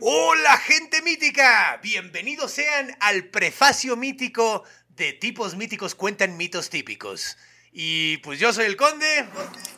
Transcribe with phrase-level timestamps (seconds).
[0.00, 7.36] Hola gente mítica, bienvenidos sean al prefacio mítico de tipos míticos cuentan mitos típicos.
[7.72, 9.26] Y pues yo soy el conde.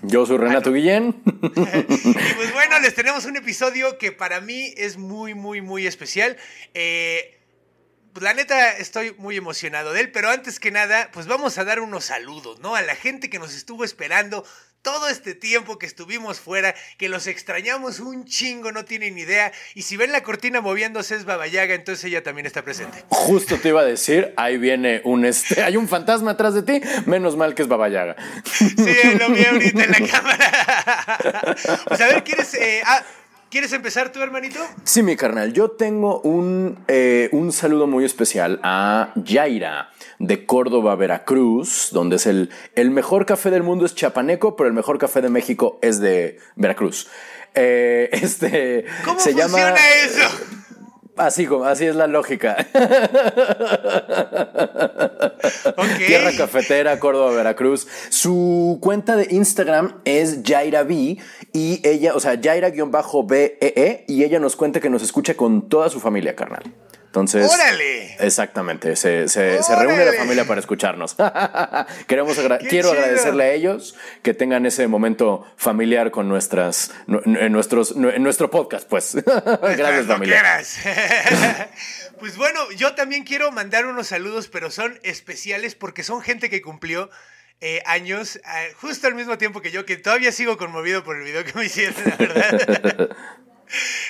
[0.02, 1.22] Yo soy Renato Guillén.
[1.24, 6.36] y pues bueno, les tenemos un episodio que para mí es muy, muy, muy especial.
[6.74, 7.40] Eh,
[8.12, 11.64] pues la neta estoy muy emocionado de él, pero antes que nada, pues vamos a
[11.64, 12.74] dar unos saludos, ¿no?
[12.74, 14.44] A la gente que nos estuvo esperando
[14.82, 19.52] todo este tiempo que estuvimos fuera, que los extrañamos un chingo, no tienen idea.
[19.74, 23.04] Y si ven la cortina moviéndose es Babayaga, entonces ella también está presente.
[23.08, 26.80] Justo te iba a decir, ahí viene un este, hay un fantasma atrás de ti,
[27.06, 28.16] menos mal que es Babayaga.
[28.54, 31.56] Sí, lo vi ahorita en la cámara.
[31.86, 32.54] Pues a ver, ¿quieres?
[32.54, 33.02] Eh, ah,
[33.50, 34.60] ¿Quieres empezar tú, hermanito?
[34.84, 35.52] Sí, mi carnal.
[35.52, 42.26] Yo tengo un, eh, un saludo muy especial a Yaira de Córdoba, Veracruz, donde es
[42.26, 45.98] el, el mejor café del mundo es chapaneco, pero el mejor café de México es
[45.98, 47.08] de Veracruz.
[47.54, 50.28] Eh, este, ¿Cómo se funciona llama, eso?
[51.16, 52.56] Así, como- así es la lógica.
[56.06, 57.86] Tierra Cafetera, Córdoba, Veracruz.
[58.08, 61.18] Su cuenta de Instagram es Jaira B
[61.52, 65.88] y ella, o sea, Jaira-BEE E, y ella nos cuenta que nos escucha con toda
[65.90, 66.62] su familia, carnal.
[67.06, 68.14] Entonces, ¡Órale!
[68.20, 71.16] exactamente, se, se- se reúne la familia para escucharnos.
[72.06, 73.00] Queremos agra- ¡Qué quiero chido!
[73.02, 79.16] agradecerle a ellos que tengan ese momento familiar con nuestras, nuestros, en nuestro podcast, pues.
[79.24, 80.60] Gracias, familia.
[82.20, 86.62] pues bueno, yo también quiero mandar unos saludos, pero son especiales porque son gente que
[86.62, 87.10] cumplió
[87.60, 91.24] eh, años eh, justo al mismo tiempo que yo, que todavía sigo conmovido por el
[91.24, 93.16] video que me hicieron, la verdad.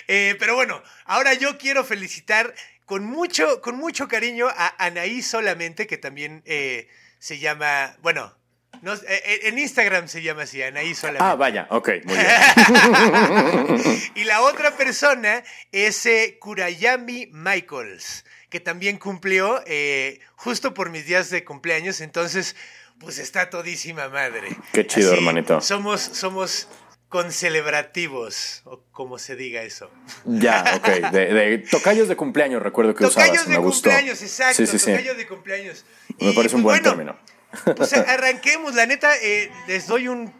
[0.08, 2.54] Eh, pero bueno, ahora yo quiero felicitar
[2.86, 6.88] con mucho, con mucho cariño a Anaí solamente, que también eh,
[7.18, 8.34] se llama, bueno,
[8.82, 11.24] no, en Instagram se llama así, Anaí solamente.
[11.24, 14.00] Ah, vaya, ok, muy bien.
[14.14, 21.04] y la otra persona es eh, Kurayami Michaels, que también cumplió eh, justo por mis
[21.04, 22.56] días de cumpleaños, entonces
[23.00, 24.56] pues está todísima madre.
[24.72, 25.60] Qué chido, hermanito.
[25.60, 26.68] Somos, somos
[27.08, 29.90] concelebrativos, o como se diga eso.
[30.24, 31.10] Ya, ok.
[31.10, 33.26] De, de tocayos de cumpleaños, recuerdo que usabas.
[33.28, 33.90] Tocayos me de gustó.
[33.90, 34.90] cumpleaños, exacto, Sí, sí, sí.
[34.92, 35.84] tocayos de cumpleaños.
[36.20, 37.74] Me Y, parece un pues, buen bueno, término.
[37.76, 40.32] Pues arranquemos, la neta, eh, les doy un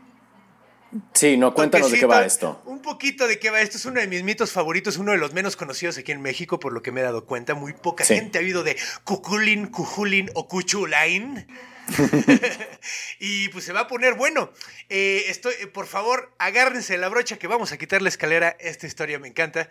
[1.14, 2.60] Sí, no, cuéntanos de qué va esto.
[2.66, 3.76] Un poquito de qué va esto.
[3.76, 6.72] Es uno de mis mitos favoritos, uno de los menos conocidos aquí en México, por
[6.72, 7.54] lo que me he dado cuenta.
[7.54, 8.14] Muy poca Sí.
[8.16, 11.46] gente ha oído de Cuculin, Cujulin o Cuchulain.
[13.18, 14.52] y pues se va a poner bueno.
[14.88, 18.56] Eh, estoy, eh, por favor, agárrense la brocha que vamos a quitar la escalera.
[18.60, 19.68] Esta historia me encanta.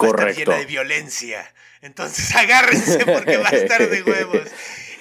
[0.00, 1.52] Va a estar llena de violencia.
[1.80, 4.48] Entonces agárrense porque va a estar de huevos.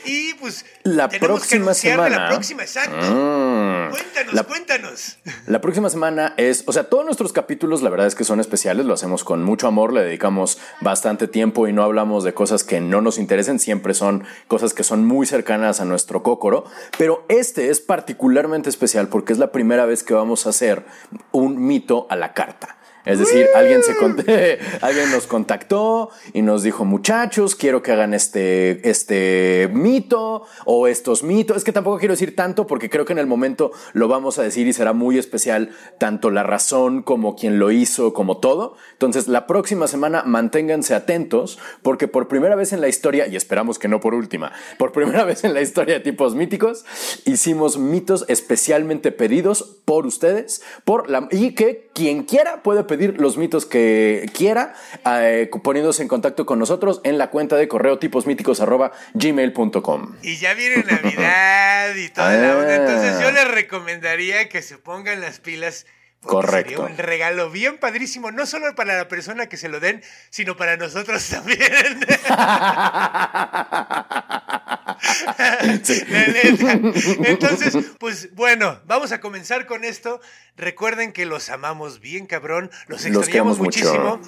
[0.06, 2.98] Y pues La tenemos próxima que de la semana- próxima, exacto.
[2.98, 3.90] Mm.
[3.92, 5.18] Cuéntanos, La- cuéntanos.
[5.48, 8.86] La próxima semana es, o sea, todos nuestros capítulos la verdad es que son especiales,
[8.86, 12.80] lo hacemos con mucho amor, le dedicamos bastante tiempo y no hablamos de cosas que
[12.82, 16.66] no nos interesen, siempre son cosas que son muy cercanas a nuestro cócoro,
[16.98, 20.86] pero este es particularmente especial porque es la primera vez que vamos a hacer
[21.32, 22.78] un mito a la carta.
[23.06, 23.92] Es decir, alguien, se
[24.82, 31.22] alguien nos contactó y nos dijo, muchachos, quiero que hagan este, este mito o estos
[31.22, 31.58] mitos.
[31.58, 34.44] Es que tampoco quiero decir tanto porque creo que en el momento lo vamos a
[34.44, 38.78] decir y será muy especial tanto la razón como quien lo hizo, como todo.
[38.94, 43.80] Entonces, la próxima semana manténganse atentos porque por primera vez en la historia, y esperamos
[43.80, 46.86] que no por última, por primera vez en la historia de tipos míticos,
[47.26, 53.38] hicimos mitos especialmente pedidos por ustedes por la, y que quien quiera puede pedir los
[53.38, 54.74] mitos que quiera
[55.06, 60.16] eh, poniéndose en contacto con nosotros en la cuenta de correo tiposmíticos arroba gmail.com.
[60.22, 62.70] Y ya viene Navidad y toda la onda.
[62.70, 62.76] Ah.
[62.76, 65.86] Entonces yo les recomendaría que se pongan las pilas.
[66.30, 66.70] Correcto.
[66.72, 70.56] Sería un regalo bien padrísimo, no solo para la persona que se lo den, sino
[70.58, 71.60] para nosotros también.
[75.84, 76.02] Sí.
[77.26, 80.22] Entonces, pues bueno, vamos a comenzar con esto.
[80.56, 82.72] Recuerden que los amamos bien, cabrón.
[82.88, 83.80] Los Los extrañamos mucho.
[83.86, 84.22] muchísimo.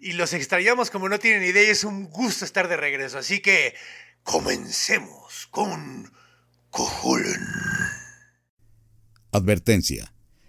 [0.00, 1.62] Y los extrañamos como no tienen idea.
[1.64, 3.18] y es un gusto estar de regreso.
[3.18, 3.74] Así que
[4.22, 6.12] comencemos con
[6.70, 7.46] Cujulin.
[9.32, 10.12] Advertencia.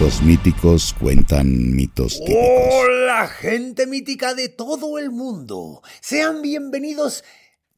[0.00, 2.72] Tipos míticos cuentan mitos típicos.
[2.72, 5.82] Hola, gente mítica de todo el mundo.
[6.00, 7.22] Sean bienvenidos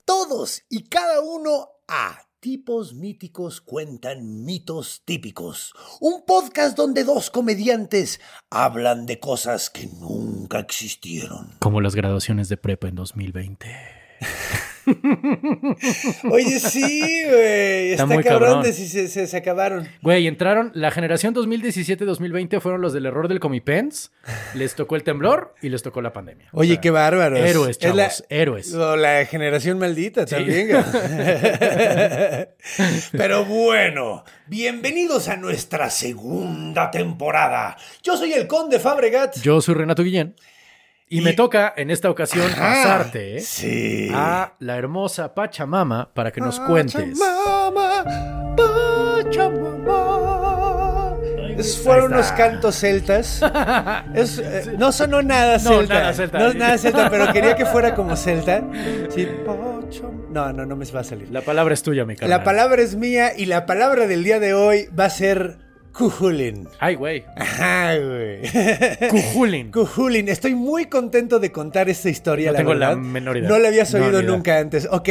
[0.05, 5.75] todos y cada uno a Tipos míticos cuentan mitos típicos.
[5.99, 8.21] Un podcast donde dos comediantes
[8.51, 11.57] hablan de cosas que nunca existieron.
[11.59, 13.67] Como las graduaciones de prepa en 2020.
[16.31, 17.93] Oye, sí, güey.
[17.93, 18.63] Está, muy cabrón, cabrón.
[18.65, 19.89] de si se, se- se acabaron.
[20.03, 24.11] Güey, entraron, la generación 2017-2020 fueron los del error del Comipens,
[24.55, 26.49] les tocó el temblor y les tocó la pandemia.
[26.53, 27.39] O Oye, sea, qué bárbaros.
[27.39, 28.75] Héroes, Es la- chavos, héroes.
[28.75, 30.69] O la generación maldita también.
[30.69, 30.83] güey.
[33.13, 37.77] Pero bueno, bienvenidos a nuestra segunda temporada.
[38.03, 39.39] Yo soy el Conde Fabregat.
[39.41, 40.35] Yo soy Renato Guillén
[41.13, 44.09] y, Y- me toca en esta ocasión Ajá, pasarte Sí.
[44.15, 47.19] a la hermosa Pachamama para que nos cuentes.
[47.19, 48.05] Pachamama,
[49.83, 51.17] Pachamama.
[51.59, 53.43] Esos fueron unos cantos celtas.
[54.15, 55.95] Es, eh, no sonó nada No, celta.
[55.95, 56.39] nada celta.
[56.39, 58.63] No, nada celta, pero quería que fuera como celta.
[59.11, 59.29] Sí,
[60.31, 61.29] No, no, no me va a salir.
[61.31, 62.39] La palabra es tuya, mi carnal.
[62.39, 65.59] La palabra es mía y la palabra del día de hoy va a ser
[65.93, 66.69] Cujulin.
[66.79, 67.25] Ay, güey.
[67.37, 68.41] Ajá, güey.
[69.11, 69.71] Cujulin.
[69.71, 70.29] Cujulin.
[70.29, 73.49] Estoy muy contento de contar esta historia, No la tengo la menor idea.
[73.49, 74.89] No la habías oído nunca antes.
[74.91, 75.09] Ok,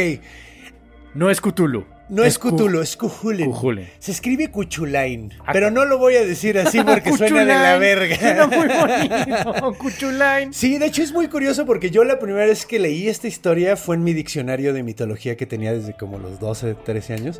[1.14, 1.84] No es Cthulhu.
[2.08, 3.46] No es, Cthulhu, es Cujulin.
[3.46, 3.88] Cujulin.
[3.98, 7.78] Se escribe Cuchulain, Ah, pero no lo voy a decir así porque suena de la
[7.78, 8.16] verga.
[8.16, 9.72] Suena muy bonito.
[9.78, 10.52] Cuchulain.
[10.52, 13.76] Sí, de hecho es muy curioso porque yo la primera vez que leí esta historia
[13.76, 17.38] fue en mi diccionario de mitología que tenía desde como los 12, 13 años.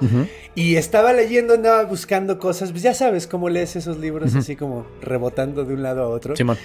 [0.55, 4.87] Y estaba leyendo, andaba buscando cosas, pues ya sabes cómo lees esos libros así como
[5.01, 6.37] rebotando de un lado a otro.
[6.37, 6.57] Simón.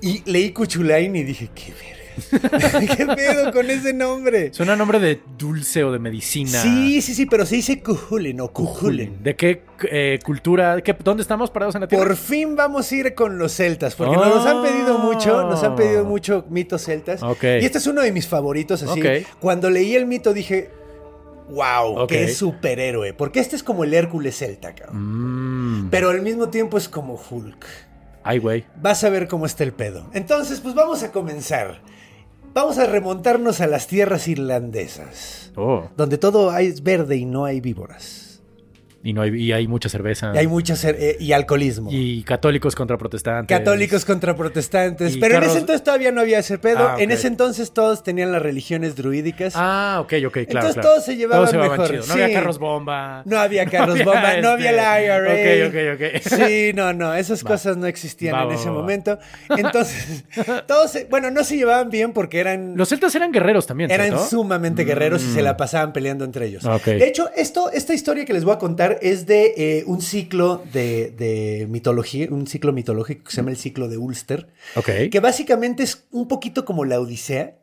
[0.00, 1.97] Y leí Cuchulain y dije, qué verga.
[2.96, 4.52] ¿Qué pedo con ese nombre?
[4.52, 6.60] Suena a nombre de dulce o de medicina.
[6.62, 9.22] Sí, sí, sí, pero se dice Cujulin o Cujulin.
[9.22, 10.80] ¿De qué eh, cultura?
[10.82, 12.04] qué- ¿Dónde estamos parados en la Tierra?
[12.04, 15.76] Por fin vamos a ir con los celtas, porque nos han pedido mucho, nos han
[15.76, 17.22] pedido mucho mitos celtas.
[17.22, 17.44] Ok.
[17.44, 19.00] Y este es uno de mis favoritos, así.
[19.00, 19.26] Ok.
[19.40, 20.70] Cuando leí el mito dije,
[21.50, 23.14] wow, qué superhéroe.
[23.14, 25.84] Porque este es como el Hércules celta, cabrón.
[25.84, 25.90] Mm.
[25.90, 27.66] Pero al mismo tiempo es como Hulk.
[28.24, 28.64] Ay, güey.
[28.76, 30.10] Vas a ver cómo está el pedo.
[30.12, 31.80] Entonces, pues vamos a comenzar.
[32.60, 35.84] Vamos a remontarnos a las tierras irlandesas, Oh.
[35.96, 38.27] donde todo es verde y no hay víboras.
[39.08, 40.32] Y, no hay, y hay mucha cerveza.
[40.34, 41.88] Y hay mucha cer- eh, y alcoholismo.
[41.92, 43.56] Y católicos contra protestantes.
[43.56, 45.16] Católicos contra protestantes.
[45.16, 46.88] Pero en ese entonces todavía no había ese pedo.
[46.88, 46.96] Ah.
[46.98, 49.54] En ese entonces todos tenían las religiones druídicas.
[49.56, 50.46] Ah, ok, ok, claro.
[50.48, 50.88] Entonces claro.
[50.90, 52.00] todos se llevaban mejor, chido.
[52.00, 52.20] No sí.
[52.20, 53.22] había carros bomba.
[53.24, 55.68] No había carros bomba, no este, había la IRA.
[55.68, 56.22] Ok, ok, ok.
[56.46, 57.48] Sí, no, no, esas Va.
[57.48, 59.18] cosas no existían Va, en va, ese momento.
[59.48, 60.24] Entonces,
[60.66, 64.18] todos, se- bueno, no se llevaban bien porque eran, Los celtas eran guerreros también, eran
[64.18, 65.44] sumamente guerreros y se Mm.
[65.44, 66.64] la pasaban peleando entre ellos.
[66.64, 66.84] Ok.
[66.84, 70.62] De hecho, esto, esta historia que les voy a contar es de eh, un ciclo
[70.72, 74.48] de, de mitología, un ciclo mitológico que se llama el ciclo de Ulster.
[74.76, 74.90] Ok.
[75.10, 77.58] Que básicamente es un poquito como la Odisea,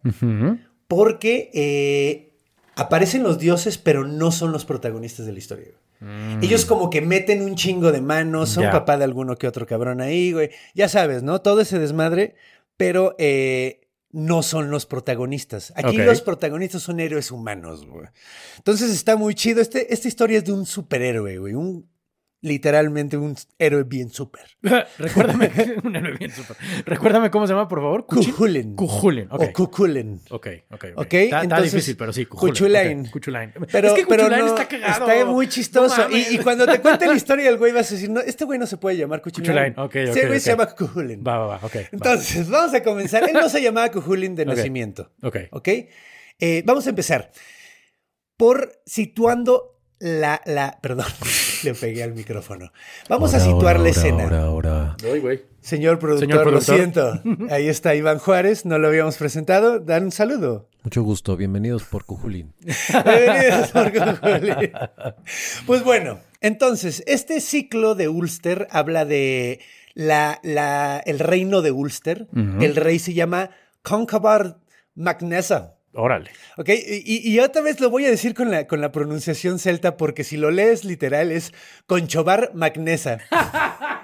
[0.88, 2.34] porque eh,
[2.76, 5.68] aparecen los dioses, pero no son los protagonistas de la historia.
[6.00, 6.38] güey.
[6.42, 8.72] Ellos como que meten un chingo de manos, son Mm.
[8.72, 10.52] Papá de alguno que otro cabrón ahí, güey.
[10.76, 11.42] Ya sabes, ¿no?
[11.42, 12.36] Todo ese desmadre,
[12.78, 13.85] pero eh,
[14.16, 15.74] no son los protagonistas.
[15.76, 18.08] Aquí los protagonistas son héroes humanos, güey.
[18.56, 19.62] Entonces está muy chido.
[19.62, 21.54] Este, esta historia es de un superhéroe, güey.
[21.54, 21.90] Un,
[22.42, 24.44] literalmente un héroe bien súper.
[24.98, 25.52] Recuérdame.
[25.84, 26.58] un héroe bien súper.
[26.86, 28.06] Recuérdame cómo se llama, por favor.
[28.06, 28.76] Cuchin- Cuchulain.
[28.76, 29.42] Cuchulain, ok.
[30.68, 30.74] O.
[30.76, 32.26] Ok, ok, Está, difícil, pero sí.
[32.26, 33.06] Cuchulain.
[33.10, 33.50] Cuchulain.
[33.50, 33.54] ok, Cuchulain.
[33.72, 35.10] Pero, es que pero no, está cagado.
[35.10, 36.10] Está muy chistoso.
[36.10, 38.46] No y, y cuando te cuente la historia del güey vas a decir, no, este
[38.46, 39.74] güey no se puede llamar Cuchulain.
[39.74, 41.24] Cuchulain, ok, ok, güey se llama Cuchulain.
[41.26, 41.76] Va, va, va, ok.
[41.76, 41.80] va.
[41.92, 43.24] Entonces, vamos a comenzar.
[43.28, 45.12] Él no se llamaba Cuchulain de nacimiento.
[45.24, 45.38] Ok.
[45.52, 45.68] ¿Ok?
[46.40, 47.32] Eh, vamos a empezar
[48.38, 50.78] por situando la, la...
[50.82, 51.06] Perdón,
[51.64, 52.72] le pegué al micrófono.
[53.10, 54.24] Vamos a situar la escena.
[54.42, 54.96] ahora.
[55.04, 55.44] Voy, güey.
[55.62, 56.76] Señor productor, Señor lo productor.
[56.76, 57.22] siento.
[57.54, 59.80] Ahí está Iván Juárez, no lo habíamos presentado.
[59.80, 60.70] Dan un saludo.
[60.84, 62.54] Mucho gusto, bienvenidos por Cujulín.
[62.60, 64.72] Bienvenidos, Marco Juli.
[65.66, 69.60] Pues bueno, entonces, este ciclo de Ulster habla de
[69.96, 72.28] la, la- el reino de Ulster.
[72.36, 73.50] El rey se llama
[73.82, 74.58] Concobar
[74.94, 75.75] Magnesa.
[75.96, 76.32] Órale.
[76.58, 76.70] ¿Ok?
[76.70, 80.24] Y, y otra vez lo voy a decir con la, con la pronunciación celta, porque
[80.24, 81.54] si lo lees literal es
[81.88, 83.20] Conchobar Magnesa.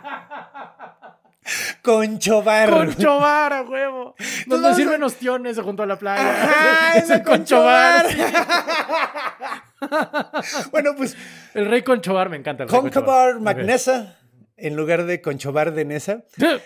[1.81, 2.69] Conchobar.
[2.69, 4.15] Conchobar, a huevo.
[4.45, 6.43] Donde vamos a- sirven ostiones junto a la playa.
[6.43, 8.05] Ajá, es ese el Conchobar.
[10.71, 11.17] bueno, pues
[11.53, 12.63] El rey Conchobar me encanta.
[12.63, 13.39] El Conchobar.
[13.39, 14.17] Magnesa
[14.61, 16.25] en lugar de Conchobar de Nesa.
[16.37, 16.61] Él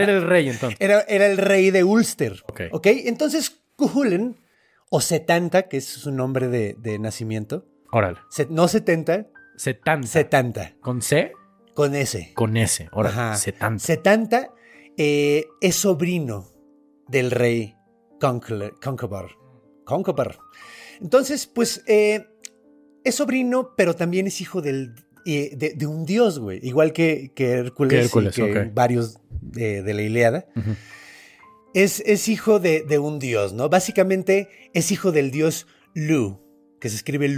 [0.00, 0.78] era el rey entonces.
[0.80, 2.42] Era, era el rey de Ulster.
[2.48, 2.62] Ok.
[2.72, 2.86] ¿Ok?
[2.86, 4.36] Entonces, Cuchulainn,
[4.90, 8.18] o Setanta, que es su nombre de, de nacimiento, Órale.
[8.30, 9.26] se- no 70,
[9.56, 10.06] 70.
[10.08, 11.32] Setanta, ¿Con C?
[11.74, 12.32] con S.
[12.34, 12.88] Con S.
[12.92, 13.14] Órale.
[13.14, 13.36] Ajá.
[13.36, 13.78] 70.
[13.80, 14.50] Setanta
[14.96, 16.48] eh, es sobrino
[17.08, 17.74] del rey.
[18.20, 19.30] Conchobar.
[19.84, 20.38] Conchobar.
[21.00, 22.26] Entonces, pues, eh,
[23.02, 24.94] es sobrino, pero también es hijo del,
[25.26, 26.60] eh, de, de un dios, güey.
[26.62, 28.74] Igual que, que Hércules, Que Hércules, y que ok.
[28.74, 30.46] varios de, de la Ilíada.
[30.56, 30.70] Ujú.
[31.74, 33.68] es, es hijo de, de un dios, ¿no?
[33.68, 36.40] Básicamente es hijo del dios Lu,
[36.80, 37.28] que se escribe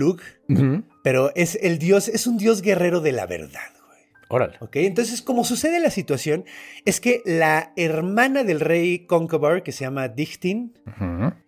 [0.48, 0.82] Ujú.
[1.02, 4.00] pero es el dios, es un dios guerrero de la verdad, güey.
[4.28, 4.56] Órale.
[4.60, 4.76] ¿Ok?
[4.76, 6.44] Entonces, como sucede la situación,
[6.84, 10.74] es que la hermana del rey Concobar, que se llama Dichtin,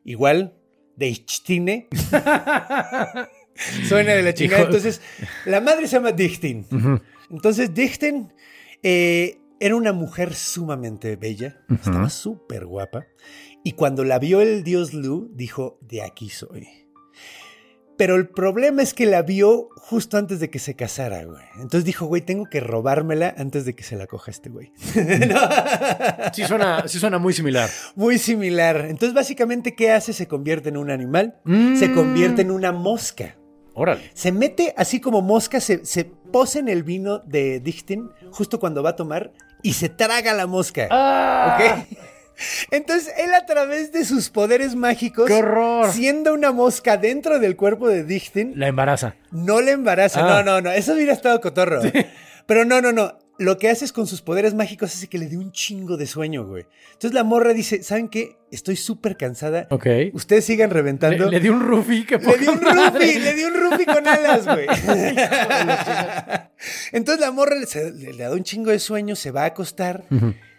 [0.05, 0.55] igual
[0.97, 1.89] de Ichtine,
[3.89, 4.65] suena de la chingada.
[4.65, 5.01] Entonces,
[5.45, 6.67] la madre se llama Dichtin.
[6.71, 7.01] Ujú.
[7.31, 8.33] Entonces, Dichten
[8.83, 13.07] eh, era una mujer sumamente bella, estaba súper guapa,
[13.65, 16.69] y cuando la vio el dios Lu, dijo, de aquí soy.
[17.97, 21.43] Pero el problema es que la vio justo antes de que se casara, güey.
[21.57, 24.71] Entonces dijo, güey, tengo que robármela antes de que se la coja este güey.
[25.29, 25.41] No.
[26.33, 27.69] Sí suena, sí suena muy similar.
[27.97, 28.87] Muy similar.
[28.89, 30.13] Entonces, básicamente, ¿qué hace?
[30.13, 31.75] Se convierte en un animal, Mm.
[31.77, 33.35] se convierte en una mosca.
[33.79, 34.11] Órale.
[34.15, 38.83] Se mete así como mosca, se, se posa en el vino de Dichten justo cuando
[38.83, 39.33] va a tomar
[39.63, 40.89] y se traga la mosca.
[40.91, 41.57] ¡Ah!
[41.59, 41.87] ¿Ok?
[42.71, 45.91] Entonces él a través de sus poderes mágicos, ¡Qué horror!
[45.91, 49.17] siendo una mosca dentro del cuerpo de Dichten, La embaraza.
[49.33, 50.21] no le embaraza.
[50.25, 50.43] Ah.
[50.43, 50.71] No, no, no.
[50.71, 51.81] Eso hubiera estado cotorro.
[52.47, 53.19] Pero no, no, no.
[53.39, 56.45] Lo que haces con sus poderes mágicos hace que le dé un chingo de sueño,
[56.45, 56.67] güey.
[56.89, 58.37] Entonces la morra dice, ¿saben qué?
[58.51, 59.69] Estoy súper cansada.
[59.71, 59.87] Ok.
[60.13, 61.27] Ustedes sigan reventando.
[61.27, 64.09] Le, le di un Rufi que Le di un rufi, le di un rufi con
[64.09, 64.67] alas, güey.
[66.93, 69.47] Entonces la morra le, se- le- le da un chingo de sueño, se va a
[69.47, 70.05] acostar,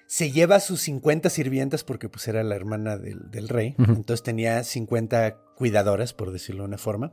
[0.06, 4.24] se lleva a sus 50 sirvientas porque pues era la hermana del, del rey, entonces
[4.24, 7.12] tenía 50 cuidadoras, por decirlo de una forma.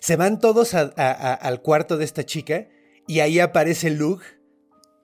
[0.00, 2.66] Se van todos a- a- a- al cuarto de esta chica
[3.06, 4.24] y ahí aparece Luke,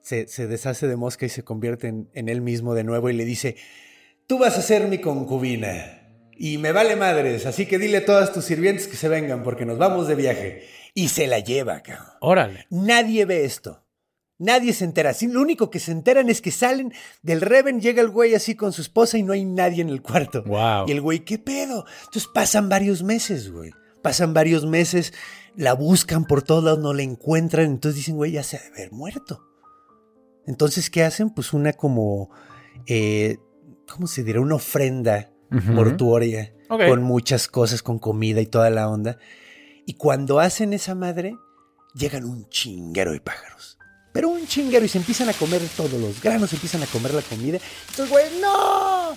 [0.03, 3.15] se, se deshace de mosca y se convierte en, en él mismo de nuevo y
[3.15, 3.57] le dice,
[4.27, 5.99] tú vas a ser mi concubina.
[6.37, 9.65] Y me vale madres, así que dile a todas tus sirvientes que se vengan porque
[9.65, 10.67] nos vamos de viaje.
[10.95, 12.07] Y se la lleva, cabrón.
[12.21, 12.67] Órale.
[12.71, 13.85] Nadie ve esto.
[14.39, 15.15] Nadie se entera.
[15.15, 16.93] Sí, lo único que se enteran es que salen
[17.23, 20.03] del Reven, llega el güey así con su esposa y no hay nadie en el
[20.03, 20.43] cuarto.
[20.43, 20.87] Wow.
[20.89, 21.87] Y el güey, ¿qué pedo?
[22.07, 23.71] Entonces pasan varios meses, güey.
[24.03, 25.13] Pasan varios meses,
[25.55, 27.67] la buscan por todos lados, no la encuentran.
[27.67, 29.52] Entonces dicen, güey, ya se ha de haber muerto.
[30.47, 31.31] Entonces, ¿qué hacen?
[31.31, 32.31] Pues una como,
[32.87, 33.39] eh,
[33.89, 34.41] ¿cómo se dirá?
[34.41, 36.55] Una ofrenda mortuoria
[36.89, 39.19] con muchas cosas, con comida y toda la onda.
[39.85, 41.37] Y cuando hacen esa madre,
[41.95, 43.79] llegan un chinguero de pájaros.
[44.13, 47.15] Pero un chinguero y se empiezan a comer todos los granos, se empiezan a comer
[47.15, 47.59] la comida.
[47.91, 49.17] Entonces, güey, ¡no!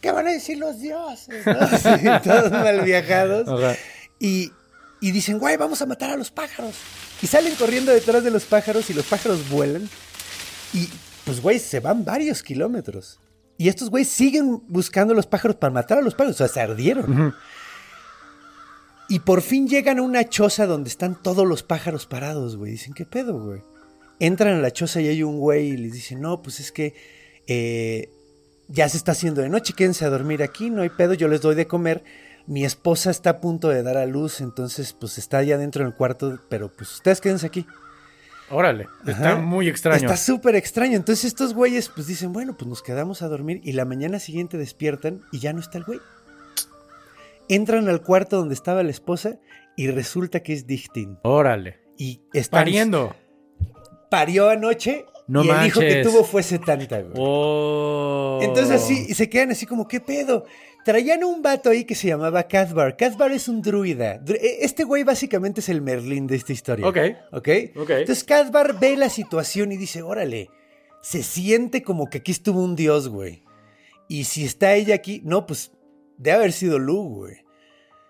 [0.00, 1.44] ¿Qué van a decir los dioses?
[1.46, 1.68] no?
[1.78, 3.48] Sí, todos mal viajados.
[4.20, 4.50] Y,
[5.00, 6.74] y dicen, güey, vamos a matar a los pájaros.
[7.22, 9.88] Y salen corriendo detrás de los pájaros y los pájaros vuelan.
[10.72, 10.88] Y
[11.24, 13.20] pues, güey, se van varios kilómetros.
[13.56, 16.36] Y estos güeyes siguen buscando a los pájaros para matar a los pájaros.
[16.36, 17.34] O sea, se ardieron.
[19.08, 22.72] Y por fin llegan a una choza donde están todos los pájaros parados, güey.
[22.72, 23.62] Dicen, ¿qué pedo, güey?
[24.20, 26.94] Entran a la choza y hay un güey y les dice, no, pues es que
[27.46, 28.10] eh,
[28.68, 31.40] ya se está haciendo de noche, quédense a dormir aquí, no hay pedo, yo les
[31.40, 32.04] doy de comer.
[32.46, 35.94] Mi esposa está a punto de dar a luz, entonces pues está allá dentro del
[35.94, 37.66] cuarto, pero pues ustedes quédense aquí.
[38.50, 38.86] Órale.
[39.06, 39.40] Está Ajá.
[39.40, 39.96] muy extraño.
[40.00, 40.96] Está súper extraño.
[40.96, 44.56] Entonces estos güeyes pues dicen, bueno, pues nos quedamos a dormir y la mañana siguiente
[44.56, 46.00] despiertan y ya no está el güey.
[47.48, 49.38] Entran al cuarto donde estaba la esposa
[49.76, 51.18] y resulta que es Dichtin.
[51.22, 51.78] Órale.
[51.96, 53.14] Y están, Pariendo.
[54.10, 56.06] Parió anoche No y el hijo que manches.
[56.12, 57.12] tuvo fue 70, güey.
[57.16, 58.38] Oh.
[58.42, 60.44] Entonces así, y se quedan así como, ¿qué pedo?
[60.88, 62.96] Traían un vato ahí que se llamaba Cathbar.
[62.96, 64.24] Cathbar es un druida.
[64.24, 66.88] Dru- e- Este güey básicamente es el Merlín de esta historia.
[66.88, 66.96] Ok.
[67.32, 67.48] ¿Ok?
[67.76, 67.90] Ok.
[67.90, 70.48] Entonces Cathbar ve la situación y dice, órale,
[71.02, 73.42] se siente como que aquí estuvo un dios, güey.
[74.08, 75.72] Y si está ella aquí, no, pues
[76.16, 77.44] debe haber sido Lu, güey.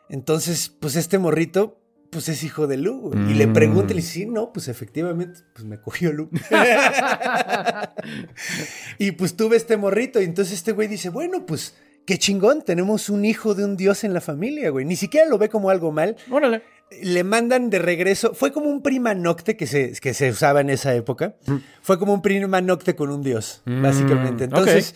[0.09, 1.81] Entonces, pues este morrito,
[2.11, 3.33] pues es hijo de Lu, güey.
[3.33, 3.53] Y le Mm.
[3.55, 6.31] pregunta y le dice, sí, no, pues efectivamente, pues me cogió Lu.
[8.99, 10.21] y pues tuve este morrito.
[10.21, 11.75] Y entonces este güey dice, bueno, pues
[12.09, 14.87] qué chingón, tenemos un hijo de un dios en la familia, güey.
[14.87, 16.17] Ni siquiera lo ve como algo mal.
[16.31, 16.63] Órale.
[17.03, 18.33] le mandan de regreso.
[18.33, 21.37] Fue como un prima nocte que se, que se usaba en esa época.
[21.83, 24.45] Fue como un prima nocte con un dios, Mm, básicamente.
[24.45, 24.95] Entonces,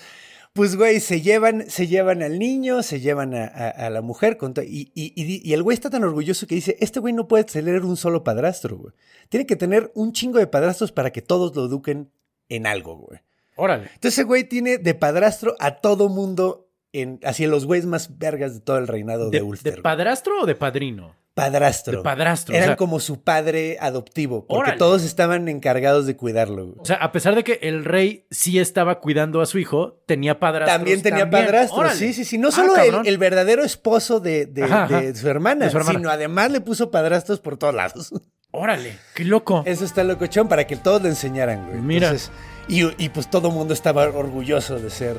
[0.55, 4.39] pues, güey, se llevan, se llevan al niño, se llevan a, a- a la mujer.
[4.39, 7.13] con y, y- y di- y el güey está tan orgulloso que dice: Este güey
[7.13, 8.95] no puede tener un solo padrastro, güey.
[9.29, 12.11] Tiene que tener un chingo de padrastros para que todos lo eduquen
[12.49, 13.21] en algo, güey.
[13.57, 13.85] Órale.
[13.95, 16.62] Entonces, ese güey tiene de padrastro a todo mundo.
[16.93, 19.77] En, así los güeyes más vergas de todo el reinado de, ¿De, Ulster.
[19.77, 21.17] de padrastro o de padrino?
[21.35, 21.97] Padrastro.
[21.99, 24.77] De padrastro, Eran o sea- como su padre adoptivo, porque Órale.
[24.79, 26.75] todos estaban encargados de cuidarlo.
[26.79, 30.39] O sea, a pesar de que el rey sí estaba cuidando a su hijo, tenía
[30.39, 30.77] padrastros.
[30.79, 32.37] También tenía padrastro, sí, sí, sí.
[32.37, 35.01] No Ah, solo el, verdadero esposo de, de- Ajá, ajá.
[35.01, 35.99] de su hermana, De su hermana.
[35.99, 38.13] sino además le puso padrastros por todos lados.
[38.51, 39.63] Órale, qué loco.
[39.65, 41.81] Eso está locochón para que todos lo enseñaran, güey.
[41.81, 42.09] Mira.
[42.09, 42.31] Entonces,
[42.69, 45.17] y, y pues todo el mundo estaba orgulloso de ser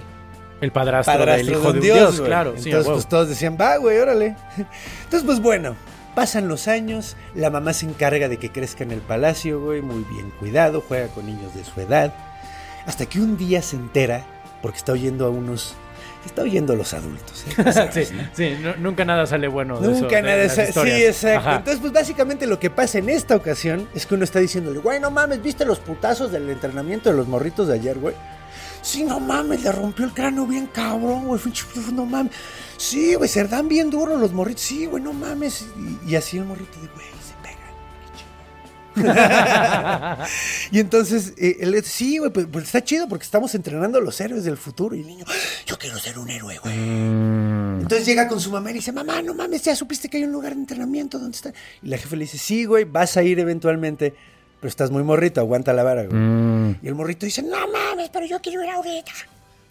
[0.64, 2.54] El padrastro, padrastro del hijo de un de dios, claro.
[2.58, 4.36] sí, Entonces, pues todos decían, va, güey, órale.
[5.04, 5.76] Entonces, pues bueno,
[6.16, 10.04] pasan los años, la mamá se encarga de que crezca en el palacio, güey, muy
[10.06, 12.14] bien cuidado, juega con niños de su edad.
[12.86, 14.24] Hasta que un día se entera,
[14.62, 15.76] porque está oyendo a unos.
[16.26, 17.44] Está oyendo a los adultos.
[17.58, 17.72] ¿eh?
[17.74, 18.24] ¿Sabes, sí, no?
[18.34, 19.78] sí, nu- nunca nada sale bueno.
[19.82, 20.38] de eso, Nunca de nada.
[20.38, 21.40] las esa- Sí, exacto.
[21.40, 21.56] Ajá.
[21.58, 25.02] Entonces, pues básicamente lo que pasa en esta ocasión es que uno está diciéndole, güey,
[25.02, 28.16] no mames, ¿viste los putazos del entrenamiento de los morritos de ayer, güey?
[28.84, 31.42] Sí, no mames, le rompió el cráneo bien cabrón, güey.
[31.94, 32.34] No mames.
[32.78, 34.62] Sí, güey, se dan bien duro los morritos.
[34.62, 35.66] Sí, güey, no mames.
[36.06, 37.74] Y, y así el morrito de, güey, se pegan.
[38.94, 39.04] qué
[40.14, 40.28] chingón".
[40.72, 44.20] y entonces, eh, él sí, güey, pues, pues está chido porque estamos entrenando a los
[44.20, 44.96] héroes del futuro.
[44.96, 45.26] Y el niño,
[45.66, 46.76] yo quiero ser un héroe, güey.
[47.84, 50.24] Entonces llega con su mamá y le dice, mamá, no mames, ya supiste que hay
[50.24, 51.54] un lugar de entrenamiento, ¿dónde está?
[51.82, 54.14] Y la jefe le dice, sí, güey, vas a ir eventualmente,
[54.64, 56.18] pero estás muy morrito, aguanta la vara, güey.
[56.18, 56.78] Mm.
[56.82, 59.12] Y el morrito dice, no mames, pero yo quiero ir ahorita.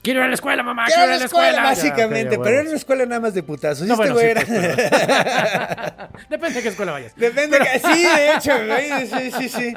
[0.03, 0.85] Quiero ir a la escuela, mamá.
[0.85, 3.87] Quiero ir a la escuela, básicamente, ya, pero era una escuela nada más de putazos.
[3.87, 4.45] No, este bueno, güey sí, era...
[4.45, 7.17] pues, pero- Depende de qué escuela vayas.
[7.17, 9.75] Depende, que- sí, de hecho, güey, sí, sí, sí.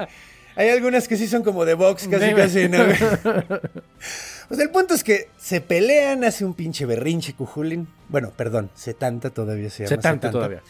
[0.57, 2.79] Hay algunas que sí son como de box, casi, casi, ¿no?
[2.84, 2.98] güey?
[4.50, 7.88] Pues el punto es que se pelean, hace un pinche berrinche, Cujulín.
[8.10, 9.88] Bueno, perdón, Setanta todavía se llama.
[9.88, 10.29] Se Setanta.
[10.29, 10.61] todavía.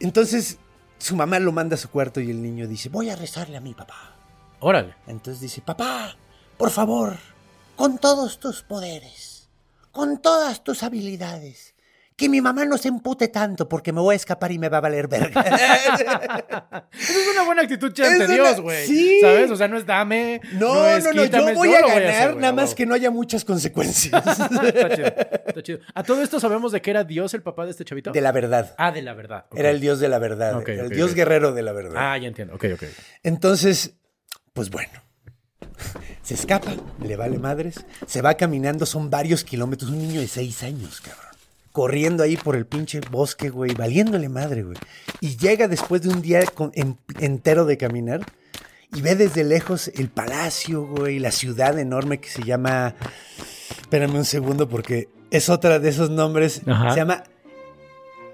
[0.00, 0.56] Entonces,
[1.02, 3.60] su mamá lo manda a su cuarto y el niño dice, voy a rezarle a
[3.60, 4.14] mi papá.
[4.60, 4.94] Órale.
[5.08, 6.16] Entonces dice, papá,
[6.56, 7.16] por favor,
[7.74, 9.48] con todos tus poderes,
[9.90, 11.74] con todas tus habilidades,
[12.16, 14.78] que mi mamá no se empute tanto porque me voy a escapar y me va
[14.78, 15.40] a valer verga.
[16.92, 18.86] Esa es una buena actitud Es ante una- Dios, güey.
[18.86, 19.18] sí.
[19.20, 19.50] ¿Sabes?
[19.50, 20.40] O sea, no es dame.
[20.52, 22.86] No, es no, no, quítame, yo voy a ganar, hacer, güey, nada a más que
[22.86, 24.12] no haya muchas consecuencias.
[24.26, 25.06] Está chido,
[25.46, 25.78] está chido.
[25.94, 28.12] A todo esto sabemos de que era Dios el papá de este chavito.
[28.12, 28.74] De la verdad.
[28.78, 29.46] Ah, de la verdad.
[29.54, 32.12] Era el dios de la verdad, el dios guerrero de la verdad.
[32.12, 32.54] Ah, ya entiendo.
[32.54, 32.84] Ok, ok.
[33.22, 33.94] Entonces,
[34.52, 34.92] pues bueno,
[36.22, 36.72] se escapa,
[37.02, 41.31] le vale madres, se va caminando, son varios kilómetros, un niño de seis años, cabrón.
[41.72, 44.76] Corriendo ahí por el pinche bosque, güey, valiéndole madre, güey.
[45.20, 48.20] Y llega después de un día con- en- entero de caminar
[48.94, 52.94] y ve desde lejos el palacio, güey, la ciudad enorme que se llama...
[53.80, 56.60] Espérame un segundo porque es otra de esos nombres.
[56.66, 56.90] Ajá.
[56.92, 57.24] Se llama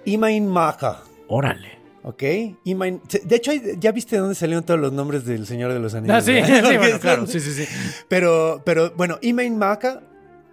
[0.04, 1.02] Imain Maka.
[1.28, 1.78] Órale.
[2.02, 2.22] ¿Ok?
[2.64, 5.94] Imain- De hecho, ya viste de dónde salieron todos los nombres del Señor de los
[5.94, 6.16] Anillos.
[6.16, 7.26] Ah, sí, sí, bueno, claro.
[7.26, 7.66] Sí, sí, sí.
[8.08, 10.00] Pero, pero bueno, Imain Maka,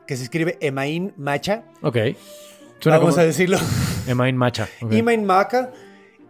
[0.05, 1.97] que se escribe Emain Macha, Ok.
[2.79, 3.57] Suena vamos como a decirlo.
[4.07, 4.67] Emain Macha.
[4.81, 4.91] ok.
[4.93, 5.71] Imain Maka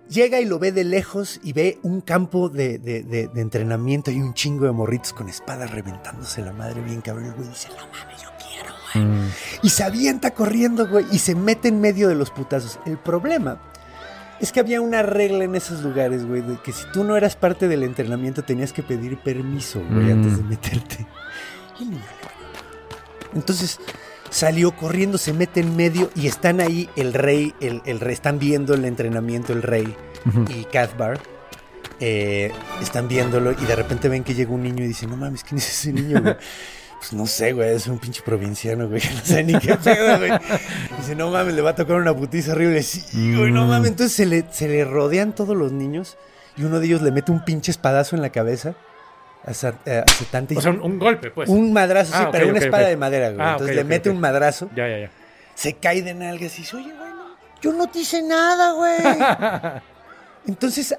[0.10, 4.12] llega y lo ve de lejos y ve un campo de, de- de- de entrenamiento
[4.12, 7.34] y un chingo de morritos con espadas reventándose la madre bien cabrón.
[7.36, 9.05] Güey dice, no mames, yo quiero, güey.
[9.05, 9.29] Mm.
[9.63, 12.79] Y se avienta corriendo, güey, y se mete en medio de los putazos.
[12.86, 13.60] El problema
[14.39, 17.36] es que había una regla en esos lugares, güey, de que si tú no eras
[17.36, 20.12] parte del entrenamiento tenías que pedir permiso, güey, Mm.
[20.12, 21.08] antes de meterte.
[21.79, 23.39] Y el niño le.
[23.39, 23.79] Entonces
[24.30, 28.40] salió corriendo, se mete en medio y están ahí el rey, el, el rey, están
[28.40, 29.96] viendo el entrenamiento el rey
[30.50, 31.20] y Cathbar.
[32.00, 35.44] eh, están viéndolo y de repente ven que llega un niño y dicen, no mames,
[35.44, 36.36] ¿quién es ese niño, güey?
[36.98, 40.32] Pues no sé, güey, es un pinche provinciano, güey, no sé ni qué pedo, güey.
[40.98, 42.82] Dice, no mames, le va a tocar una putiza horrible.
[42.82, 43.92] Sí, güey, no mames.
[43.92, 46.18] Entonces se le, se le rodean todos los niños
[46.58, 48.76] y uno de ellos le mete un pinche espadazo en la cabeza
[49.45, 50.03] a, Sa- eh,
[50.55, 51.49] O sea, un, un golpe, pues.
[51.49, 53.41] un madrazo, sí, Ah, pero una espada de madera, güey.
[53.45, 55.10] Ah, Entonces le mete un madrazo, Ya, ya, ya.
[55.53, 59.81] se cae de nalgas y dice, oye, güey, no, yo no te hice nada, güey.
[60.47, 60.95] Entonces,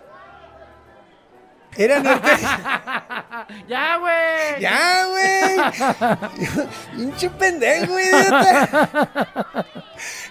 [1.77, 2.31] era norte.
[3.69, 4.61] ¡Ya, güey!
[4.61, 6.67] ¡Ya, güey!
[6.97, 8.07] ¡Pinche pendejo, güey!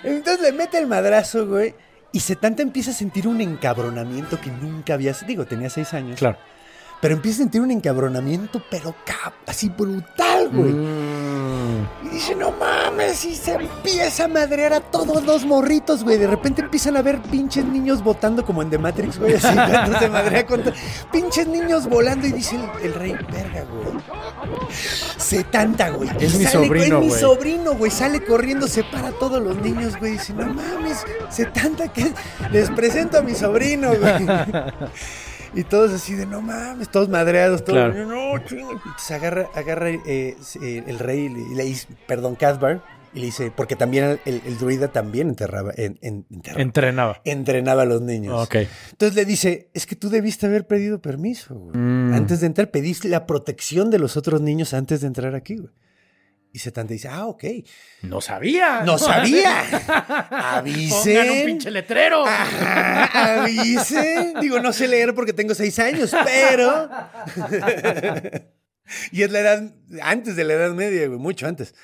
[0.03, 1.75] Entonces le mete el madrazo, güey.
[2.11, 5.13] Y Setanta empieza a sentir un encabronamiento que nunca había...
[5.27, 6.17] Digo, tenía seis años.
[6.17, 6.37] Claro.
[7.05, 10.71] Pero empieza a sentir un encabronamiento, pero cap, así brutal, güey.
[10.73, 11.87] Mm.
[12.05, 16.17] Y dice, no mames, y se empieza a madrear a todos los morritos, güey.
[16.17, 19.99] De repente empiezan a ver pinches niños votando como en The Matrix, güey, así cuando
[19.99, 20.73] se madrea con to-
[21.11, 24.71] pinches niños volando y dice el, el rey, verga, güey.
[25.17, 26.09] Se tanta, güey.
[26.19, 27.21] Es Y mi sale, sobrino, Es mi güey.
[27.21, 27.91] sobrino, güey.
[27.91, 30.13] Sale corriendo, separa a todos los niños, güey.
[30.13, 32.11] Dice, no mames, se tanta que
[32.51, 34.25] les presento a mi sobrino, güey.
[35.55, 38.05] Y todos así de, no mames, todos madreados, todos, Claro.
[38.05, 38.35] no.
[38.37, 43.49] Entonces agarra, agarra eh, eh, el rey y le, dice, perdón, Casbar, y le dice,
[43.55, 47.21] porque también el, el druida también enterraba, en, en- enterraba, Entrenaba.
[47.23, 48.49] entrenaba a los niños.
[48.91, 51.77] Entonces le dice, es que tú debiste haber pedido permiso, güey.
[51.77, 52.13] Mm.
[52.13, 55.69] Antes de entrar, pediste la protección de los otros niños antes de entrar aquí, güey.
[56.55, 57.43] Y Setanta dice, ah, ok.
[58.03, 58.79] No sabía.
[58.85, 59.61] No sabía.
[59.69, 61.45] Pongan un Avisen.
[61.45, 62.25] pinche letrero.
[62.25, 64.35] Ajá, avisen.
[64.39, 66.89] Digo, no sé leer porque tengo seis años, pero.
[69.11, 69.63] y es la edad,
[70.01, 71.75] antes de la edad media, güey, mucho antes.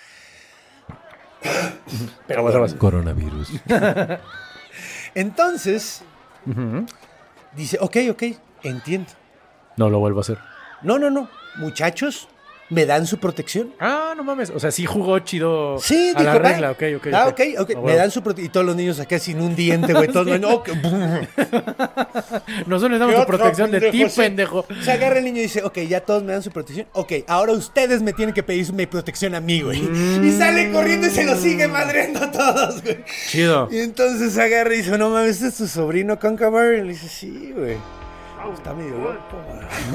[2.26, 2.66] Pero bueno.
[2.78, 3.50] Coronavirus.
[5.16, 6.02] Entonces,
[7.58, 8.24] dice, ok, ok,
[8.64, 9.12] entiendo.
[9.76, 10.38] No lo vuelvo a hacer.
[10.82, 11.30] No, no, no.
[11.58, 12.30] Muchachos,
[12.72, 13.74] ¿me dan su protección?
[13.80, 14.50] Ah, no mames.
[14.50, 16.68] O sea, sí jugó chido Sí, a la dijo, regla.
[16.70, 17.08] ah, Ok, ok.
[17.14, 17.72] Ah, ok, ok.
[17.76, 18.48] Ah, Me dan su protección.
[18.48, 20.08] Y todos los niños acá sin un diente, güey.
[20.08, 20.70] Todos, no, ok.
[22.68, 24.66] Nosotros ¿Qué tu otro protección de ti, pendejo?
[24.84, 26.88] Se agarra el niño y dice, ok, ya todos me dan su protección.
[26.94, 29.82] Ok, ahora ustedes me tienen que pedir mi protección a mí, güey.
[29.82, 30.24] Mm.
[30.28, 33.04] Y sale corriendo y se lo sigue madreando a todos, güey.
[33.28, 33.68] Chido.
[33.72, 36.74] Y entonces agarra y dice, no mames, ¿este es tu sobrino Concabar?
[36.74, 37.76] Y le dice, sí, güey.
[38.54, 39.38] Está medio loco.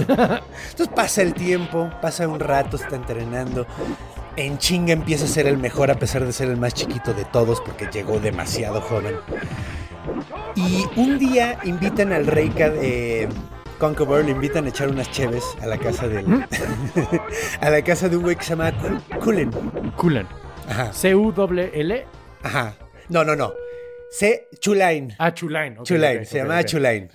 [0.09, 3.67] Entonces pasa el tiempo, pasa un rato, está entrenando.
[4.37, 7.25] En chinga empieza a ser el mejor a pesar de ser el más chiquito de
[7.25, 9.17] todos porque llegó demasiado joven.
[10.55, 13.29] Y un día invitan al rey de
[13.79, 16.27] Concobar, le invitan a echar unas cheves a la casa del...
[17.61, 18.73] a la casa de un güey que se llama
[19.23, 19.51] Kulen.
[19.97, 20.27] Kulan.
[20.69, 22.07] Ajá, C-U-L-L.
[22.43, 22.75] ajá.
[23.09, 23.53] No, no, no.
[24.11, 24.49] C.
[24.61, 25.15] Chulain.
[25.19, 25.77] Ah, Chulain.
[25.83, 26.67] Chulain, ok, se ok, llamaba ok.
[26.67, 27.11] Chulain.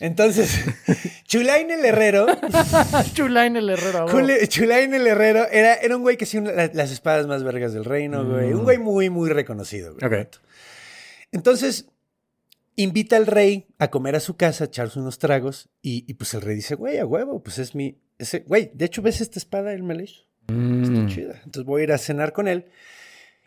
[0.00, 0.60] Entonces,
[1.26, 2.26] Chulain el herrero,
[3.14, 4.06] Chulain el herrero.
[4.08, 4.46] güey.
[4.46, 7.84] Chulain el herrero, era, era un güey que hacía la- las espadas más vergas del
[7.84, 8.52] reino, güey.
[8.52, 10.04] Un güey muy, muy reconocido, güey.
[10.22, 10.28] Ok.
[11.32, 11.86] Entonces,
[12.76, 16.32] invita al rey a comer a su casa, a echarse unos tragos, y, y pues
[16.34, 17.98] el rey dice, güey, a huevo, pues es mi...
[18.18, 19.72] Ese, güey, de hecho, ¿ves esta espada?
[19.72, 20.22] Él me la hizo.
[20.48, 20.82] Mm.
[20.84, 21.34] Está chida.
[21.44, 22.66] Entonces voy a ir a cenar con él.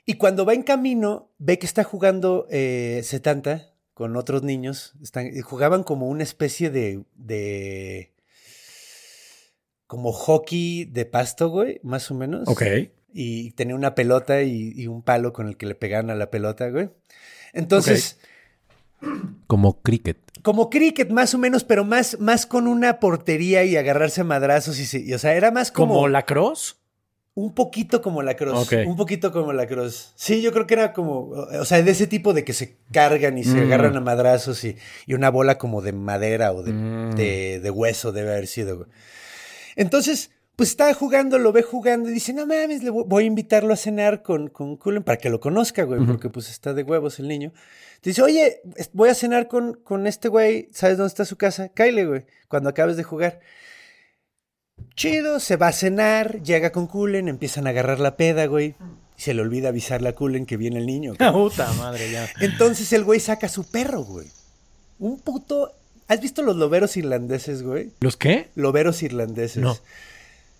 [0.06, 3.71] Y cuando va en camino, ve que está jugando eh, Setanta
[4.02, 4.96] con otros niños.
[5.04, 8.16] Están, y jugaban como una especie de, de.
[9.86, 12.48] como hockey de pasto, güey, más o menos.
[12.48, 12.64] Ok.
[13.14, 16.32] Y tenía una pelota y, y un palo con el que le pegaban a la
[16.32, 16.90] pelota, güey.
[17.54, 18.18] Entonces.
[19.46, 20.18] Como cricket.
[20.42, 24.80] Como cricket, más o menos, pero más, más con una portería y agarrarse a madrazos.
[24.80, 25.94] Y, y, o sea, era más como.
[25.94, 26.81] ¿Como la cross?
[27.34, 28.32] Un poquito como la.
[28.34, 28.74] Ok.
[28.86, 30.12] Un poquito como la cross.
[30.16, 31.30] Sí, yo creo que era como.
[31.30, 33.64] O sea, de ese tipo de que se cargan y se Mm.
[33.68, 37.16] agarran a madrazos y, y una bola como de madera o de, Mm.
[37.16, 38.78] de- de hueso debe haber sido.
[38.80, 38.90] güey.
[39.78, 43.74] Entonces, pues estaba jugando, lo ve jugando y dice: No mames, le voy, a invitarlo
[43.74, 47.20] a cenar con, con Cullen para que lo conozca, güey, porque pues está de huevos
[47.20, 47.54] el niño.
[48.04, 48.62] Dice: Oye,
[48.94, 50.68] voy a cenar con, con este güey.
[50.74, 51.70] ¿Sabes dónde está su casa?
[51.70, 53.40] Cáile, güey, cuando acabes de jugar.
[54.96, 58.76] Chido, se va a cenar, llega con Cullen, empiezan a agarrar la peda, güey.
[59.18, 61.14] Y se le olvida avisarle a Cullen que viene el niño.
[61.18, 61.32] güey.
[61.50, 62.30] Puta madre, ya.
[62.40, 64.28] Entonces el güey saca a su perro, güey.
[65.00, 65.72] Un puto.
[66.08, 67.92] ¿Has visto los loberos irlandeses, güey?
[68.02, 68.50] ¿Los qué?
[68.56, 69.64] Loberos irlandeses.
[69.64, 69.78] No.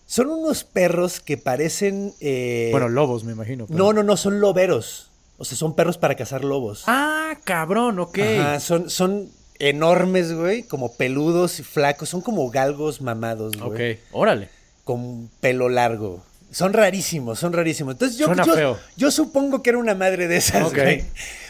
[0.06, 2.14] Son unos perros que parecen.
[2.22, 3.66] eh, Bueno, lobos, me imagino.
[3.68, 5.10] pero- no, no, no, son loberos.
[5.38, 6.84] O sea, son perros para cazar lobos.
[6.88, 8.20] Ah, cabrón, ok.
[8.20, 9.30] Ajá, son, son
[9.70, 12.10] enormes, güey, como peludos y flacos.
[12.10, 13.94] Son como galgos mamados, güey.
[13.94, 14.50] ok, órale.
[14.84, 16.24] con pelo largo.
[16.52, 17.94] Son rarísimos, son rarísimos.
[17.96, 18.80] Entonces yo, Suena yo, feo.
[18.98, 21.04] yo supongo que era una madre de esas, güey.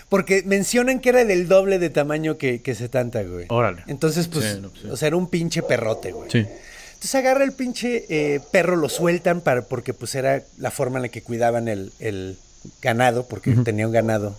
[0.09, 3.45] Porque mencionan que era del doble de tamaño que, que Setanta, güey.
[3.49, 3.83] Órale.
[3.87, 4.89] Entonces, pues, Sí, no, pues sí.
[4.89, 6.29] o sea, era un pinche perrote, güey.
[6.29, 6.39] Sí.
[6.39, 11.03] Entonces agarra el pinche eh, perro, lo sueltan para, porque pues era la forma en
[11.03, 12.37] la que cuidaban el, el
[12.81, 14.35] ganado, porque tenía un ganado.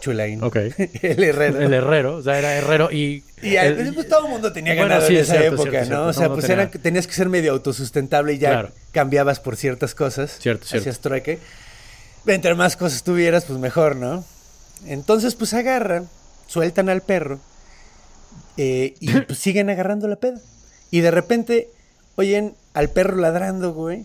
[0.00, 0.42] Chulain.
[0.42, 0.56] Ok.
[1.02, 1.60] el herrero.
[1.60, 3.22] El herrero, o sea, era herrero y...
[3.42, 5.70] Y el- pues, todo el mundo tenía Bueno, ganado sí, en es esa cierto, época,
[5.70, 5.96] cierto, ¿no?
[5.96, 6.08] cierto.
[6.08, 8.70] O sea, pues tenía- era- tenías que ser medio autosustentable y ya Claro.
[8.92, 10.36] cambiabas por ciertas cosas.
[10.40, 10.82] Cierto, cierto.
[10.90, 11.38] Hacías trueque.
[12.26, 14.24] Entre más cosas tuvieras, pues mejor, ¿no?
[14.86, 16.08] Entonces, pues agarran,
[16.46, 17.38] sueltan al perro
[18.56, 20.38] eh, y pues siguen agarrando la peda.
[20.90, 21.68] Y de repente,
[22.16, 24.04] oyen al perro ladrando, güey.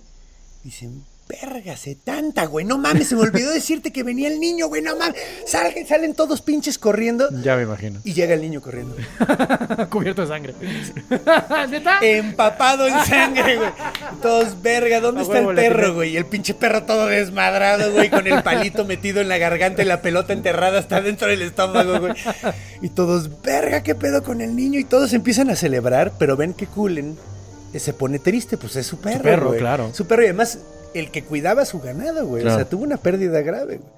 [0.63, 2.65] Dicen, verga, se tanta, güey.
[2.65, 4.81] No mames, se me olvidó decirte que venía el niño, güey.
[4.81, 5.15] No mames.
[5.47, 7.29] Salen, salen todos pinches corriendo.
[7.43, 7.99] Ya me imagino.
[8.03, 8.95] Y llega el niño corriendo.
[9.89, 10.53] Cubierto de sangre.
[11.69, 11.99] ¿Neta?
[12.01, 13.69] Empapado en sangre, güey.
[14.21, 16.17] Todos, verga, ¿dónde está huevo, el perro, tiene- güey?
[16.17, 20.01] El pinche perro todo desmadrado, güey, con el palito metido en la garganta y la
[20.01, 22.13] pelota enterrada hasta dentro del estómago, güey.
[22.81, 24.79] Y todos, verga, ¿qué pedo con el niño?
[24.79, 27.17] Y todos empiezan a celebrar, pero ven que Cullen
[27.75, 29.59] se pone triste, pues es su perro, perro, güey.
[29.59, 29.93] claro.
[29.93, 30.59] Su perro y además
[30.95, 32.45] el que cuidaba su ganado, güey.
[32.45, 33.89] O sea, tuvo una pérdida grave, güey.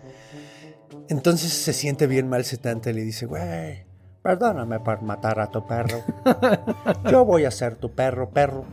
[1.10, 3.86] Entonces se siente bien mal Setanta y le dice, güey,
[4.22, 6.02] perdóname por matar a tu perro.
[7.10, 8.66] Yo voy a ser tu perro, perro.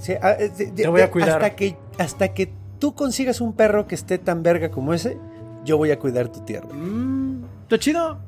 [0.00, 1.42] Sí, ah, eh, de- de- Te voy a cuidar.
[1.42, 5.16] Hasta que, hasta que tú consigas un perro que esté tan verga como ese,
[5.64, 6.68] yo voy a cuidar tu tierra.
[6.72, 8.18] Mm, Está chido.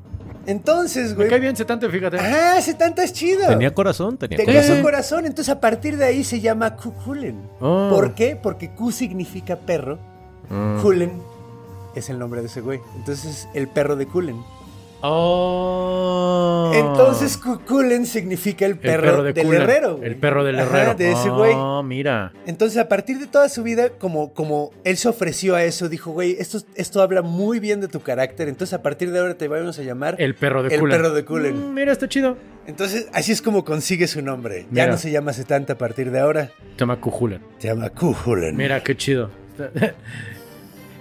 [0.45, 1.29] Entonces, Me güey.
[1.29, 2.17] cae bien Setante, fíjate.
[2.19, 3.47] Ah, Setanta es chido.
[3.47, 4.77] Tenía corazón, tenía, Tenía corazón.
[4.77, 7.41] su corazón, entonces a partir de ahí se llama Kukulen.
[7.59, 7.89] Oh.
[7.91, 8.35] ¿Por qué?
[8.41, 9.99] Porque Ku significa perro,
[10.49, 10.81] Mm.
[10.81, 11.11] Kulen
[11.95, 12.79] es el nombre de ese güey.
[12.95, 14.41] Entonces, el perro de Kulen.
[15.01, 16.71] Oh.
[16.73, 19.61] Entonces, Kukulen significa el El perro, del Cullen.
[19.61, 19.97] herrero.
[19.97, 20.09] güey.
[20.09, 20.95] El perro del Ajá, herrero.
[20.95, 21.53] de ese güey.
[21.55, 22.31] Oh, mira.
[22.45, 26.11] Entonces, a partir de toda su vida, como, como él se ofreció a eso, dijo,
[26.11, 28.47] güey, esto, esto habla muy bien de tu carácter.
[28.47, 31.25] Entonces, a partir de ahora te vamos a llamar El perro de el perro de
[31.25, 31.69] Cullen.
[31.71, 32.37] Mm, mira, está chido.
[32.67, 34.67] Entonces, así es como consigue su nombre.
[34.71, 37.41] Ya no se llama Setanta a partir de ahora, Se llama Cujulen.
[37.57, 38.55] se llama Kukulen.
[38.55, 39.31] Mira, qué chido.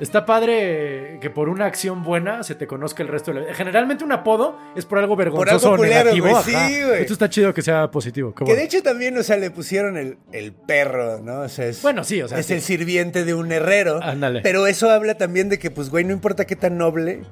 [0.00, 3.54] Está- padre que por una acción buena se te conozca el resto de la vida.
[3.54, 6.26] Generalmente un apodo es por algo vergonzoso algo o culero, negativo.
[6.28, 6.36] güey.
[6.36, 6.68] ajá.
[6.68, 6.80] Sí.
[7.00, 8.34] Esto está chido que sea positivo.
[8.34, 8.58] Que bueno.
[8.58, 11.40] de hecho también, o sea, le pusieron el, el perro, ¿no?
[11.40, 12.54] O sea, es, Bueno, sí, o sea, es sí.
[12.54, 14.00] el sirviente de un herrero.
[14.02, 14.40] Ándale.
[14.42, 17.22] Pero eso habla también de que, pues, güey, no importa qué tan noble,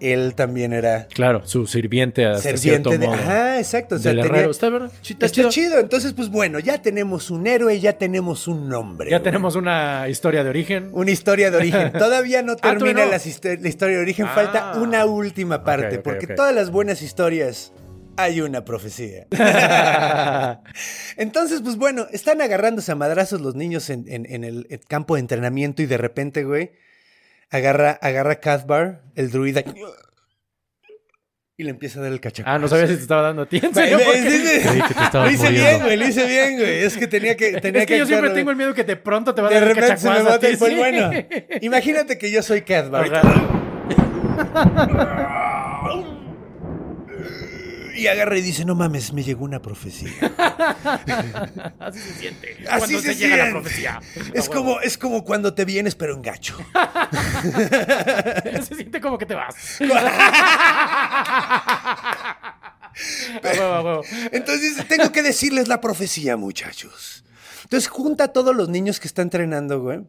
[0.00, 2.98] él también era Claro, su sirviente hasta serviente cierto de...
[3.06, 3.14] modo.
[3.14, 3.96] Ajá, exacto.
[3.96, 4.46] O sea, del tenía-.
[4.50, 4.90] Está, verdad?
[5.02, 5.48] Está Está chido.
[5.50, 5.78] chido.
[5.80, 9.10] Entonces, pues bueno, ya tenemos un héroe, ya tenemos un nombre.
[9.10, 9.24] Ya güey.
[9.24, 10.90] tenemos una historia de origen.
[10.92, 11.92] Una historia de origen.
[11.98, 13.10] Todavía no todavía termina no.
[13.10, 14.26] la historia de origen.
[14.28, 14.32] Ah.
[14.34, 15.98] Falta una última parte.
[15.98, 17.72] porque todas las buenas historias
[18.16, 19.26] hay una profecía.
[21.16, 25.82] Entonces, pues bueno, están agarrándose a madrazos los niños en, en- el campo de entrenamiento
[25.82, 26.70] y de repente, güey,
[27.50, 29.62] agarra, agarra a Cathbar, el druida,
[31.60, 32.48] y le empieza a dar el cachaco.
[32.48, 33.60] ah, no sabía si te estaba dando a ti.
[33.60, 33.98] ¿En serio?
[33.98, 34.04] Que
[35.10, 36.84] te Lo hice bien, güey, lo hice bien, güey.
[36.84, 39.34] Es que tenía que, tenía Es que yo siempre tengo el miedo que de pronto
[39.34, 40.78] te va a De dar el repente se me cachacuazo a ti, y pues sí.
[40.78, 41.10] bueno.
[41.62, 43.10] Imagínate que yo soy Cathbar.
[47.98, 50.12] Y agarra y dice, no mames, me llegó una profecía.
[51.80, 52.56] Así se siente.
[52.68, 53.60] Así cuando se te llega la siente.
[53.60, 54.00] profecía.
[54.34, 56.56] Es como, es como cuando te vienes pero en gacho.
[58.62, 59.80] se siente como que te vas.
[64.30, 67.24] Entonces tengo que decirles la profecía, muchachos.
[67.64, 70.02] Entonces junta a todos los niños que está entrenando, güey.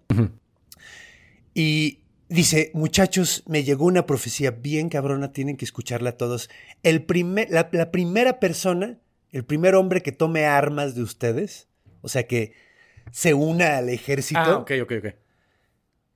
[1.56, 6.50] Y dice, muchachos, me llegó una profecía bien cabrona, tienen que escucharla todos.
[6.84, 8.98] El primer, la, la primera persona,
[9.32, 11.68] el primer hombre que tome armas de ustedes,
[12.02, 12.54] o sea que
[13.12, 15.16] se una al ejército, Ah, ok, ok, ok.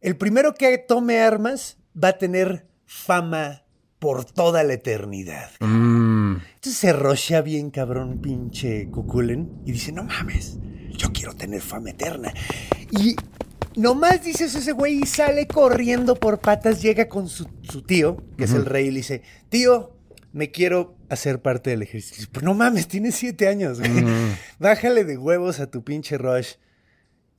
[0.02, 3.64] el primero que tome armas va a tener fama
[4.00, 5.50] por toda la eternidad.
[5.60, 6.36] Mm.
[6.56, 10.58] Entonces se rocha bien cabrón pinche Cuculen y dice, no mames,
[10.98, 12.34] yo quiero tener fama eterna.
[12.92, 13.16] Y
[13.76, 18.18] nomás dice eso ese güey y sale corriendo por patas, llega con su, su tío,
[18.38, 19.96] que es el rey, y le dice, tío,
[20.32, 22.16] me quiero hacer parte del ejército.
[22.18, 23.92] Dice, Pero no mames, tienes siete años, güey.
[24.60, 26.54] Bájale de huevos a tu pinche Rush.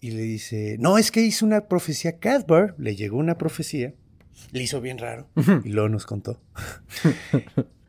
[0.01, 3.95] Y le dice, no, es que hizo una profecía Cathbar, le llegó una profecía,
[4.53, 5.29] le hizo bien raro,
[5.65, 6.41] y luego nos contó.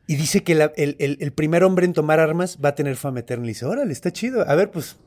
[0.07, 2.95] Y dice que la- el, el- el primer hombre en tomar armas va a tener
[2.95, 3.45] fama eterna.
[3.45, 4.47] Y dice, órale, está chido.
[4.47, 4.97] A ver, pues.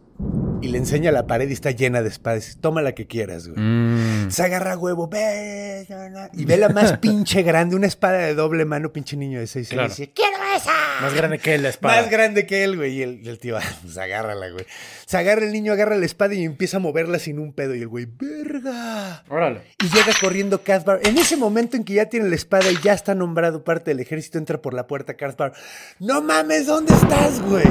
[0.61, 2.59] Y le enseña la pared y está llena de espadas.
[2.61, 3.61] Toma la que quieras, güey.
[3.61, 4.31] Mm.
[4.31, 5.87] Se agarra huevo, ve,
[6.33, 9.69] y ve la más pinche grande, una espada de doble mano, pinche niño de seis
[9.69, 9.85] Claro.
[9.85, 9.99] años.
[9.99, 10.73] Y dice, quiero esa.
[11.01, 12.01] Más grande que él, la espada.
[12.03, 12.93] Más grande que él, güey.
[12.99, 14.67] Y el, y el tío, "Ah, pues agárrala, güey.
[15.07, 17.77] Se agarra el niño, agarra la espada y empieza a moverla sin un pedo.
[17.77, 19.23] Y el güey, verga.
[19.29, 19.61] Órale.
[19.81, 21.01] Y llega corriendo Cathbar.
[21.05, 24.01] En ese momento en que ya tiene la espada y ya está nombrado parte del
[24.01, 25.53] ejército, entra por la puerta Cathbar.
[26.01, 26.67] ¡No mames!
[26.67, 27.65] ¿Dónde estás, güey?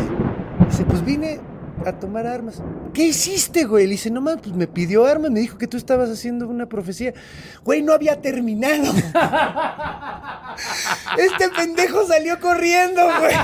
[0.69, 1.39] Dice, pues vine
[1.87, 2.61] a tomar armas.
[2.93, 3.85] ¿Qué hiciste, güey?
[3.85, 6.65] Le dice, no mames, pues me pidió armas, me dijo que tú estabas haciendo una
[6.67, 7.13] profecía.
[7.63, 8.83] Güey, no había terminado.
[11.17, 13.35] este pendejo salió corriendo, güey.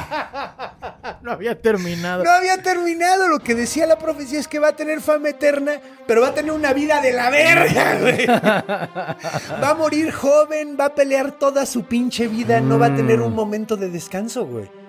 [1.21, 2.23] No había terminado.
[2.23, 3.27] No había terminado.
[3.27, 5.73] Lo que decía la profecía es que va a tener fama eterna,
[6.05, 8.25] pero va a tener una vida de la verga, güey.
[8.27, 13.21] Va a morir joven, va a pelear toda su pinche vida, no va a tener
[13.21, 14.82] un momento de descanso, güey.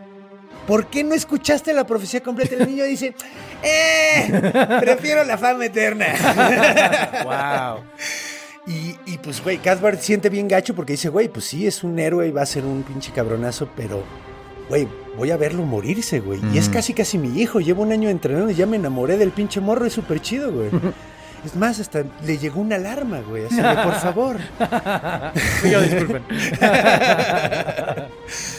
[0.66, 2.54] ¿Por qué no escuchaste la profecía completa?
[2.54, 3.14] El niño dice,
[3.62, 4.78] ¡eh!
[4.80, 6.06] Prefiero la fama eterna.
[7.24, 7.84] Wow.
[8.66, 11.98] Y, y, pues, güey, Cathbart siente bien gacho porque dice, güey, pues sí, es un
[11.98, 14.02] héroe y va a ser un pinche cabronazo, pero,
[14.68, 16.40] güey, voy a verlo morirse, güey.
[16.52, 17.60] Y es casi, casi mi hijo.
[17.60, 19.84] Llevo un año entrenando y ya me enamoré del pinche morro.
[19.84, 20.70] Es súper chido, güey.
[21.44, 23.44] Es más, hasta le llegó una alarma, güey.
[23.46, 24.36] Así de, por favor.
[25.62, 26.22] Sí, yo, disculpen.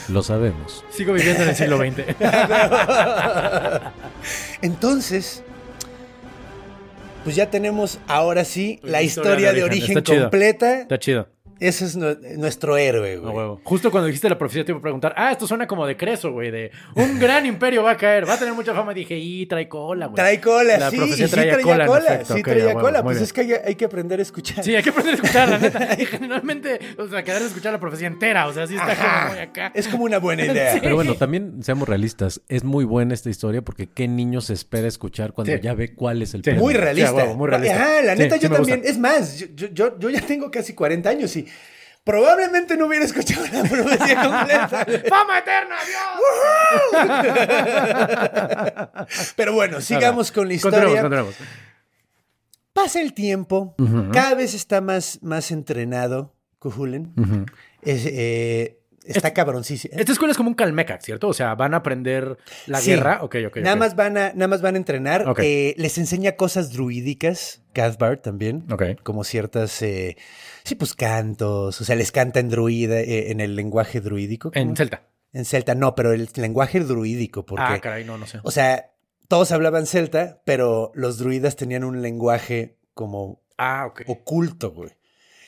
[0.10, 0.84] Lo sabemos.
[0.92, 2.16] Sigo viviendo en el siglo XX.
[4.62, 5.44] Entonces,
[7.24, 10.22] pues ya tenemos ahora sí la historia de origen Está chido.
[10.24, 10.82] completa.
[10.82, 11.28] Está chido.
[11.68, 13.58] Ese es nu- nuestro héroe, güey.
[13.64, 16.32] Justo cuando dijiste la profecía te iba a preguntar, ah, esto suena como de Creso,
[16.32, 18.92] güey, de un gran imperio va a caer, va a tener mucha fama.
[18.92, 20.16] Y dije, y trae cola, güey.
[20.16, 22.34] Trae cola, La sí, profecía y sí traía traía cola, cola, efecto.
[22.36, 23.04] sí Ok, traía huevo, cola.
[23.04, 23.24] Pues bien.
[23.24, 24.64] es que hay, hay que aprender a escuchar.
[24.64, 25.90] Sí, hay que aprender a escuchar, la neta.
[26.00, 29.20] Y generalmente, o sea, quedar a escuchar la profecía entera, o sea, sí está Ajá.
[29.22, 29.72] como muy acá.
[29.74, 30.66] Es como una buena idea.
[30.76, 30.80] Sí.
[30.82, 32.42] Pero bueno, también seamos realistas.
[32.50, 35.60] Es muy buena esta historia porque qué niño se espera escuchar cuando Sí.
[35.62, 36.52] ya ve cuál es el Sí.
[36.52, 37.14] Muy realista.
[37.14, 37.76] Huevo, muy realista.
[37.82, 38.82] Ajá, la neta, sí yo también.
[38.84, 41.46] Es más, yo, yo- yo, yo ya tengo casi 40 años y
[42.06, 44.86] probablemente no hubiera escuchado la profecía completa.
[45.10, 45.76] ¡Fama eterna,
[48.96, 49.08] Dios!
[49.36, 50.80] Pero bueno, sigamos con la historia.
[50.80, 51.36] Continuemos, continuemos.
[52.74, 53.76] Pasa el tiempo,
[54.14, 57.14] cada vez está más, más entrenado Cuhulen.
[57.18, 57.46] Ujú.
[57.82, 59.94] Es, eh, está cabroncísimo.
[59.98, 61.30] Esta escuela es como un Calmecac, ¿cierto?
[61.30, 62.92] O sea, van a aprender la Sí.
[62.92, 63.20] guerra.
[63.22, 63.58] Ok, ok.
[63.58, 65.26] Nada, más van a, nada más van a entrenar.
[65.38, 68.66] Eh, les enseña cosas druídicas, Cathbart también.
[68.70, 68.84] Ok.
[69.04, 70.18] Como ciertas, eh,
[70.66, 71.80] sí, pues cantos.
[71.80, 74.52] O sea, les canta en druida, eh, en el lenguaje druídico.
[74.52, 74.62] ¿cómo?
[74.62, 75.04] En celta.
[75.32, 78.40] En celta, no, pero el lenguaje druídico, porque, Ah, caray, no, no sé.
[78.44, 78.92] o sea,
[79.28, 84.04] todos hablaban celta, pero los druidas tenían un lenguaje como Ah, ok.
[84.08, 84.92] oculto, güey,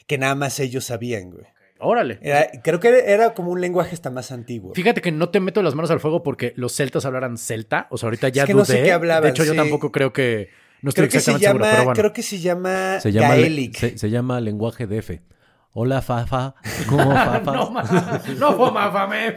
[0.05, 1.45] que nada más ellos sabían, güey.
[1.79, 2.17] Órale.
[2.23, 4.73] Era- creo que era, como un lenguaje hasta más antiguo.
[4.73, 7.87] Fíjate que no te meto las manos al fuego porque los celtas hablaran celta.
[7.91, 8.83] O sea, ahorita ya Es que no sé dudé.
[8.85, 10.49] qué hablaban, De hecho, yo tampoco creo que.
[10.87, 11.99] No estoy Creo que se exactamente seguro, llama, pero bueno.
[11.99, 13.75] creo que se llama, Se llama, le- Gaelic.
[13.75, 15.21] se, se llama lenguaje de F.
[15.73, 16.55] Hola, Fafa.
[16.87, 17.51] ¿Cómo, Fafa?
[17.51, 19.35] no, ma- no, foma, fame.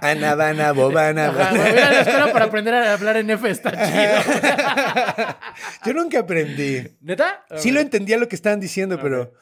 [0.00, 1.26] Anabana, bobana.
[1.28, 5.36] Ajá, güey, Voy a la escuela para aprender a hablar en F, está chido.
[5.86, 6.88] Yo nunca aprendí.
[7.02, 7.44] ¿Neta?
[7.56, 9.34] Sí lo entendía lo que estaban diciendo, pero,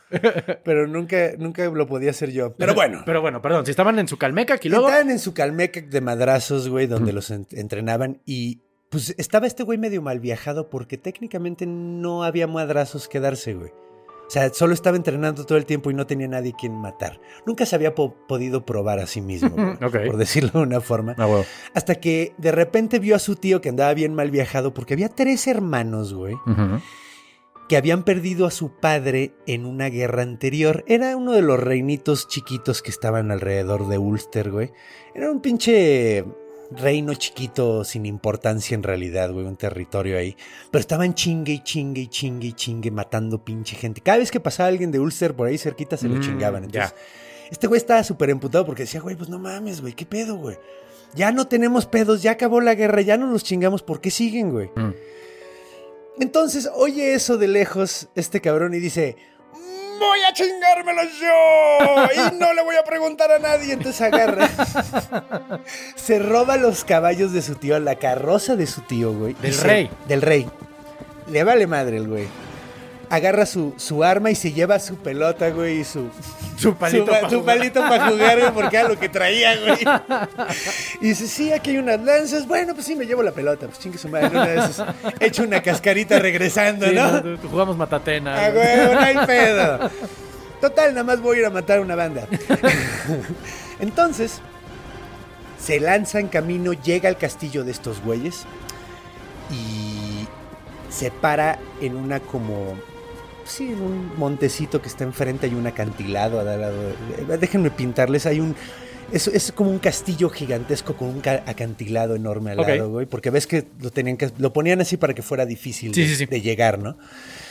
[0.65, 2.55] pero nunca, nunca lo podía hacer yo.
[2.57, 3.03] Pero bueno.
[3.07, 4.89] Pero bueno, perdón, si estaban en su calmeca y luego.
[4.89, 9.65] Estaban en su calmeca de madrazos, güey, donde los en- entrenaban y pues estaba este
[9.65, 13.71] güey medio mal viajado porque técnicamente no había madrazos que darse, güey.
[14.25, 17.21] O sea, solo estaba entrenando todo el tiempo y no tenía nadie quien matar.
[17.45, 19.77] Nunca se había po- podido probar a sí mismo, güey,
[20.07, 21.15] por decirlo de una forma.
[21.19, 21.45] Ah, huevo.
[21.75, 25.09] Hasta que de repente vio a su tío que andaba bien mal viajado porque había
[25.11, 26.37] tres hermanos, güey,
[27.69, 30.85] que habían perdido a su padre en una guerra anterior.
[30.87, 34.73] Era uno de los reinitos chiquitos que estaban alrededor de Ulster, güey.
[35.15, 36.25] Era un pinche
[36.77, 40.37] reino chiquito sin importancia en realidad, güey, un territorio ahí.
[40.71, 44.01] Pero estaban chingue y chingue y chingue y chingue matando pinche gente.
[44.01, 46.69] Cada vez que pasaba alguien de Ulster por ahí cerquita se lo Mm, chingaban.
[46.71, 46.85] ya.
[46.85, 46.95] Entonces,
[47.51, 50.57] este güey estaba súper emputado porque decía, güey, pues no mames, güey, ¿qué pedo, güey?
[51.15, 54.51] Ya no tenemos pedos, ya acabó la guerra, ya no nos chingamos, ¿por qué siguen,
[54.51, 54.71] güey?
[54.75, 54.95] Mm.
[56.21, 59.17] Entonces oye eso de lejos este cabrón y dice,
[60.07, 63.73] voy a chingármelo yo y no le voy a preguntar a nadie.
[63.75, 64.49] Entonces agarra,
[65.97, 69.35] se roba los caballos de su tío, la carroza de su tío, güey.
[69.35, 69.91] Del se- rey.
[70.09, 70.49] Del rey.
[71.29, 72.27] Le vale madre el güey.
[73.15, 76.09] Agarra su, su arma y se lleva su pelota, güey, y su,
[76.57, 77.05] Su palito.
[77.05, 77.45] su, pa- pa' jugar.
[77.59, 79.79] palito para jugar, güey, porque era lo que traía, güey.
[81.03, 82.47] Y dice, sí, aquí hay unas lanzas.
[82.49, 83.67] Bueno, pues sí, me llevo la pelota.
[83.67, 84.87] Pues chingue su madre, una de esas.
[85.21, 87.37] Echo una cascarita regresando, Sí, ¿no?
[87.51, 88.47] jugamos matatena.
[88.47, 89.91] Ah, güey, no hay pedo.
[90.63, 92.27] Total, nada más voy a ir a matar una banda.
[93.81, 94.41] Entonces,
[95.63, 98.45] se lanza en camino, llega al castillo de estos güeyes
[99.51, 100.27] y
[100.91, 102.75] se para en una como...
[103.45, 106.77] Sí, en un montecito que está enfrente hay un acantilado al lado.
[107.29, 108.55] de- Déjenme pintarles, hay un...
[109.13, 113.05] Es, es como un castillo gigantesco con un ca- acantilado enorme al lado, güey.
[113.05, 114.31] Porque ves que lo tenían que...
[114.39, 116.25] Lo ponían así para que fuera difícil Sí, de, sí, sí.
[116.27, 116.97] de llegar, ¿no?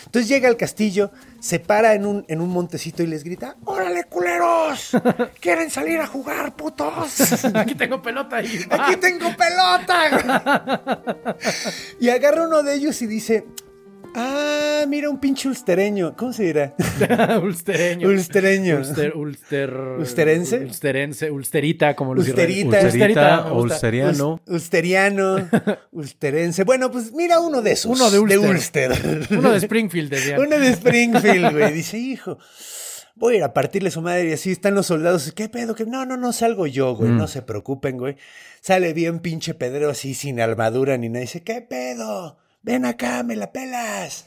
[0.06, 4.06] Entonces llega al castillo, se para en un, en un montecito y les grita, ¡Órale,
[4.06, 4.90] culeros!
[5.40, 7.46] ¿Quieren salir a jugar, putos?
[7.54, 8.38] Aquí tengo pelota.
[8.38, 10.82] ¡Aquí tengo pelota!
[12.00, 13.46] y agarra uno de ellos y dice,
[14.14, 16.16] ¡Ah, mira un pinche ulstereño!
[16.18, 16.76] ¿Cómo se dirá?
[17.44, 18.08] Ulstereño.
[18.10, 18.78] Ulstereño.
[18.78, 20.58] Ulster, ulster, ¿Ulsterense?
[20.60, 22.82] Ulsterense, ulsterita, como los Ulsterita.
[22.82, 24.38] Ulsterita, ulsteriano.
[24.46, 25.50] Ul- Ulsteriano,
[25.92, 26.64] ulsterense.
[26.66, 27.92] Bueno, pues mira uno de esos.
[27.98, 28.50] Uno de Ulster.
[28.92, 29.28] Ulster.
[29.38, 30.40] Uno de Springfield, decían.
[30.42, 31.72] Uno de Springfield, güey.
[31.74, 32.38] Dice, hijo,
[33.16, 35.32] voy a ir a partirle su madre y así están los soldados.
[35.32, 35.74] ¿Qué pedo?
[35.74, 37.12] que No, no, no, salgo yo, güey.
[37.12, 38.18] No se preocupen, güey.
[38.60, 41.22] Sale bien pinche pedrero así sin armadura ni nada.
[41.22, 42.38] Dice, ¿qué pedo?
[42.64, 44.26] Ven acá, me la pelas.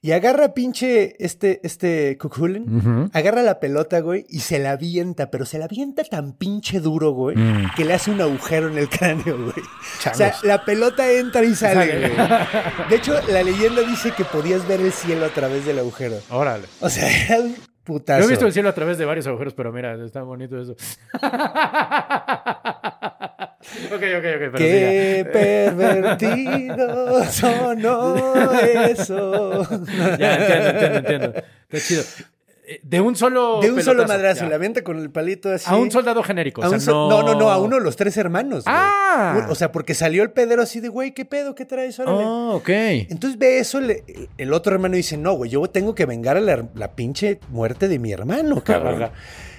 [0.00, 5.44] Y agarra pinche este, este Cuculen, agarra la pelota, güey, y se la avienta, pero
[5.44, 7.36] se la avienta tan pinche duro, güey,
[7.76, 9.66] que le hace un agujero en el cráneo, güey.
[10.10, 12.12] O sea, la pelota entra y sale, güey.
[12.88, 16.16] De hecho, la leyenda dice que podías ver el cielo a través del agujero.
[16.30, 16.66] Órale.
[16.80, 18.20] O sea, era un putazo.
[18.20, 20.76] Yo he visto el cielo a través de varios agujeros, pero mira, está bonito eso.
[23.86, 24.52] ok, ok, ok.
[24.52, 29.66] Pero Qué pervertido sonó eso.
[30.18, 31.34] Ya, entiendo, entiendo, entiendo.
[31.70, 32.02] Está chido.
[32.68, 33.60] Eh, De un solo.
[33.60, 34.48] De un solo madrazo, ya.
[34.50, 35.66] la avienta con el palito así.
[35.68, 36.62] A un soldado genérico.
[36.62, 37.08] O sea, no...
[37.22, 38.64] no, no, a uno de los tres hermanos.
[38.64, 38.76] güey.
[38.76, 39.46] Ah.
[39.48, 41.54] O sea, porque salió el pedero así de, güey, ¿qué pedo?
[41.54, 41.98] ¿Qué traes?
[42.00, 42.18] Órale.
[42.24, 42.68] Oh, ok.
[42.68, 44.02] Entonces ve eso, le-
[44.36, 47.86] el otro hermano dice, no, güey, yo tengo que vengar a la, la pinche muerte
[47.88, 49.10] de mi hermano, cabrón.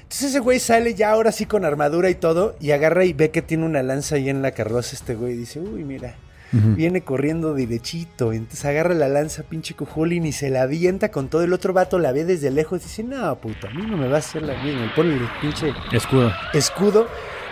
[0.07, 3.29] Entonces ese güey sale ya ahora sí con armadura y todo, y agarra y ve
[3.29, 6.15] que tiene una lanza ahí en la carroza este güey, y dice, uy, mira,
[6.53, 8.31] viene corriendo derechito.
[8.31, 11.43] Entonces agarra la lanza pinche Cujulín y se la avienta con todo.
[11.43, 14.07] El otro vato la ve desde lejos y dice, no, puta, a mí no me
[14.07, 14.85] va a hacer la misma.
[14.85, 16.31] Y pone el pinche Escudo.
[16.53, 17.07] escudo.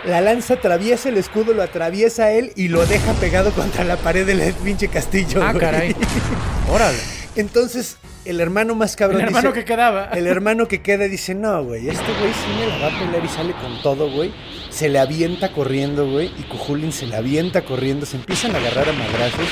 [0.06, 4.24] La lanza atraviesa el escudo, lo atraviesa él y lo deja pegado contra la pared
[4.24, 5.42] del pinche castillo.
[5.42, 5.60] Ah, güey.
[5.60, 5.96] caray.
[6.72, 7.25] Órale.
[7.36, 10.06] Entonces, el hermano más cabrón El hermano dice- que quedaba.
[10.12, 13.24] El hermano que queda dice, no, güey, este güey sí me la va a pelear
[13.24, 14.32] y sale con todo, güey.
[14.70, 18.88] Se le avienta corriendo, güey, y Cujulin se le avienta corriendo, se empiezan a agarrar
[18.88, 19.46] a madrazos.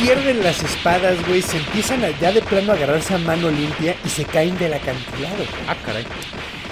[0.00, 3.94] Pierden las espadas, güey, se empiezan a, ya de plano a agarrarse a mano limpia
[4.04, 5.36] y se caen del acantilado.
[5.36, 5.48] güey.
[5.68, 6.04] Ah, caray.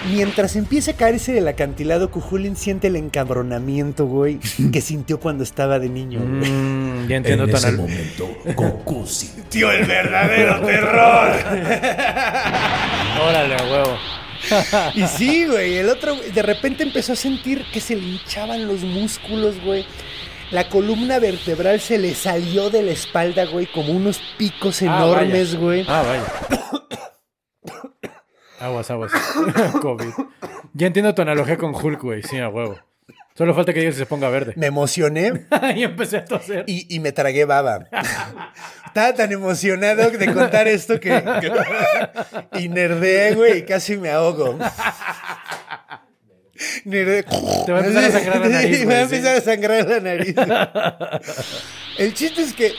[0.08, 4.38] Mientras empieza a caerse del acantilado, Cujulin siente el encabronamiento, güey,
[4.72, 6.50] que sintió cuando estaba de niño, güey.
[6.50, 11.32] Mm, ya entiendo En tan ese al- momento, Goku sintió el verdadero terror.
[13.28, 13.96] Órale, a huevo.
[14.94, 18.66] Y sí, güey, el otro, güey, de repente empezó a sentir que se le hinchaban
[18.66, 19.84] los músculos, güey.
[20.50, 25.50] La columna vertebral se le salió de la espalda, güey, como unos picos Ah, enormes,
[25.54, 25.58] vaya.
[25.64, 25.84] güey.
[25.86, 26.79] Ah, vaya.
[28.60, 29.12] Aguas, aguas.
[29.80, 30.12] COVID.
[30.74, 32.22] Ya entiendo tu analogía con Hulk, güey.
[32.22, 32.78] Sí, a huevo.
[33.34, 34.52] Solo falta que que se ponga verde.
[34.56, 35.46] Me emocioné
[35.76, 36.64] y empecé a toser.
[36.66, 37.86] y, y me tragué baba.
[38.86, 41.22] Estaba tan emocionado de contar esto que...
[42.58, 44.58] y nerdeé, güey, y casi me ahogo.
[46.84, 47.22] Nerdeé.
[47.22, 50.00] Te va a empezar a sangrar la nariz, Me va a empezar a sangrar la
[50.00, 50.34] nariz.
[51.98, 52.72] El chiste es que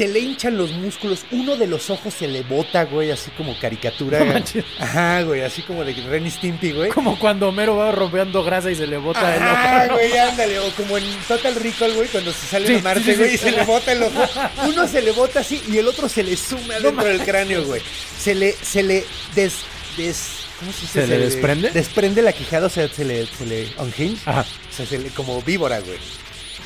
[0.00, 3.54] se le hinchan los músculos, uno de los ojos se le bota, güey, así como
[3.58, 4.24] caricatura.
[4.24, 4.42] No.
[4.78, 6.88] Ajá, güey, así como de Ren y Stimpy, güey.
[6.90, 9.96] Como cuando Homero va rompeando grasa y se le bota el Ah, ojo.
[9.98, 10.58] güey, ándale.
[10.60, 13.34] O como en Total Recall, güey, cuando se sale Sí, a Marte, sí, sí, güey,
[13.34, 14.24] y se le bota el ojo.
[14.66, 17.82] Uno se le bota así y el otro se le suma dentro del cráneo, güey.
[18.18, 19.52] Se le, se le des,
[19.98, 20.30] des-
[20.60, 21.00] ¿cómo se dice?
[21.02, 21.70] ¿Se le desprende?
[21.72, 24.22] Desprende la quijada, o sea, se le, se le unhinge.
[24.24, 24.46] Ajá.
[24.72, 25.98] O sea, se le, como víbora, güey.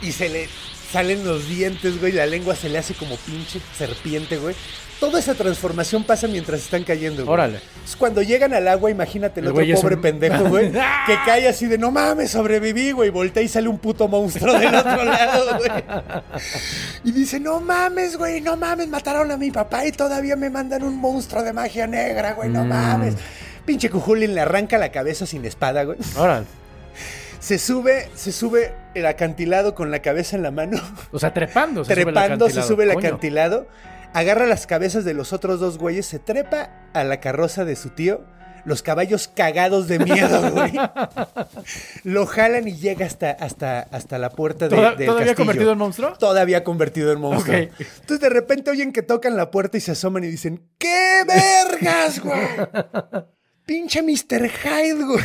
[0.02, 0.48] Y se le
[0.94, 4.54] salen los dientes, güey, la lengua se le hace como pinche serpiente, güey.
[5.00, 7.34] Toda esa transformación pasa mientras están cayendo, güey.
[7.34, 7.56] Órale.
[7.74, 10.70] Entonces, cuando llegan al agua, imagínate el, El otro pobre un- pendejo, güey,
[11.06, 13.10] que cae así de no mames, sobreviví, güey.
[13.10, 15.70] Voltea y sale un puto monstruo del otro lado, güey.
[17.02, 20.84] Y dice, no mames, güey, no mames, mataron a mi papá y todavía me mandan
[20.84, 22.52] un monstruo de magia negra, güey, Mm.
[22.52, 23.14] no mames.
[23.66, 25.98] Pinche Cujulin le arranca la cabeza sin espada, güey.
[26.16, 26.46] Órale.
[27.44, 30.80] Se sube, se sube el acantilado con la cabeza en la mano,
[31.12, 31.84] O sea, trepando.
[31.84, 33.06] Se sube trepando, se sube el Coño.
[33.06, 33.68] acantilado,
[34.14, 37.90] agarra las cabezas de los otros dos güeyes, se trepa a la carroza de su
[37.90, 38.24] tío,
[38.64, 40.72] los caballos cagados de miedo, güey.
[42.02, 45.36] Lo jalan y llega hasta, hasta, hasta la puerta de, ¿Toda- del ¿Todavía castillo.
[45.36, 46.12] convertido en monstruo?
[46.14, 47.56] Todavía convertido en monstruo.
[47.58, 52.20] Entonces de repente oyen que tocan la puerta y se asoman y dicen, ¡qué vergas,
[52.20, 52.38] güey!
[53.66, 54.48] Pinche Mr.
[54.48, 55.24] Hyde, güey.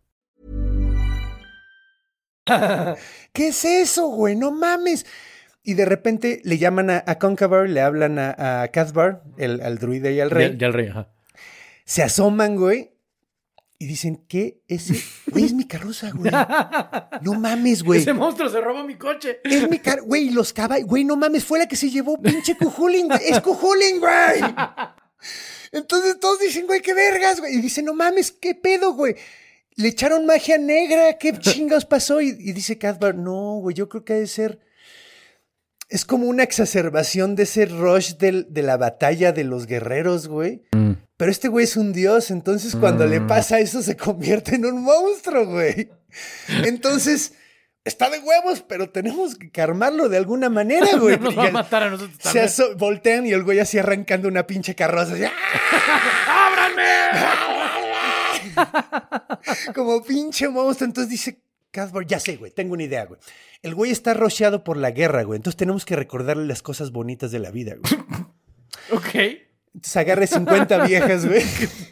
[3.33, 4.35] ¿Qué es eso, güey?
[4.35, 5.05] No mames.
[5.63, 9.77] Y de repente le llaman a, a Concavar, le hablan a, a Cathbar, el, al
[9.77, 10.55] druida y al rey.
[10.57, 11.09] Ya el rey, ajá.
[11.85, 12.91] Se asoman, güey.
[13.77, 14.61] Y dicen, ¿qué?
[14.67, 14.95] Ese,
[15.31, 16.31] güey, es mi carroza, güey.
[17.21, 18.01] No mames, güey.
[18.01, 19.39] Ese monstruo se robó mi coche.
[19.43, 20.01] Es mi car...
[20.01, 20.87] Güey, los caballos...
[20.87, 23.19] Güey, no mames, fue la que se llevó pinche Cujulin, güey.
[23.25, 24.53] Es Cujulin, güey.
[25.71, 27.55] Entonces todos dicen, güey, qué vergas, güey.
[27.55, 29.15] Y dicen, no mames, qué pedo, güey.
[29.75, 32.21] Le echaron magia negra, qué chingados pasó.
[32.21, 34.59] Y, y dice Cathbar, no, güey, yo creo que ha de ser...
[35.89, 40.61] Es como una exacerbación de ese rush del- de la batalla de los guerreros, güey.
[40.71, 40.91] Mm.
[41.17, 43.27] Pero este güey es un dios, entonces cuando le Mm.
[43.27, 45.89] pasa eso se convierte en un monstruo, güey.
[46.65, 47.33] Entonces,
[47.83, 51.19] está de huevos, pero tenemos que calmarlo de alguna manera, güey.
[51.19, 52.45] Nos va a matar a nosotros se también.
[52.45, 55.13] aso- voltean y el güey así arrancando una pinche carroza.
[55.13, 55.31] así, ¡ah!
[59.75, 60.87] Como pinche monstruo.
[60.87, 61.39] Entonces dice
[61.71, 63.19] Casper, ya sé, güey, tengo una idea, güey.
[63.61, 65.37] El güey está rocheado por la guerra, güey.
[65.37, 68.03] Entonces tenemos que recordarle las cosas bonitas de la vida, güey.
[68.91, 69.15] Ok.
[69.73, 71.43] Entonces agarre 50 viejas, güey.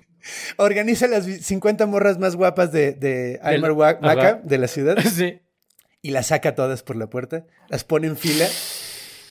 [0.58, 3.74] Organiza las 50 morras más guapas de, de Aymar.
[4.02, 5.42] Maca, de la ciudad, Sí.
[6.02, 8.46] y las saca todas por la puerta, las pone en fila.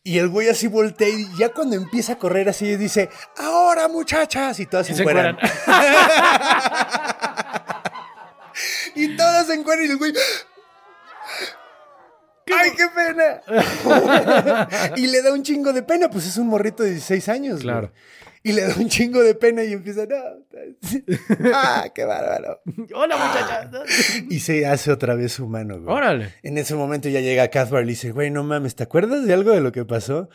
[0.05, 4.59] Y el güey así voltea y ya cuando empieza a correr así dice, ahora muchachas,
[4.61, 5.36] y todas se Y se encueran.
[9.05, 10.12] Y todas se encueran y el güey...
[12.51, 14.88] ¡Ay, qué pena!
[14.96, 17.55] y le da un chingo de pena, pues es un morrito de 16 años.
[17.57, 17.62] güey.
[17.64, 17.92] Claro.
[18.42, 20.16] Y le da un chingo de pena y empieza, no.
[21.55, 22.62] ¡Ah, qué bárbaro!
[22.94, 24.22] Hola, muchachas.
[24.30, 25.94] Y se hace otra vez humano, güey.
[25.94, 26.34] Órale.
[26.42, 29.34] En ese momento ya llega Cathbar y le dice, güey, no mames, ¿te acuerdas de
[29.34, 30.30] algo de lo que pasó?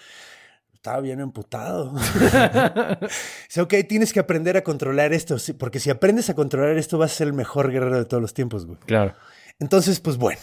[0.84, 1.94] Estaba bien emputado.
[3.48, 7.14] Dice, ok, tienes que aprender a controlar esto, porque si aprendes a controlar esto vas
[7.14, 8.78] a ser el mejor guerrero de todos los tiempos, güey.
[8.80, 9.16] Claro.
[9.62, 10.42] Entonces, pues bueno,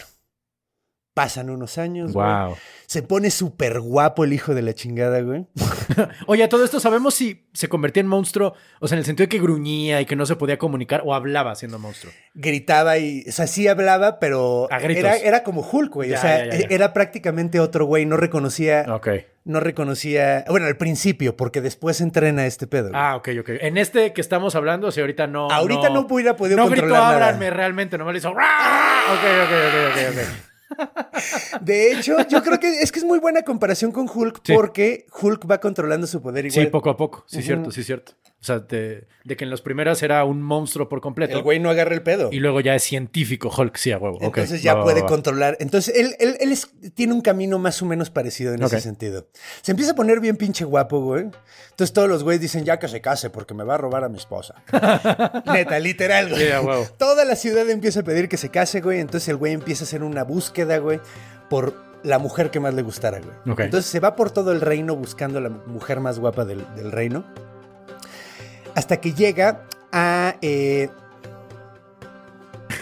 [1.13, 2.25] pasan unos años, güey.
[2.25, 2.55] Wow.
[2.87, 5.45] Se pone súper guapo el hijo de la chingada, güey.
[6.25, 9.25] Oye, a todo esto sabemos si se convertía en monstruo, o sea, en el sentido
[9.25, 12.11] de que gruñía y que no se podía comunicar o hablaba siendo monstruo.
[12.33, 15.03] Gritaba y, o sea, sí hablaba, pero A gritos.
[15.03, 16.09] era, era como Hulk, güey.
[16.09, 16.67] Ya, o sea, ya, ya, ya.
[16.71, 19.07] era prácticamente otro güey, no reconocía, Ok.
[19.43, 22.91] No reconocía, bueno, al principio, porque después entrena este pedo.
[22.93, 23.49] Ah, ok, ok.
[23.61, 25.49] En este que estamos hablando, sea, ahorita no.
[25.49, 27.27] Ahorita no hubiera podido No gritó controlar nada.
[27.27, 28.29] ábranme realmente, nomás le hizo.
[28.29, 30.47] Ok, ok, ok, ok, ok.
[31.61, 34.53] De hecho, yo creo que es que es muy buena comparación con Hulk Sí.
[34.53, 36.65] porque Hulk va controlando su poder igual.
[36.65, 37.25] Sí, poco a poco.
[37.27, 38.13] Sí, cierto, sí, cierto.
[38.41, 41.37] O sea, de, de que en las primeras era un monstruo por completo.
[41.37, 42.29] El güey no agarra el pedo.
[42.31, 44.17] Y luego ya es científico, Hulk, sí, a huevo.
[44.19, 45.09] Entonces ya Va, puede va, va.
[45.09, 45.57] controlar.
[45.59, 49.27] Entonces él, él, él es- tiene un camino más o menos parecido en ese sentido.
[49.61, 51.25] Se empieza a poner bien pinche guapo, güey.
[51.69, 54.09] Entonces todos los güeyes dicen ya que se case porque me va a robar a
[54.09, 54.55] mi esposa.
[55.45, 56.47] Neta, literal, güey.
[56.47, 56.87] Sí, a huevo.
[56.97, 58.99] Toda la ciudad empieza a pedir que se case, güey.
[59.01, 60.99] Entonces el güey empieza a hacer una búsqueda, güey,
[61.47, 63.35] por la mujer que más le gustara, güey.
[63.65, 67.23] Entonces se va por todo el reino buscando la mujer más guapa del, del reino.
[68.75, 70.35] Hasta que llega a.
[70.41, 70.89] eh,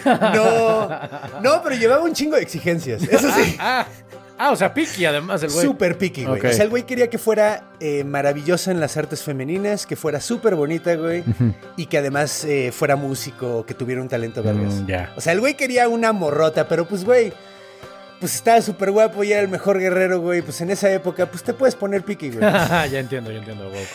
[0.04, 0.88] No,
[1.42, 3.02] no, pero llevaba un chingo de exigencias.
[3.02, 3.56] Eso sí.
[3.60, 3.86] Ah,
[4.38, 5.66] ah, o sea, Piki además el güey.
[5.66, 6.38] Súper picky, güey.
[6.40, 6.46] Ok.
[6.48, 10.20] O sea, el güey quería que fuera eh, maravillosa en las artes femeninas, que fuera
[10.20, 11.22] súper bonita, güey,
[11.76, 14.74] y que además eh, fuera músico, que tuviera un talento vergas.
[14.76, 15.12] Mm, ya.
[15.16, 17.32] O sea, el güey quería una morrota, pero pues, güey,
[18.20, 20.42] pues estaba súper guapo y era el mejor guerrero, güey.
[20.42, 22.40] Pues en esa época, pues te puedes poner picky, güey.
[22.42, 23.64] ya entiendo, ya entiendo.
[23.64, 23.86] huevo.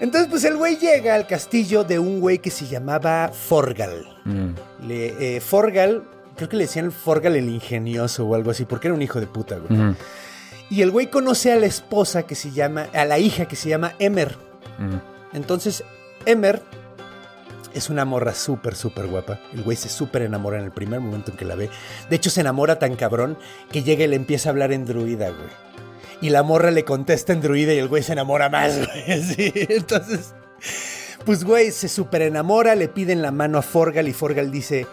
[0.00, 4.06] Entonces, pues el güey llega al castillo de un güey que se llamaba Forgal.
[4.24, 4.86] Mm.
[4.86, 6.04] Le, eh, Forgal,
[6.36, 9.26] creo que le decían Forgal el ingenioso o algo así, porque era un hijo de
[9.26, 9.76] puta, güey.
[9.76, 9.96] Mm.
[10.70, 13.68] Y el güey conoce a la esposa que se llama, a la hija que se
[13.68, 14.36] llama Emer.
[14.78, 15.36] Mm.
[15.36, 15.82] Entonces,
[16.24, 16.62] Emer
[17.74, 19.40] es una morra súper, súper guapa.
[19.52, 21.70] El güey se súper enamora en el primer momento en que la ve.
[22.08, 23.38] De hecho, se enamora tan cabrón
[23.70, 25.50] que llega y le empieza a hablar en druida, güey.
[26.20, 29.52] Y la morra le contesta en druida y el güey se enamora más, güey.
[29.68, 30.34] Entonces,
[31.24, 34.86] pues, güey, se súper enamora, le piden la mano a Forgal y Forgal dice,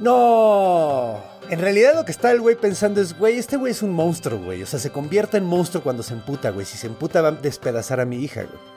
[0.00, 1.22] no.
[1.50, 4.38] En realidad lo que está el güey pensando es, güey, este güey es un monstruo,
[4.38, 4.62] güey.
[4.62, 6.66] O sea, se convierte en monstruo cuando se emputa, güey.
[6.66, 8.74] Si se emputa va a despedazar a mi hija, güey.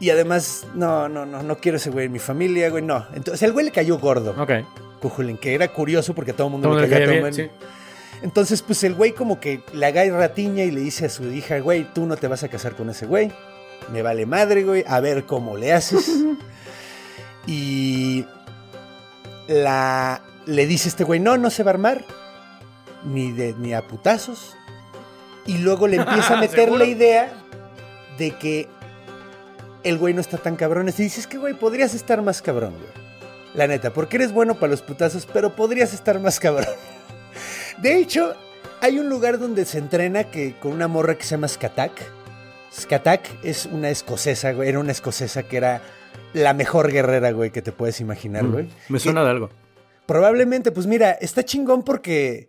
[0.00, 3.06] Y además, no, no, no, no quiero ese güey en mi familia, güey, no.
[3.14, 4.52] Entonces, el güey le cayó gordo, Ok.
[5.00, 7.48] Cujulín, que era curioso porque todo el mundo Todo le todo bien, sí.
[8.22, 11.60] Entonces, pues el güey como que le agarra ratiña y le dice a su hija,
[11.60, 13.30] güey, tú no te vas a casar con ese güey.
[13.92, 16.10] Me vale madre, güey, a ver cómo le haces.
[17.46, 18.24] y
[19.46, 22.04] la le dice este güey, no, no se va a armar.
[23.04, 24.56] Ni, de, ni a putazos.
[25.46, 27.32] Y luego le empieza a meter la idea
[28.18, 28.68] de que
[29.84, 30.88] el güey no está tan cabrón.
[30.88, 33.08] Y dices que, güey, podrías estar más cabrón, güey.
[33.54, 36.66] La neta, porque eres bueno para los putazos, pero podrías estar más cabrón.
[37.78, 38.34] De hecho,
[38.80, 41.92] hay un lugar donde se entrena que, con una morra que se llama Skatak.
[42.72, 45.80] Skatak es una escocesa, güey, era una escocesa que era
[46.34, 48.64] la mejor guerrera, güey, que te puedes imaginar, güey.
[48.64, 49.50] Mm, Me Que- suena de algo.
[50.06, 52.48] Probablemente, pues mira, está chingón porque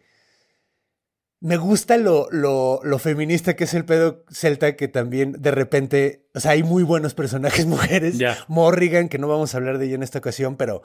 [1.42, 6.26] me gusta lo, lo, lo feminista que es el pedo celta, que también de repente,
[6.36, 8.18] o sea, hay muy buenos personajes mujeres.
[8.48, 10.82] Morrigan, que no vamos a hablar de ella en esta ocasión, pero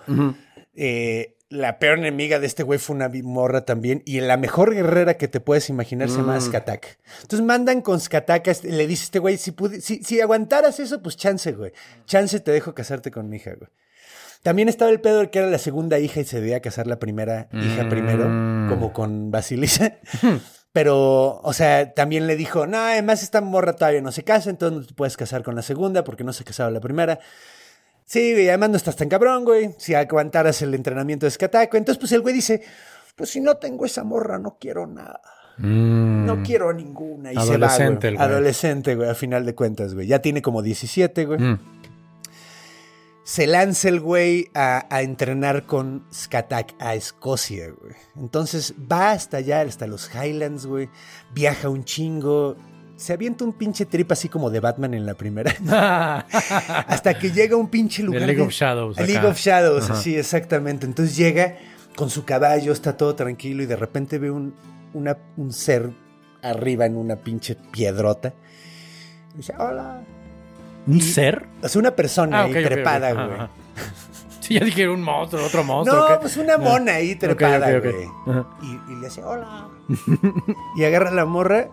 [0.75, 4.03] eh, la peor enemiga de este güey fue una morra también.
[4.07, 6.99] Y la mejor guerrera que te puedes imaginar se llama Skatak.
[7.23, 11.17] Entonces mandan con Skatak, este- le dice este güey, si, si, si aguantaras eso, pues
[11.17, 11.73] chance, güey.
[12.07, 13.71] Chance te dejo casarte con mi hija, güey.
[14.45, 16.99] También estaba el pedo de que era la segunda hija y se debía casar la
[16.99, 18.25] primera hija primero,
[18.69, 19.95] como con Basilisa.
[20.71, 24.79] Pero, o sea, también le dijo, no, además esta morra todavía no se casa, entonces
[24.81, 27.21] no te puedes casar con la segunda porque no se casaba la primera.
[28.05, 29.71] Sí, güey, además no estás tan cabrón, güey.
[29.79, 31.79] Si aguantaras el entrenamiento de escataco.
[31.79, 32.63] Entonces, pues el güey dice,
[33.17, 35.23] pues si no tengo esa morra, no quiero nada.
[35.57, 37.33] No quiero ninguna.
[37.33, 38.27] Y se va, Adolescente el güey.
[38.27, 38.37] güey.
[38.37, 40.07] Adolescente, güey, a final de cuentas, güey.
[40.07, 41.39] Ya tiene como 17, güey.
[41.39, 41.74] Mm.
[43.25, 47.95] Se lanza el güey a, a entrenar con Skatak a Escocia, güey.
[48.17, 50.91] Entonces va hasta allá, hasta los Highlands, güey.
[51.33, 52.57] Viaja un chingo.
[52.97, 55.53] Se avienta un pinche trip así como de Batman en la primera.
[56.87, 58.21] hasta que llega a un pinche lugar.
[58.23, 59.29] League de- of Shadows, a League acá.
[59.29, 60.01] of Shadows, Ajá.
[60.01, 60.85] sí, exactamente.
[60.87, 61.57] Entonces llega
[61.97, 64.55] con su caballo, está todo tranquilo y de repente ve un,
[64.93, 65.91] una- un ser
[66.43, 68.35] arriba en una pinche piedrota.
[69.33, 70.03] Y dice, hola.
[70.87, 71.47] ¿Un ser?
[71.63, 73.25] O sea, una persona Ah, ahí trepada, güey.
[73.35, 73.49] ajá.
[74.41, 76.01] Sí, ya dije un monstruo, otro monstruo.
[76.01, 76.15] No, ¿qué?
[76.21, 78.07] pues una mona ahí trepada, güey.
[78.63, 79.69] Y le hace, hola.
[80.77, 81.69] y agarra la morra.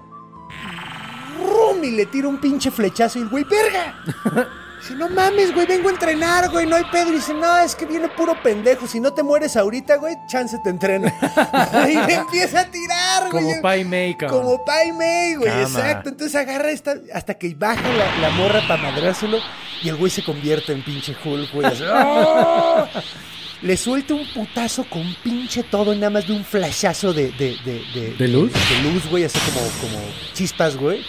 [1.40, 1.84] ¡rum!
[1.84, 3.96] Y le tira un pinche flechazo y el güey, ¡verga!
[4.82, 7.10] Dice, no mames, güey, vengo a entrenar, güey, no hay pedo.
[7.12, 8.88] Y dice, no, es que viene puro pendejo.
[8.88, 11.14] Si no te mueres ahorita, güey, chance te entrena.
[11.88, 13.44] y le empieza a tirar, güey.
[13.46, 14.42] Como Pai Mei, cabrón.
[14.42, 15.62] Como Pai Mei, güey, Cama.
[15.64, 16.10] exacto.
[16.10, 19.38] Entonces agarra esta, hasta que baja la, la morra para madrárselo
[19.84, 21.68] y el güey se convierte en pinche Hulk, güey.
[21.68, 22.88] así, ¡ah!
[23.62, 27.30] Le suelta un putazo con pinche todo nada más de un flashazo de...
[27.34, 28.52] ¿De, de, de- ¿De luz?
[28.52, 30.04] De, luz, güey, así como, como
[30.34, 31.06] chispas, güey.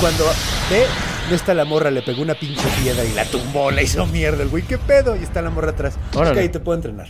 [0.00, 0.24] Cuando
[0.70, 0.84] ve,
[1.30, 4.42] no está la morra, le pegó una pinche piedra y la tumbó, la hizo mierda
[4.42, 4.62] el güey.
[4.62, 5.16] ¿Qué pedo?
[5.16, 5.94] Y está la morra atrás.
[6.14, 6.44] Órale.
[6.44, 7.08] Ok, te puedo entrenar.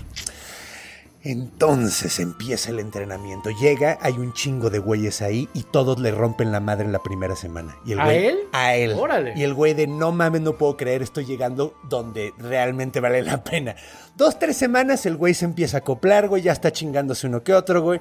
[1.22, 3.48] Entonces empieza el entrenamiento.
[3.50, 7.02] Llega, hay un chingo de güeyes ahí y todos le rompen la madre en la
[7.02, 7.74] primera semana.
[7.86, 8.38] Y el ¿A güey- él?
[8.52, 8.92] A él.
[8.92, 9.32] Órale.
[9.34, 13.42] Y el güey de no mames, no puedo creer, estoy llegando donde realmente vale la
[13.42, 13.74] pena.
[14.16, 17.54] Dos, tres semanas el güey se empieza a acoplar, güey, ya está chingándose uno que
[17.54, 18.00] otro, güey.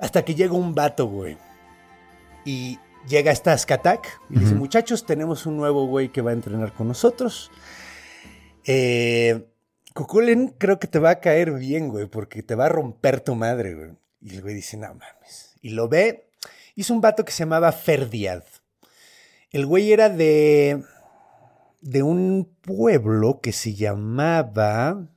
[0.00, 1.38] Hasta que llega un vato, güey.
[2.44, 6.72] Y llega esta Skatak y dice, muchachos, tenemos un nuevo güey que va a entrenar
[6.72, 7.50] con nosotros.
[8.64, 9.46] Eh,
[10.58, 13.74] creo que te va a caer bien, güey, porque te va a romper tu madre,
[13.74, 13.90] güey.
[14.20, 15.56] Y el güey dice, no mames.
[15.62, 16.28] Y lo ve.
[16.74, 18.42] Hizo un vato que se llamaba Ferdiad.
[19.50, 20.82] El güey era de.
[21.80, 25.08] de un pueblo que se llamaba.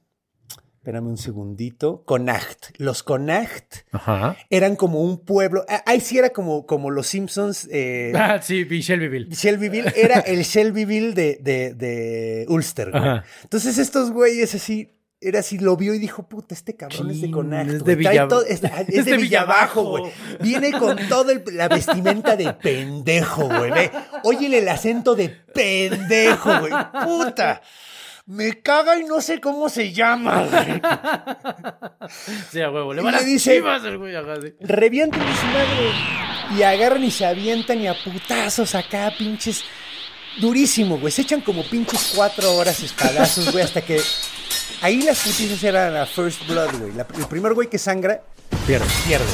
[0.90, 2.02] Espérame un segundito.
[2.06, 2.72] Connacht.
[2.78, 4.36] Los Connacht Ajá.
[4.50, 5.64] eran como un pueblo.
[5.70, 7.68] ah, Ahí sí era como, como los Simpsons.
[7.72, 9.30] eh, Ah, sí, vi Shelbyville.
[9.30, 13.22] Shelbyville era el Shelbyville de, de, de Ulster, güey.
[13.44, 14.90] Entonces estos güeyes así,
[15.22, 17.96] era así, lo vio y dijo, puta, este cabrón es de Chin, Connacht, es de
[17.96, 20.06] Trae Villa- todo- es, es es de de Villabajo, güey.
[20.42, 23.70] Viene con todo el- la vestimenta de pendejo, güey.
[23.70, 23.92] Ve,
[24.24, 26.74] Óyele el acento de pendejo, güey.
[27.06, 27.62] Puta.
[28.32, 30.82] Me caga y no sé cómo se llama, güey.
[32.52, 32.94] Sí, a huevo.
[32.94, 34.16] Le Y van las dice- chivas el güey.
[34.16, 35.20] Sí.
[35.40, 39.64] su madre y agarran y se avientan y a putazos acá, pinches.
[40.40, 41.12] Durísimo, güey.
[41.12, 44.00] Se echan como pinches cuatro horas espadazos, güey, hasta que.
[44.82, 46.94] Ahí las putizas eran la first blood, güey.
[46.94, 48.22] La- el primer güey que sangra,
[48.68, 48.86] Pierde.
[49.08, 49.26] pierde.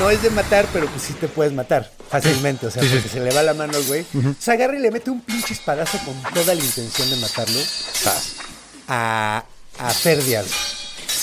[0.00, 3.20] No es de matar, pero pues sí te puedes matar fácilmente, o sea, porque se
[3.20, 4.06] le va la mano al güey.
[4.38, 7.60] Se agarra y le mete un pinche espadazo con toda la intención de matarlo
[8.88, 9.44] a,
[9.78, 10.46] a Ferdial,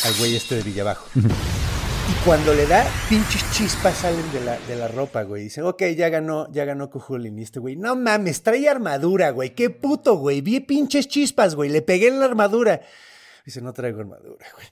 [0.06, 1.10] al güey este de Villabajo.
[1.16, 5.46] Y cuando le da, pinches chispas salen de la, de la ropa, güey.
[5.46, 7.40] Dicen, ok, ya ganó, ya ganó Cujulin.
[7.40, 9.56] Y este güey, no mames, trae armadura, güey.
[9.56, 10.42] Qué puto, güey.
[10.42, 11.72] Vi pinches chispas, güey.
[11.72, 12.80] Le pegué en la armadura.
[13.44, 14.68] Dice, no traigo armadura, güey.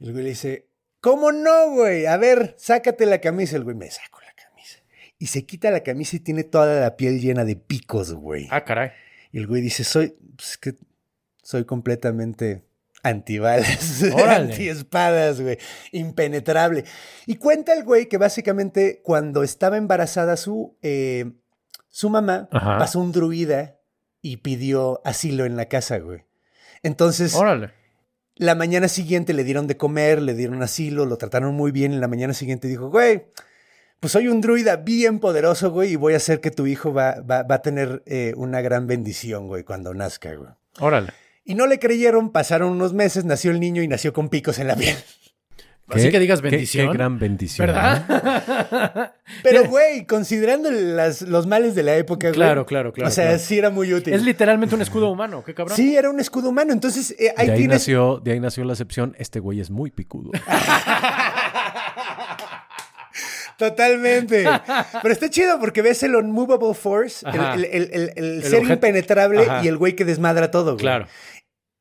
[0.00, 0.69] Y el güey le dice,
[1.00, 2.06] ¿cómo no, güey?
[2.06, 3.56] A ver, sácate la camisa.
[3.56, 4.78] El güey me saco la camisa.
[5.18, 8.48] Y se quita la camisa y tiene toda la piel llena de picos, güey.
[8.50, 8.90] Ah, caray.
[9.32, 10.74] Y el güey dice, soy, pues, que
[11.42, 12.64] soy completamente
[13.02, 15.58] antibalas, antiespadas, güey,
[15.92, 16.84] impenetrable.
[17.26, 21.32] Y cuenta el güey que básicamente cuando estaba embarazada su, eh,
[21.88, 22.78] su mamá, Ajá.
[22.78, 23.78] pasó un druida
[24.22, 26.24] y pidió asilo en la casa, güey.
[26.82, 27.72] Entonces, Órale.
[28.40, 31.92] La mañana siguiente le dieron de comer, le dieron asilo, lo trataron muy bien.
[31.92, 33.26] Y la mañana siguiente dijo, güey,
[34.00, 37.20] pues soy un druida bien poderoso, güey, y voy a hacer que tu hijo va,
[37.20, 40.48] va, va a tener eh, una gran bendición, güey, cuando nazca, güey.
[40.78, 41.12] Órale.
[41.44, 44.68] Y no le creyeron, pasaron unos meses, nació el niño y nació con picos en
[44.68, 44.96] la piel.
[45.96, 46.88] Así que digas bendición.
[46.88, 47.66] Qué, gran bendición.
[47.66, 49.12] ¿Verdad?
[49.42, 52.34] Pero, güey, considerando las- los males de la época, güey.
[52.34, 53.38] Claro, claro, claro, O sea, claro.
[53.38, 54.12] sí era muy útil.
[54.14, 55.42] es literalmente un escudo humano.
[55.44, 55.76] Qué cabrón.
[55.76, 56.72] Sí, era un escudo humano.
[56.72, 57.74] Entonces, eh, ahí de, ahí tienes.
[57.76, 59.14] nació, de ahí nació la excepción.
[59.18, 60.30] Este güey es muy picudo.
[63.56, 64.46] Totalmente.
[65.02, 67.54] Pero está chido porque ves el unmovable force, el, Ajá.
[67.54, 68.72] el- el- el- el El ser objeto.
[68.74, 69.64] impenetrable Ajá.
[69.64, 70.78] y el güey que desmadra todo, güey.
[70.78, 71.06] Claro.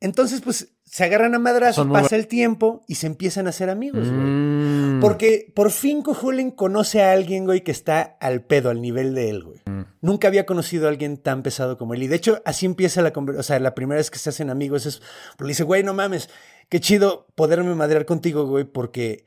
[0.01, 4.07] Entonces, pues, se agarran a madrazos, pasa el tiempo y se empiezan a hacer amigos,
[4.09, 4.21] güey.
[4.21, 4.99] Mm.
[5.01, 9.29] Porque por fin Cuchulainn conoce a alguien, güey, que está al pedo, al nivel de
[9.29, 9.59] él, güey.
[9.65, 9.81] Mm.
[10.01, 12.03] Nunca había conocido a alguien tan pesado como él.
[12.03, 13.39] Y de hecho, así empieza la conversación.
[13.41, 15.01] O sea, la primera vez que se hacen amigos es.
[15.31, 16.29] Porque le dice, güey, no mames,
[16.69, 19.25] qué chido poderme madrear contigo, güey, porque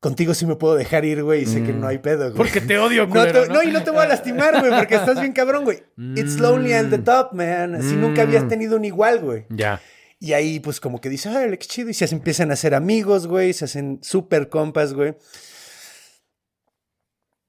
[0.00, 2.32] contigo sí me puedo dejar ir, güey, y sé que no hay pedo, güey.
[2.32, 2.36] Mm.
[2.36, 5.20] Porque te odio, No, te- no, y no te voy a lastimar, güey, porque estás
[5.20, 5.82] bien cabrón, güey.
[6.16, 7.74] It's lonely at the top, man.
[7.74, 8.48] Así nunca habías Mm.
[8.48, 9.44] tenido un igual, güey.
[9.50, 9.80] Ya.
[10.20, 11.90] Y ahí, pues, como que dice, ay, qué chido.
[11.90, 13.52] Y se empiezan a hacer amigos, güey.
[13.52, 15.14] Se hacen súper compas, güey.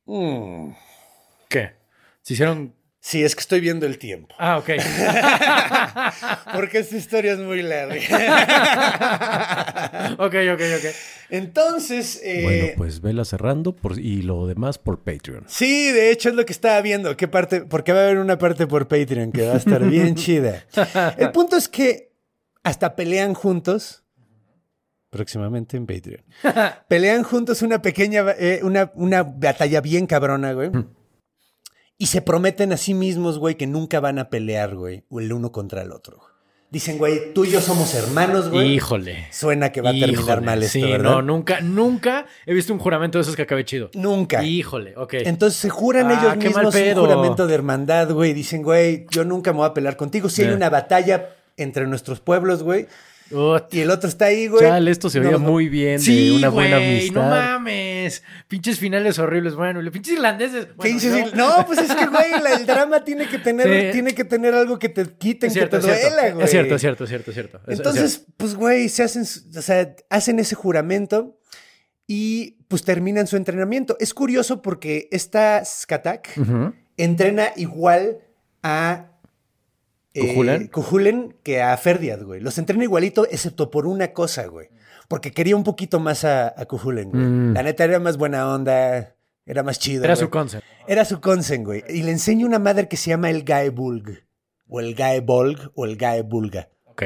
[0.06, 0.72] Mm.
[1.48, 1.72] ¿Qué?
[2.22, 2.76] Se hicieron.
[3.02, 4.36] Sí, es que estoy viendo el tiempo.
[4.38, 4.70] Ah, ok.
[6.54, 7.96] Porque esta historia es muy larga.
[10.20, 10.86] ok, ok, ok.
[11.30, 15.46] Entonces, eh, Bueno, pues vela cerrando por, y lo demás por Patreon.
[15.48, 17.16] sí, de hecho es lo que estaba viendo.
[17.16, 17.62] ¿Qué parte?
[17.62, 20.66] Porque va a haber una parte por Patreon que va a estar bien chida.
[21.18, 22.09] El punto es que
[22.64, 24.04] hasta pelean juntos.
[25.10, 26.24] Próximamente en Patreon.
[26.88, 30.70] Pelean juntos una pequeña, eh, una, una batalla bien cabrona, güey.
[31.98, 35.52] Y se prometen a sí mismos, güey, que nunca van a pelear, güey, el uno
[35.52, 36.20] contra el otro.
[36.70, 38.76] Dicen, güey, tú y yo somos hermanos, güey.
[38.76, 39.26] Híjole.
[39.32, 40.42] Suena que va a terminar Híjole.
[40.42, 41.10] mal esto, Sí, ¿verdad?
[41.10, 43.90] no, nunca, nunca he visto un juramento de esos que acabe chido.
[43.96, 44.44] Nunca.
[44.44, 45.16] Híjole, ok.
[45.26, 48.34] Entonces se juran Ah, ellos mismos un juramento de hermandad, güey.
[48.36, 50.30] Dicen, güey, yo nunca me voy a pelear contigo.
[50.30, 51.30] Si hay una batalla
[51.60, 52.88] entre nuestros pueblos, güey,
[53.72, 54.62] y el otro está ahí, güey.
[54.64, 57.14] Chale, esto se no va- muy bien Sí, de una buena amistad.
[57.22, 58.24] no mames.
[58.48, 59.54] Pinches finales horribles.
[59.54, 60.66] Bueno, los pinches irlandeses.
[60.66, 61.36] ¿Qué bueno, dices?
[61.36, 61.58] no.
[61.58, 63.92] No, pues es que, güey, la- el drama tiene que tener, Sí.
[63.94, 66.16] tiene que tener algo que te quiten, cierto, que te cierto.
[66.16, 66.46] duela, güey.
[66.46, 67.58] Es cierto, es cierto, es cierto, es cierto.
[67.68, 69.22] Es- es Entonces, pues, güey, se hacen,
[69.56, 71.38] o sea, hacen ese juramento
[72.08, 73.96] y pues terminan su entrenamiento.
[74.00, 76.30] Es curioso porque esta Skatak
[76.98, 78.18] entrena igual
[78.64, 79.12] a
[80.14, 80.68] eh, ¿Cuchulainn?
[80.68, 82.42] Cuchulainn que a Ferdiad, güey.
[82.42, 84.70] Los entrena igualito, excepto por una cosa, güey.
[85.08, 87.24] Porque quería un poquito más a, a Cuchulainn, güey.
[87.24, 87.54] Mm.
[87.54, 90.04] La neta era más buena onda, era más chido.
[90.04, 90.26] Era güey.
[90.26, 90.64] su concept.
[90.88, 91.84] Era su consen, güey.
[91.90, 94.24] Y le enseña una madre que se llama el Gaebulg.
[94.68, 96.70] O el Gaebolg o el Gaebulga.
[96.86, 97.04] Ok.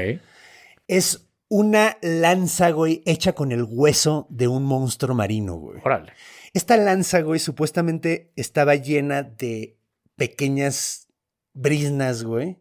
[0.87, 5.79] Es una lanza, güey, hecha con el hueso de un monstruo marino, güey.
[5.83, 6.13] Órale.
[6.53, 9.77] Esta lanza, güey, supuestamente estaba llena de
[10.15, 11.07] pequeñas
[11.53, 12.59] brisnas, güey,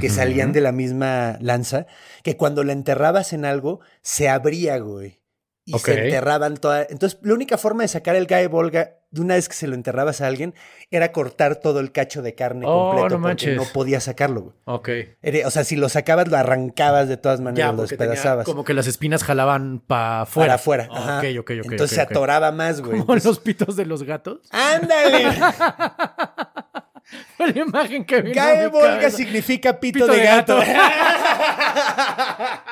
[0.00, 1.86] que salían de la misma lanza,
[2.22, 5.18] que cuando la enterrabas en algo, se abría, güey.
[5.64, 6.86] Y se enterraban todas.
[6.88, 9.74] Entonces, la única forma de sacar el Gae Volga de una vez que se lo
[9.74, 10.54] enterrabas a alguien
[10.90, 14.54] era cortar todo el cacho de carne Oh, completo no porque no podías sacarlo, güey.
[14.64, 14.88] Ok.
[15.20, 18.46] Era- O sea, si lo sacabas, lo arrancabas de todas maneras, Ya, lo tenía despedazabas.
[18.46, 20.46] como que las espinas jalaban para afuera.
[20.46, 20.88] Para afuera.
[20.90, 21.18] Ah, ajá.
[21.18, 21.70] Ok, ok, ok.
[21.72, 22.92] Entonces se atoraba más, güey.
[22.92, 24.40] Como Entonces- los pitos de los gatos.
[24.50, 25.26] ¡Ándale!
[27.36, 30.56] Fue la imagen que vino Gae Volga significa pito, Pito de, de gato.
[30.56, 30.70] gato.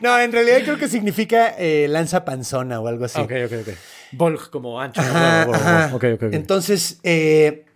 [0.00, 3.20] no, en realidad creo que significa eh, lanza panzona o algo así.
[3.20, 3.68] Ok, ok, ok.
[4.12, 5.00] Volg como ancho.
[5.00, 6.04] Ajá, ok.
[6.32, 7.66] Entonces, eh,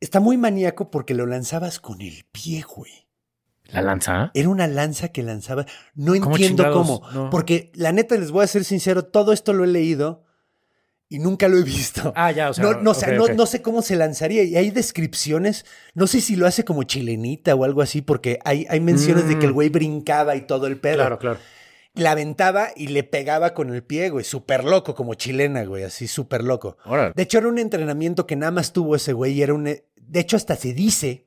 [0.00, 2.92] está muy maníaco porque lo lanzabas con el pie, güey.
[3.68, 4.30] ¿La lanza?
[4.34, 5.64] Era una lanza que lanzaba.
[5.94, 7.00] No ¿Cómo entiendo chingados?
[7.00, 7.10] cómo.
[7.12, 7.30] No.
[7.30, 10.21] Porque la neta, les voy a ser sincero, todo esto lo he leído
[11.12, 12.14] y nunca lo he visto.
[12.16, 12.64] Ah, ya, o sea.
[12.64, 14.44] no, no, sé cómo se lanzaría.
[14.44, 15.66] Y hay descripciones.
[15.92, 19.38] No sé si lo hace como chilenita o algo así, porque hay, hay menciones de
[19.38, 20.94] que el güey brincaba y todo el pedo.
[20.94, 21.00] Mm.
[21.00, 21.38] Claro, claro.
[21.94, 24.24] La aventaba y le pegaba con el pie, güey.
[24.24, 25.84] Súper loco, como chilena, güey.
[25.84, 26.78] Así, súper loco.
[27.14, 29.34] De hecho, era un entrenamiento que nada más tuvo ese güey.
[29.34, 29.64] y Era un.
[29.64, 29.84] De
[30.14, 31.26] hecho, hasta se dice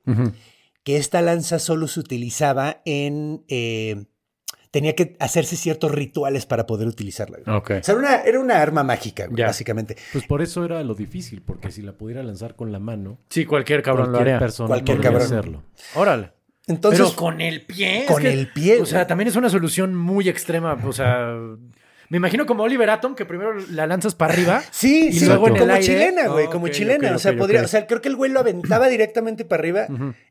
[0.83, 3.45] que esta lanza solo se utilizaba en.
[3.49, 4.05] eh,
[4.75, 7.37] tenía que hacerse ciertos rituales para poder utilizarla.
[7.45, 7.55] güey.
[7.57, 7.71] Ok.
[7.79, 9.45] O sea, era una, era una arma mágica, Ya.
[9.45, 9.95] básicamente.
[10.11, 13.45] Pues por eso era lo difícil, porque si la pudiera lanzar con la mano, Sí,
[13.45, 14.45] cualquier cabrón lo cualquier haría.
[14.45, 15.25] persona Cualquier podría cabrón.
[15.39, 15.63] hacerlo.
[15.95, 16.31] Órale.
[16.67, 17.99] Entonces, Pero con el pie.
[18.03, 19.07] es con que- el pie, O sea, güey.
[19.07, 20.77] también es una solución muy extrema.
[20.83, 21.33] O sea,
[22.09, 24.61] me imagino como Oliver Atom, que primero la lanzas para arriba.
[24.71, 25.85] Sí, Y sí, luego en el como aire.
[25.85, 27.15] chilena, güey, como chilena.
[27.15, 29.87] o sea, podría, o sea, creo que el güey lo aventaba directamente para arriba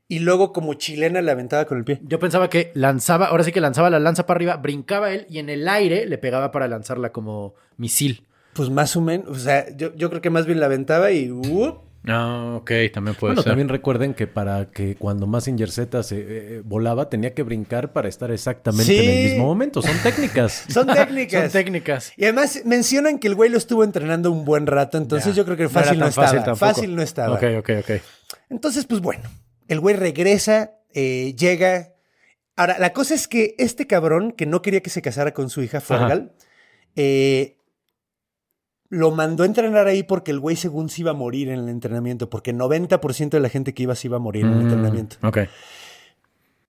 [0.08, 2.00] y luego como chilena la aventaba con el pie.
[2.02, 5.38] Yo pensaba que lanzaba, ahora sí que lanzaba la lanza para arriba, brincaba él y
[5.38, 8.26] en el aire le pegaba para lanzarla como misil.
[8.52, 11.30] Pues más o menos, o sea, yo, yo creo que más bien la aventaba y
[11.30, 11.80] ¡up!
[12.06, 13.50] Ah, ok, también puede Bueno, ser.
[13.52, 18.08] también recuerden que para que cuando Mazinger Z se eh, volaba tenía que brincar para
[18.10, 19.80] estar exactamente en el mismo momento.
[19.80, 20.66] Son técnicas.
[20.68, 21.44] Son técnicas.
[21.44, 22.12] Son técnicas.
[22.18, 25.38] Y además mencionan que el güey lo estuvo entrenando un buen rato, entonces Ya.
[25.38, 26.28] yo creo que No fácil no, estaba.
[26.28, 27.34] fácil Fácil, no estaba.
[27.36, 27.90] Ok, ok, ok.
[28.50, 29.22] Entonces, pues bueno,
[29.68, 31.94] el güey regresa, eh, llega.
[32.56, 35.62] Ahora, la cosa es que este cabrón, que no quería que se casara con su
[35.62, 36.32] hija, Fergal,
[36.96, 37.56] eh,
[38.90, 41.68] lo mandó a entrenar ahí porque el güey según se iba a morir en el
[41.68, 44.62] entrenamiento, porque 90% de la gente que iba se iba a morir en el Mm,
[44.62, 45.16] entrenamiento.
[45.26, 45.38] Ok.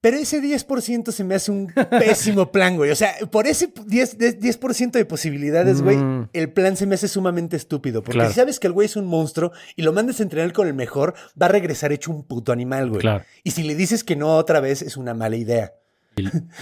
[0.06, 2.92] Pero ese 10% se me hace un pésimo plan, güey.
[2.92, 6.30] O sea, por ese 10%, de- 10 de posibilidades, güey, Mm.
[6.32, 8.04] el plan se me hace sumamente estúpido.
[8.04, 8.30] Porque Claro.
[8.30, 10.76] si sabes que el güey es un monstruo y lo mandas a entrenar con el
[10.76, 13.02] mejor, va a regresar hecho un puto animal, güey.
[13.02, 13.24] Claro.
[13.44, 15.74] Y si le dices que no otra vez, es una mala idea.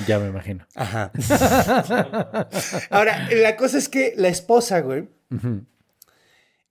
[0.08, 0.66] Ya me imagino.
[0.76, 1.12] Ajá.
[2.90, 5.10] Ahora, la cosa es que la esposa, güey,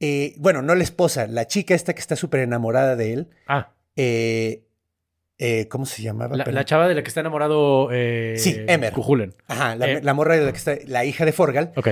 [0.01, 3.73] eh, bueno, no la esposa, la chica esta que está súper enamorada de él, Ah,
[3.97, 4.65] eh,
[5.45, 6.37] eh, ¿cómo se llamaba?
[6.37, 7.89] la, chava de la que está enamorado.
[7.93, 8.93] Eh, Sí, Emer.
[8.93, 9.35] Cujulen.
[9.49, 10.01] Ajá, la, Eh.
[10.03, 11.73] la morra de la que está, la hija de Forgal.
[11.77, 11.89] Ok.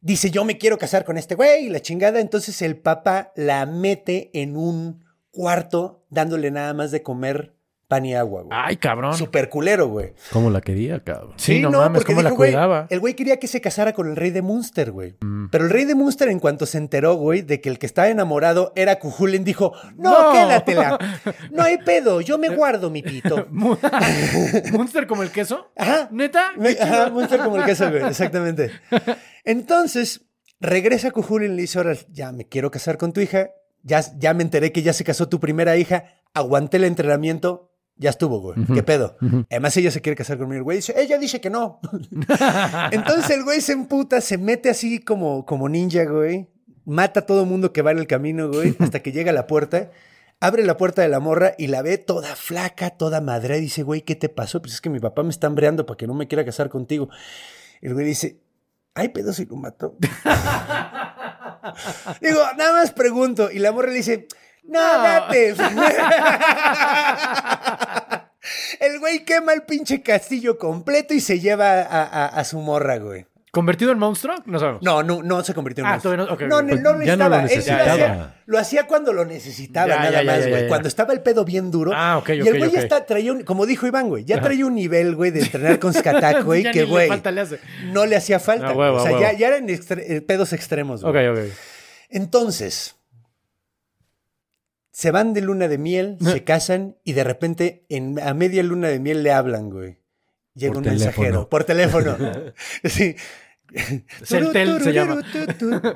[0.00, 2.20] dice, yo me quiero casar con este güey la chingada.
[2.20, 7.54] Entonces el papá la mete en un cuarto dándole nada más de comer
[7.90, 8.58] pan y agua, güey.
[8.58, 9.14] Ay, cabrón.
[9.14, 10.14] Super culero, güey.
[10.32, 11.32] ¿Cómo la quería, cabrón?
[11.36, 12.86] Sí, no, mames, porque cómo la dijo, güey, cuidaba.
[12.88, 15.16] El güey quería que se casara con el rey de Munster, güey.
[15.20, 15.48] Mm.
[15.50, 18.08] Pero el rey de Munster, en cuanto se enteró, güey, de que el que estaba
[18.08, 20.32] enamorado era Cujulen, dijo, no, No.
[20.32, 20.98] quédatela.
[21.50, 23.46] No hay pedo, yo me guardo mi pito.
[23.50, 23.76] Mu-
[24.72, 25.72] ¿Monster como el queso?
[25.76, 26.08] Ajá.
[26.12, 26.52] ¿Neta?
[26.56, 27.10] Me- Ajá.
[27.10, 28.70] Munster como el queso, güey, exactamente.
[29.44, 30.22] Entonces,
[30.60, 33.50] regresa Cujulen y le dice, ahora, ya me quiero casar con tu hija,
[33.82, 37.69] ya, ya me enteré que ya se casó tu primera hija, aguanté el entrenamiento,
[38.00, 39.16] ya estuvo, güey, qué pedo.
[39.50, 41.80] Además, ella se quiere casar conmigo, el güey dice, ella dice que no.
[42.92, 46.48] Entonces el güey se emputa, se mete así como, como ninja, güey,
[46.86, 49.46] mata a todo mundo que va en el camino, güey, hasta que llega a la
[49.46, 49.90] puerta.
[50.40, 53.58] Abre la puerta de la morra y la ve toda flaca, toda madre.
[53.58, 54.62] Y dice, güey, ¿qué te pasó?
[54.62, 57.10] Pues es que mi papá me está hambreando para que no me quiera casar contigo.
[57.82, 58.40] El güey dice,
[58.94, 59.98] ay, pedo si lo mató.
[62.22, 63.50] Digo, nada más pregunto.
[63.50, 64.26] Y la morra le dice,
[64.64, 64.80] No.
[64.80, 65.54] date.
[68.80, 72.96] El güey quema el pinche castillo completo y se lleva a, a- a su morra,
[72.98, 73.26] güey.
[73.52, 74.36] ¿Convertido en monstruo?
[74.46, 74.82] No sabemos.
[74.82, 76.16] No, no, no se convirtió en Ah, monstruo.
[76.16, 76.62] no- ok, no, ok.
[76.80, 77.82] no, no ya no lo necesitaba.
[77.82, 80.68] Él lo, hacía, lo hacía cuando lo necesitaba, Ya, nada ya, ya, más, güey.
[80.68, 81.92] Cuando estaba el pedo bien duro.
[81.94, 82.84] Ah, ok, y ok, el güey ya ok.
[82.84, 85.92] está, traía un, como dijo Iván, güey, ya traía un nivel, güey, de entrenar con
[85.94, 87.58] Skatak, güey, que, güey, falta le hace.
[87.86, 88.68] no le hacía falta.
[88.68, 89.38] A huevo, o sea, ya, huevo.
[89.38, 91.28] ya eran extre- pedos extremos, Ok, güey.
[91.28, 91.38] ok.
[92.08, 92.96] Entonces,
[95.00, 98.88] se van de luna de miel, se casan y de repente en, a media luna
[98.88, 99.96] de miel le hablan, güey.
[100.54, 101.06] Llega Por un teléfono.
[101.06, 102.18] mensajero por teléfono.
[102.84, 103.16] sí.
[104.24, 105.22] Celtel se llama.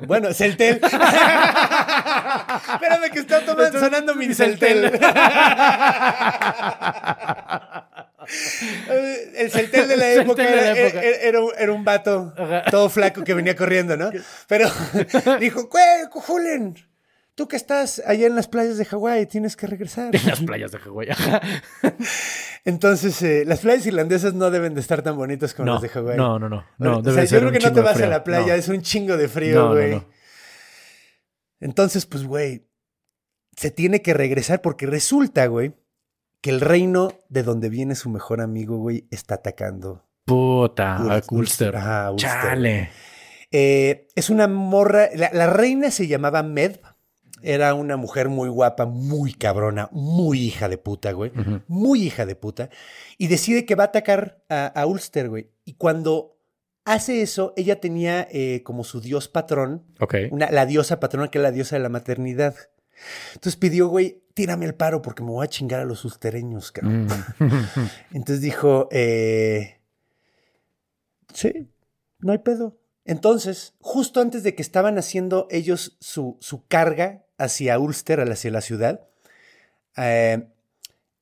[0.07, 0.75] Bueno, Celtel.
[2.73, 4.85] Espérame que está tomando, sonando mi Celtel.
[8.89, 11.01] Eh, El Celtel de la época, de la era, época.
[11.01, 12.33] era- era un, era un vato
[12.71, 14.09] todo flaco que venía corriendo, ¿no?
[14.47, 14.69] Pero
[15.39, 15.69] dijo,
[16.11, 16.75] Julen,
[17.35, 20.15] tú que estás allá en las playas de Hawái, tienes que regresar.
[20.15, 21.07] En las playas de Hawái.
[22.63, 25.89] Entonces, eh, las playas irlandesas no deben de estar tan bonitas como No, las de
[25.89, 26.17] Hawái.
[26.17, 26.63] no, no, no.
[26.77, 28.59] No, o sea, yo creo que no te vas a la playa, No.
[28.59, 29.91] es un chingo de frío, No, no, güey.
[29.95, 30.05] no.
[31.59, 32.67] Entonces, pues, güey,
[33.55, 35.73] se tiene que regresar porque resulta, güey,
[36.41, 40.05] que el reino de donde viene su mejor amigo, güey, está atacando.
[40.25, 41.75] Puta, a Ulster.
[41.75, 41.75] Ulster.
[42.17, 42.89] Chale.
[43.51, 46.77] Eh, es una morra, la, la reina se llamaba Med,
[47.41, 51.31] era una mujer muy guapa, muy cabrona, muy hija de puta, güey,
[51.67, 52.69] muy hija de puta,
[53.17, 55.51] y decide que va a atacar a, a Ulster, güey.
[55.65, 56.39] Y cuando
[56.85, 60.15] hace eso, ella tenía eh, como su dios patrón, Ok.
[60.31, 62.55] una, la diosa patrona que es la diosa de la maternidad.
[63.33, 67.07] Entonces pidió, güey, tírame el paro porque me voy a chingar a los ulstereños, cabrón.
[67.39, 67.49] Mm.
[68.13, 69.81] Entonces dijo, eh,
[71.33, 71.69] sí,
[72.19, 72.77] no hay pedo.
[73.03, 78.61] Entonces, justo antes de que estaban haciendo ellos su, su carga hacia Ulster, hacia la
[78.61, 79.01] ciudad,
[79.97, 80.47] eh,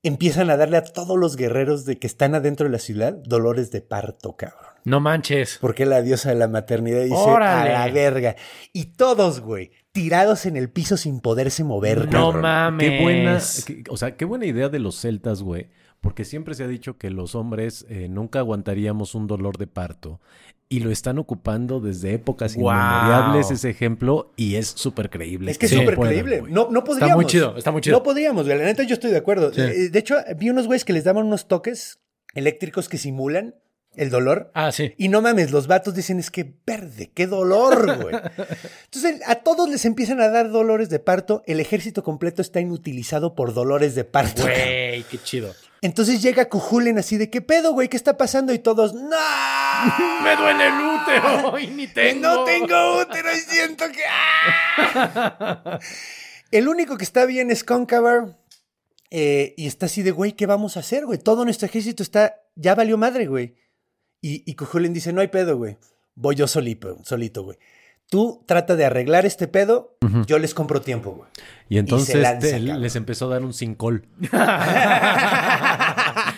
[0.04, 3.72] empiezan a darle a todos los guerreros de que están adentro de la ciudad dolores
[3.72, 4.74] de parto, cabrón.
[4.86, 5.60] No manches.
[5.62, 7.74] Porque la diosa de la maternidad dice ¡Órale!
[7.74, 8.36] a la verga.
[8.74, 12.06] Y todos, güey, tirados en el piso sin poderse mover.
[12.08, 12.42] No cabrón.
[12.42, 12.90] mames.
[12.90, 15.70] Qué buena, qué- o sea, qué buena idea de los celtas, güey.
[16.04, 20.20] Porque siempre se ha dicho que los hombres eh, nunca aguantaríamos un dolor de parto.
[20.68, 22.76] Y lo están ocupando desde épocas Guau.
[22.76, 25.50] inmemorables ese ejemplo y es súper creíble.
[25.52, 26.44] Es que es súper creíble.
[26.50, 27.16] No, no podríamos.
[27.16, 27.98] muy chido, está muy chido.
[27.98, 28.58] No podríamos, güey.
[28.58, 29.54] La neta, yo estoy de acuerdo.
[29.54, 29.62] Sí.
[29.62, 32.00] Eh, De hecho, vi unos güeyes que les daban unos toques
[32.36, 33.56] eléctricos que simulan
[33.96, 34.52] el dolor.
[34.56, 34.94] Ah, sí.
[34.98, 38.16] Y no mames, los vatos dicen, es que verde, qué dolor, güey.
[38.86, 41.44] Entonces a todos les empiezan a dar dolores de parto.
[41.46, 44.42] El ejército completo está inutilizado por dolores de parto.
[44.42, 45.54] Güey, qué chido.
[45.84, 47.90] Entonces llega Cujulen así de, ¿qué pedo, güey?
[47.90, 48.54] ¿Qué está pasando?
[48.54, 49.04] Y todos, ¡No!
[50.24, 52.22] Me duele el útero y ni tengo.
[52.22, 54.02] No tengo útero y siento que...
[54.10, 55.80] ¡ah!
[56.52, 58.40] El único que está bien es Concavar.
[59.12, 61.20] eh, y está así de, güey, ¿qué vamos a hacer, güey?
[61.20, 62.36] Todo nuestro ejército está...
[62.56, 63.56] Ya valió madre, güey.
[64.22, 65.78] Y, y Cujulen dice, no hay pedo, güey.
[66.16, 67.58] Voy yo solito, solito, güey.
[68.14, 69.98] Tú trata de arreglar este pedo,
[70.28, 71.28] yo les compro tiempo, güey.
[71.68, 72.80] Y entonces lanza, te- cabrón.
[72.84, 74.06] les empezó a dar un sincol.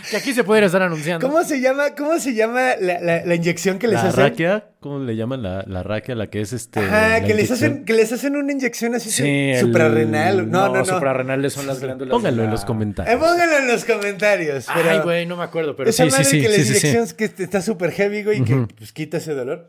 [0.10, 1.28] Que aquí se pudiera estar anunciando.
[1.28, 4.24] ¿Cómo se llama, cómo se llama la, la- la inyección que les La hacen?
[4.24, 6.14] raquia, ¿cómo le llaman la, la raquia?
[6.16, 6.80] La que es este.
[6.80, 10.50] Ajá, la que les, hacen, que les hacen una inyección así Sí, el- suprarrenal.
[10.50, 10.86] No, no, no.
[10.86, 12.12] Suprarrenales son las glándulas.
[12.12, 13.20] Pónganlo en la- los Eh, comentarios.
[13.20, 14.68] pónganlo en los comentarios.
[14.74, 16.42] Pero Ay, güey, no me acuerdo, pero esa sí, madre sí.
[16.42, 16.88] que sí, les sí, sí.
[16.88, 19.68] inyecciones que está súper heavy, güey, que pues quita ese dolor.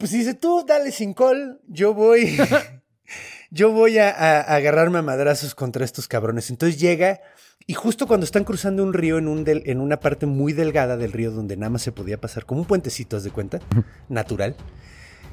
[0.00, 2.36] Pues dice, tú dale sin col, yo voy...
[3.50, 6.50] yo voy a, a- a agarrarme a madrazos contra estos cabrones.
[6.50, 7.20] Entonces llega...
[7.66, 10.96] Y justo cuando están cruzando un río en, un del- en una parte muy delgada
[10.96, 13.60] del río donde nada más se podía pasar, como un puentecito, haz de cuenta,
[14.08, 14.56] natural,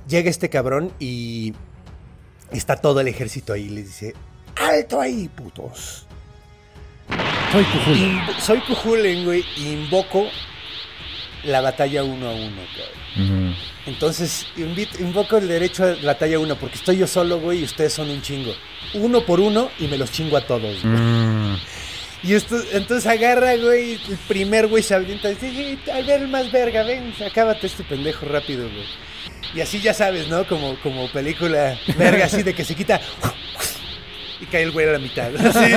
[0.08, 1.54] llega este cabrón y
[2.52, 4.14] está todo el ejército ahí y les dice,
[4.58, 6.06] ¡Alto ahí, putos!
[7.54, 7.98] Soy Cujul.
[7.98, 10.26] Invo- soy Cujulen, güey, y invoco
[11.48, 13.56] la batalla uno a uno, cabrón.
[13.88, 17.94] Entonces, invi- invoco el derecho a batalla uno, porque estoy yo solo, güey, y ustedes
[17.94, 18.54] son un chingo.
[18.94, 20.96] Uno por uno y me los chingo a todos, güey.
[22.24, 26.22] Y esto, entonces agarra, güey, el primer güey se avienta y dice, "Sí, a ver
[26.22, 28.86] el más verga, ven, acábate este pendejo rápido, güey.
[29.56, 30.46] Y así ya sabes, ¿no?
[30.48, 33.00] Como, como película verga así de que se quita
[34.40, 35.36] y cae el güey a la mitad.
[35.46, 35.74] Así,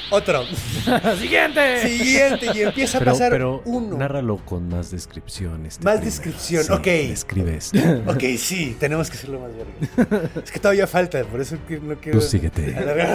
[0.10, 0.44] otro.
[1.18, 1.88] ¡Siguiente!
[1.88, 3.96] Siguiente, y empieza a Pero, pasar pero uno.
[3.96, 5.66] nárralo con más descripción.
[5.66, 6.84] este Más descripción, Sí, ok.
[6.84, 7.78] Describe esto.
[8.06, 10.30] Ok, sí, tenemos que hacerlo más verga.
[10.42, 12.18] Es que todavía falta, por eso no quiero.
[12.18, 12.74] Tú síguete.
[12.76, 13.14] A la verga,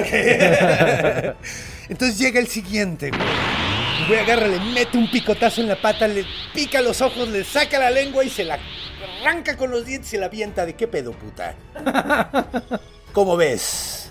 [1.31, 1.35] ok.
[1.89, 3.21] Entonces llega el siguiente, güey.
[4.01, 7.43] El güey agarra, le mete un picotazo en la pata, le pica los ojos, le
[7.43, 8.57] saca la lengua y se la
[9.21, 10.65] arranca con los dientes y se la avienta.
[10.65, 11.55] ¿De qué pedo, puta?
[13.13, 14.09] ¿Cómo ves?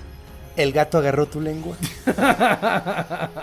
[0.57, 1.77] ¿El gato agarró tu lengua?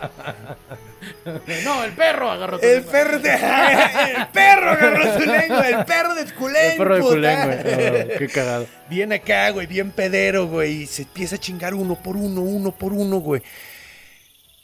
[1.64, 2.92] No, el perro agarró tu El lengua.
[2.92, 3.34] perro, de-
[4.18, 7.58] el perro agarró tu lengua, el perro de Culén, El perro de culén, güey.
[8.16, 8.68] Oh, qué cagado.
[8.90, 10.84] Bien acá, güey, bien pedero, güey.
[10.84, 13.42] Y se empieza a chingar uno por uno, uno por uno, güey.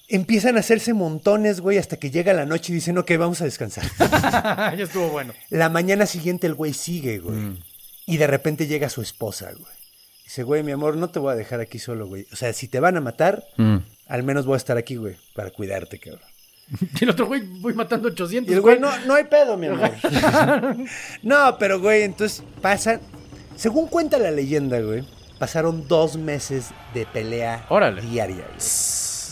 [0.08, 3.46] Empiezan a hacerse montones, güey, hasta que llega la noche y dicen, ok, vamos a
[3.46, 3.86] descansar.
[4.00, 5.34] ya estuvo bueno.
[5.50, 7.58] la mañana siguiente el güey sigue, güey.
[8.06, 9.75] Y de repente llega su esposa, güey.
[10.26, 12.26] Dice, güey, mi amor, no te voy a dejar aquí solo, güey.
[12.34, 13.44] O sea, si te van a matar,
[14.08, 16.24] al menos voy a estar aquí, güey, para cuidarte, cabrón.
[17.00, 18.52] Y el otro güey, voy matando 800.
[18.52, 19.92] Y el güey, no, no hay pedo, mi amor.
[21.24, 23.02] no, pero güey, entonces pasan.
[23.56, 25.08] Según cuenta la leyenda, güey,
[25.38, 28.02] pasaron dos meses de pelea Órale.
[28.02, 28.58] diaria, güey.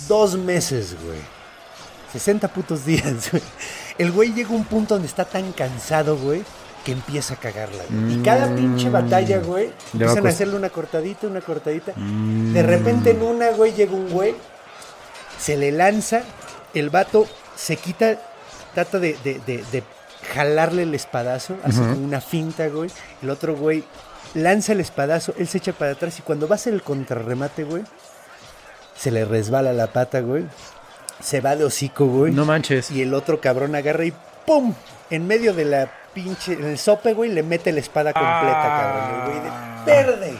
[0.08, 1.20] Dos meses, güey.
[2.14, 3.44] 60 putos días, güey.
[3.98, 6.44] El güey llega a un punto donde está tan cansado, güey,
[6.84, 8.16] que empieza a cagarla, güey.
[8.20, 11.94] Y cada pinche batalla, güey, empiezan a hacerle una cortadita, una cortadita.
[11.96, 14.36] De repente en una, güey, llega un güey,
[15.40, 16.24] se le lanza,
[16.74, 17.26] el vato
[17.56, 18.18] se quita,
[18.74, 19.84] trata de, de- de- de
[20.34, 22.90] jalarle el espadazo, hace una finta, güey.
[23.22, 23.84] El otro güey
[24.34, 27.64] lanza el espadazo, él se echa para atrás y cuando va a hacer el contrarremate,
[27.66, 27.84] güey,
[28.98, 30.46] se le resbala la pata, güey.
[31.22, 32.34] Se va de hocico, güey.
[32.34, 32.92] No manches.
[32.92, 34.14] Y el otro cabrón agarra y
[34.46, 34.74] ¡pum!
[35.10, 39.20] En medio de la pinche, en el sope, güey, le mete la espada completa, cabrón.
[39.20, 40.38] El güey de verde.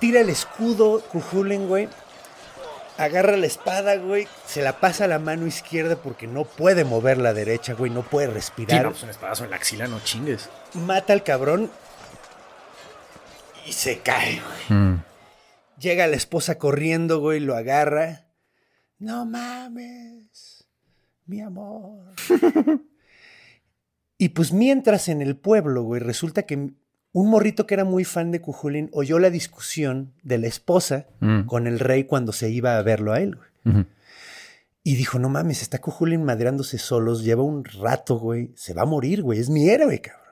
[0.00, 1.88] Tira el escudo, Cujulen, güey.
[2.98, 4.28] Agarra la espada, güey.
[4.46, 7.90] Se la pasa a la mano izquierda porque no puede mover la derecha, güey.
[7.90, 8.82] No puede Sí, respirar.
[8.84, 10.48] no, pues un espadazo en la axila, no chingues.
[10.74, 11.70] Mata al cabrón
[13.66, 14.98] y se cae, güey.
[15.78, 18.26] Llega la esposa corriendo, güey, lo agarra.
[18.98, 20.64] No mames,
[21.26, 22.12] mi amor.
[24.24, 26.70] y pues mientras en el pueblo, güey, resulta que
[27.12, 31.08] un morrito que era muy fan de Cujulín oyó la discusión de la esposa
[31.44, 33.84] con el rey cuando se iba a verlo a él, güey.
[34.82, 38.86] Y dijo, no mames, está Cujulín madreándose solos, lleva un rato, güey, se va a
[38.86, 40.23] morir, güey, es mi héroe, cabrón.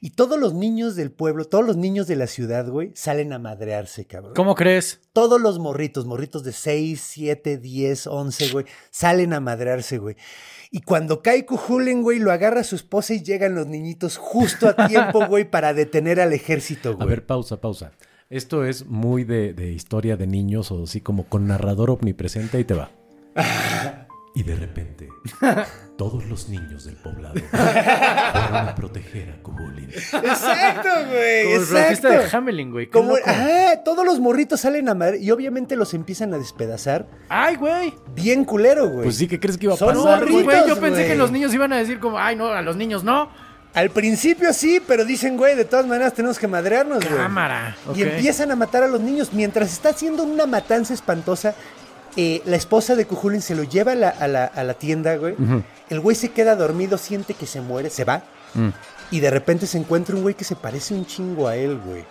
[0.00, 3.38] Y todos los niños del pueblo, todos los niños de la ciudad, güey, salen a
[3.38, 4.34] madrearse, cabrón.
[4.34, 5.00] ¿Cómo crees?
[5.12, 10.16] Todos los morritos, morritos de 6, 7, 10, 11, güey, salen a madrearse, güey.
[10.70, 14.68] Y cuando cae Cujulen, güey, lo agarra a su esposa y llegan los niñitos justo
[14.68, 17.08] a tiempo, güey, para detener al ejército, A güey.
[17.08, 17.92] ver, pausa, pausa.
[18.30, 22.64] Esto es muy de, de historia de niños o así como con narrador omnipresente y
[22.64, 22.90] te va.
[24.36, 25.08] Y de repente
[25.96, 29.88] Todos los niños del poblado fueron a proteger a Kuhulin.
[29.90, 31.44] Exacto, güey.
[31.44, 32.08] Como el exacto.
[32.08, 32.88] de Hamelin, güey.
[32.88, 37.06] Como, ajá, todos los morritos salen a madre y obviamente los empiezan a despedazar.
[37.28, 37.94] Ay, güey.
[38.12, 39.04] Bien culero, güey.
[39.04, 40.18] Pues sí, ¿qué crees que iba a Son pasar?
[40.20, 41.08] morritos, Güey, yo pensé güey.
[41.08, 43.30] que los niños iban a decir como, ay, no, a los niños no.
[43.72, 47.16] Al principio sí, pero dicen, güey, de todas maneras tenemos que madrearnos, güey.
[47.18, 47.76] Cámara.
[47.94, 49.32] Y empiezan a matar a los niños.
[49.32, 51.54] Mientras está haciendo una matanza espantosa,
[52.16, 55.16] eh, la esposa de Cujulin se lo lleva a la, a la- a la tienda,
[55.16, 55.34] güey.
[55.90, 58.22] El güey se queda dormido, siente que se muere, se va.
[58.54, 58.68] Mm.
[59.10, 62.04] Y de repente se encuentra un güey que se parece un chingo a él, güey.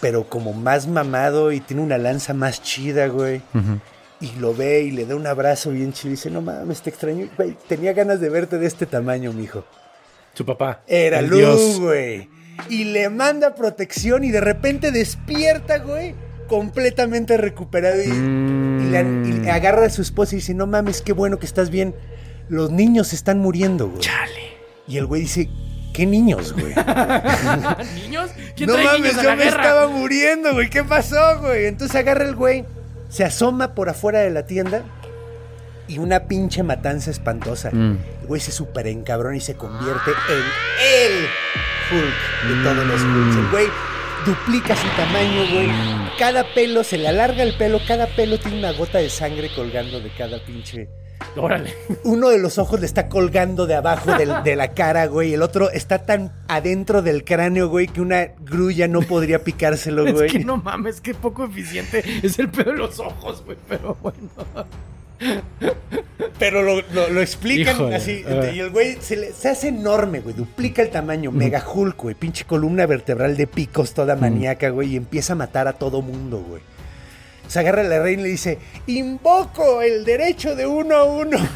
[0.00, 3.40] Pero como más mamado y tiene una lanza más chida, güey.
[4.20, 6.08] Y lo ve y le da un abrazo bien chido.
[6.08, 7.28] Y dice, no mames, te extraño.
[7.36, 9.64] Güey, tenía ganas de verte de este tamaño, mijo.
[10.34, 10.82] Su papá.
[10.86, 12.28] Era Lu, güey.
[12.68, 16.14] Y le manda protección y de repente despierta, güey.
[16.48, 18.02] Completamente recuperado.
[18.02, 21.38] Y, y le, y le agarra a su esposa y dice, no mames, qué bueno
[21.38, 21.94] que estás bien.
[22.48, 24.00] Los niños se están muriendo, güey.
[24.00, 24.56] Chale.
[24.86, 25.48] Y el güey dice,
[25.92, 26.74] ¿qué niños, güey?
[27.94, 28.30] ¿Niños?
[28.54, 29.62] ¿Quién no trae mames, niños a yo la me guerra?
[29.62, 30.70] estaba muriendo, güey.
[30.70, 31.66] ¿Qué pasó, güey?
[31.66, 32.64] Entonces agarra el güey,
[33.08, 34.82] se asoma por afuera de la tienda
[35.88, 37.70] y una pinche matanza espantosa.
[37.72, 37.98] Mm.
[38.20, 40.42] El güey se super encabrona y se convierte en
[41.02, 41.26] el
[41.90, 43.36] Hulk de todos los Hulks.
[43.36, 43.66] El güey
[44.26, 45.68] duplica su tamaño, güey.
[46.18, 50.00] Cada pelo, se le alarga el pelo, cada pelo tiene una gota de sangre colgando
[50.00, 50.88] de cada pinche...
[51.34, 51.74] Órale.
[52.04, 55.32] Uno de los ojos le está colgando de abajo del- de la cara, güey.
[55.32, 60.26] El otro está tan adentro del cráneo, güey, que una grulla no podría picárselo, güey.
[60.26, 63.56] Es que no mames, qué poco eficiente es el pedo de los ojos, güey.
[63.68, 64.28] Pero bueno.
[66.38, 68.24] Pero lo, lo- lo explican Híjole, así.
[68.54, 70.34] Y el güey se, le- se hace enorme, güey.
[70.34, 71.30] Duplica el tamaño.
[71.32, 72.14] Mega Hulk, güey.
[72.14, 74.92] Pinche columna vertebral de picos toda maníaca, güey.
[74.92, 76.62] Y empieza a matar a todo mundo, güey.
[77.48, 78.58] Se agarra a la reina y le dice:
[78.88, 81.38] Invoco el derecho de uno a uno.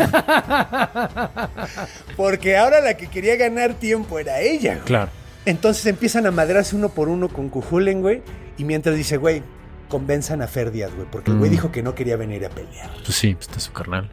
[2.16, 4.84] Porque ahora la que quería ganar tiempo era ella, güey.
[4.86, 5.10] Claro.
[5.46, 8.22] Entonces empiezan a madrarse uno por uno con Cujulen, güey.
[8.58, 9.42] Y mientras dice, güey,
[9.90, 11.06] convenzan a Ferdias, güey.
[11.10, 11.52] Porque el güey Mm.
[11.52, 12.90] dijo que no quería venir a pelear.
[13.04, 14.10] Pues sí, está su carnal.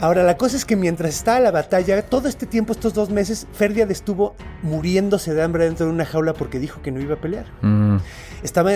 [0.00, 3.46] Ahora, la cosa es que mientras estaba la batalla, todo este tiempo, estos dos meses,
[3.52, 7.20] Ferdiad estuvo muriéndose de hambre dentro de una jaula porque dijo que no iba a
[7.20, 7.46] pelear.
[7.62, 7.98] Mm.
[8.42, 8.72] Estaba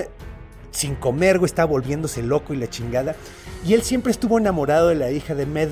[0.71, 3.16] sin comer, güey, estaba volviéndose loco y la chingada.
[3.66, 5.71] Y él siempre estuvo enamorado de la hija de Med,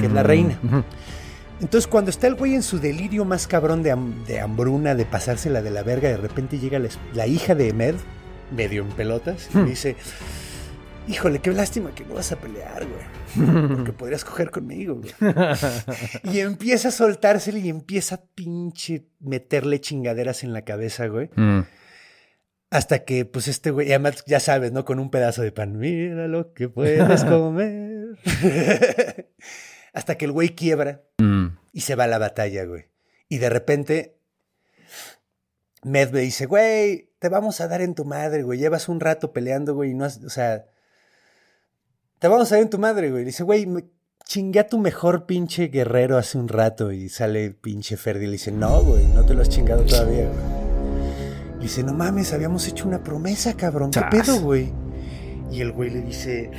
[0.00, 0.58] que es la reina.
[1.60, 5.04] Entonces, cuando está el güey en su delirio más cabrón de, ham- de hambruna, de
[5.04, 7.96] pasársela de la verga, de repente llega la, la hija de Med,
[8.50, 9.96] medio en pelotas, y le dice:
[11.06, 13.68] Híjole, qué lástima que no vas a pelear, güey.
[13.76, 15.12] Porque podrías coger conmigo, güey.
[16.24, 21.30] y empieza a soltársele y empieza a pinche meterle chingaderas en la cabeza, güey.
[21.36, 21.60] Mm.
[22.70, 24.84] Hasta que, pues, este güey, además, ya sabes, ¿no?
[24.84, 25.78] Con un pedazo de pan.
[25.78, 28.18] Mira lo que puedes comer.
[29.94, 31.56] Hasta que el güey quiebra Mm.
[31.72, 32.84] y se va a la batalla, güey.
[33.30, 34.18] Y de repente,
[35.82, 38.58] Med me dice, güey, te vamos a dar en tu madre, güey.
[38.58, 40.66] Llevas un rato peleando, güey, y no has, o sea,
[42.18, 43.24] te vamos a dar en tu madre, güey.
[43.24, 43.84] Dice, güey, me
[44.24, 46.92] chingué a tu mejor pinche guerrero hace un rato.
[46.92, 50.28] Y sale pinche Ferdi y le dice, no, güey, no te lo has chingado todavía,
[50.28, 51.56] güey.
[51.56, 53.90] Le dice, no mames, habíamos hecho una promesa, cabrón.
[53.90, 54.72] ¿Qué pedo, güey?
[55.50, 56.52] Y el güey le dice,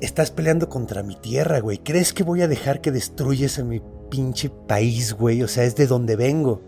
[0.00, 1.78] estás peleando contra mi tierra, güey.
[1.78, 3.80] ¿Crees que voy a dejar que destruyes a mi
[4.10, 5.42] pinche país, güey?
[5.42, 6.62] O sea, es de donde vengo.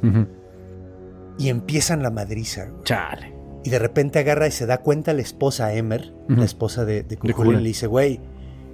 [1.43, 2.85] Y empiezan la madriza, güey.
[2.85, 3.35] Chale.
[3.65, 7.17] Y de repente agarra y se da cuenta la esposa Emer, la esposa de, de
[7.17, 7.63] Cuchulain, Cuchulain.
[7.63, 8.21] le dice, güey,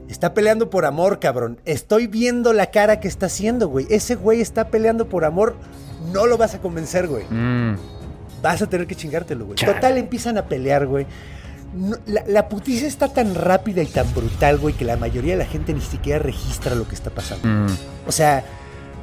[0.08, 1.60] está peleando por amor, cabrón.
[1.66, 3.86] Estoy viendo la cara que está haciendo, güey.
[3.90, 5.56] Ese güey está peleando por amor.
[6.12, 7.24] No lo vas a convencer, güey.
[7.28, 7.76] Mm.
[8.42, 9.56] Vas a tener que chingártelo, güey.
[9.56, 9.74] Chale.
[9.74, 11.06] Total, empiezan a pelear, güey.
[11.74, 15.38] No- la, la putiza está tan rápida y tan brutal, güey, que la mayoría de
[15.40, 17.46] la gente ni siquiera registra lo que está pasando.
[17.46, 17.66] Mm.
[18.06, 18.42] O sea,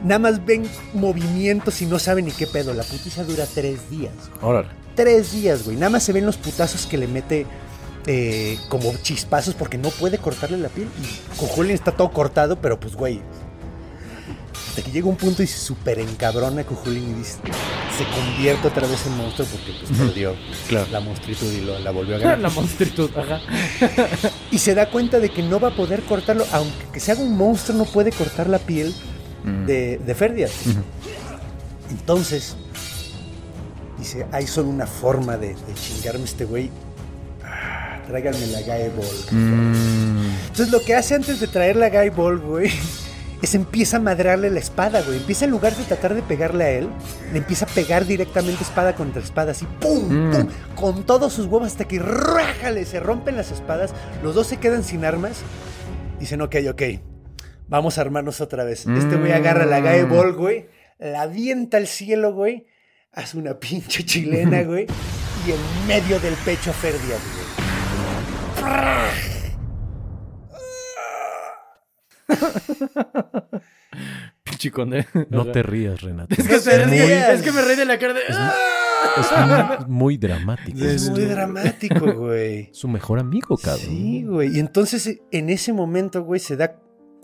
[0.04, 2.74] nada más ven movimientos y no saben ni qué pedo.
[2.74, 4.14] La putiza dura tres días.
[4.42, 4.68] Órale.
[4.96, 5.76] Tres días, güey.
[5.78, 7.46] Nada más se ven los putazos que le mete
[8.08, 10.88] eh, como chispazos porque no puede cortarle la piel.
[11.02, 13.22] Y con Julian está todo cortado, pero pues, güey.
[14.70, 17.38] Hasta que llega un punto y se super encabrona con Julian y dice,
[17.98, 20.36] se convierte otra vez en monstruo porque pues perdió
[20.68, 20.88] Claro.
[20.92, 22.40] la monstruitud y lo- la volvió a ganar.
[22.46, 23.40] La monstruitud, ajá.
[24.52, 27.38] Y se da cuenta de que no va a poder cortarlo, aunque se haga un
[27.38, 28.94] monstruo, no puede cortar la piel
[29.46, 29.66] Mm.
[29.66, 30.52] de, de Ferdias.
[31.92, 32.58] Entonces,
[33.98, 36.70] dice, hay solo una forma de, de chingarme este güey.
[37.44, 39.40] Ah, Tráiganme la Guy Ball.
[39.40, 40.26] Mm.
[40.48, 42.72] Entonces lo que hace antes de traer la Guy Ball, güey,
[43.42, 45.18] es empieza a madrarle la espada, güey.
[45.18, 46.90] Empieza en lugar de tratar de pegarle a él,
[47.32, 50.10] le empieza a pegar directamente espada contra espada, así, ¡pum!
[50.10, 50.32] Mm.
[50.32, 50.48] ¡pum!
[50.76, 53.94] Con todos sus huevos hasta que rájale, se rompen las espadas,
[54.24, 55.38] los dos se quedan sin armas.
[56.20, 56.82] Dicen, ok, ok,
[57.68, 58.86] Vamos a armarnos otra vez.
[58.88, 60.68] Este güey agarra la Gae Ball, güey,
[61.00, 62.68] la avienta al cielo, güey,
[63.12, 64.86] hace una pinche chilena, güey,
[65.48, 67.46] y en medio del pecho a Fer Díaz, güey.
[74.44, 75.06] Pinche conde.
[75.30, 76.36] No te rías, Renato.
[76.38, 78.22] Es que, No te es muy- es que me reí de la cara de.
[78.30, 78.54] ¡Ah!
[79.18, 80.80] Es muy, muy dramático.
[80.84, 82.70] Es muy dramático, güey.
[82.74, 83.86] Su mejor amigo, cabrón.
[83.86, 84.56] Sí, güey.
[84.56, 86.76] Y entonces en ese momento, güey, se da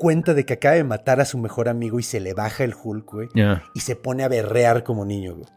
[0.02, 2.74] cuenta de que acaba de matar a su mejor amigo y se le baja el
[2.74, 3.30] Hulk, güey.
[3.76, 5.48] Y se pone a berrear como niño, güey.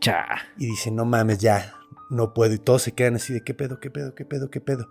[0.00, 0.26] Cha.
[0.58, 1.72] Y dice, no mames, ya,
[2.10, 2.52] no puedo.
[2.52, 4.90] Y todos se quedan así de, ¿qué pedo, qué pedo, qué pedo, qué pedo?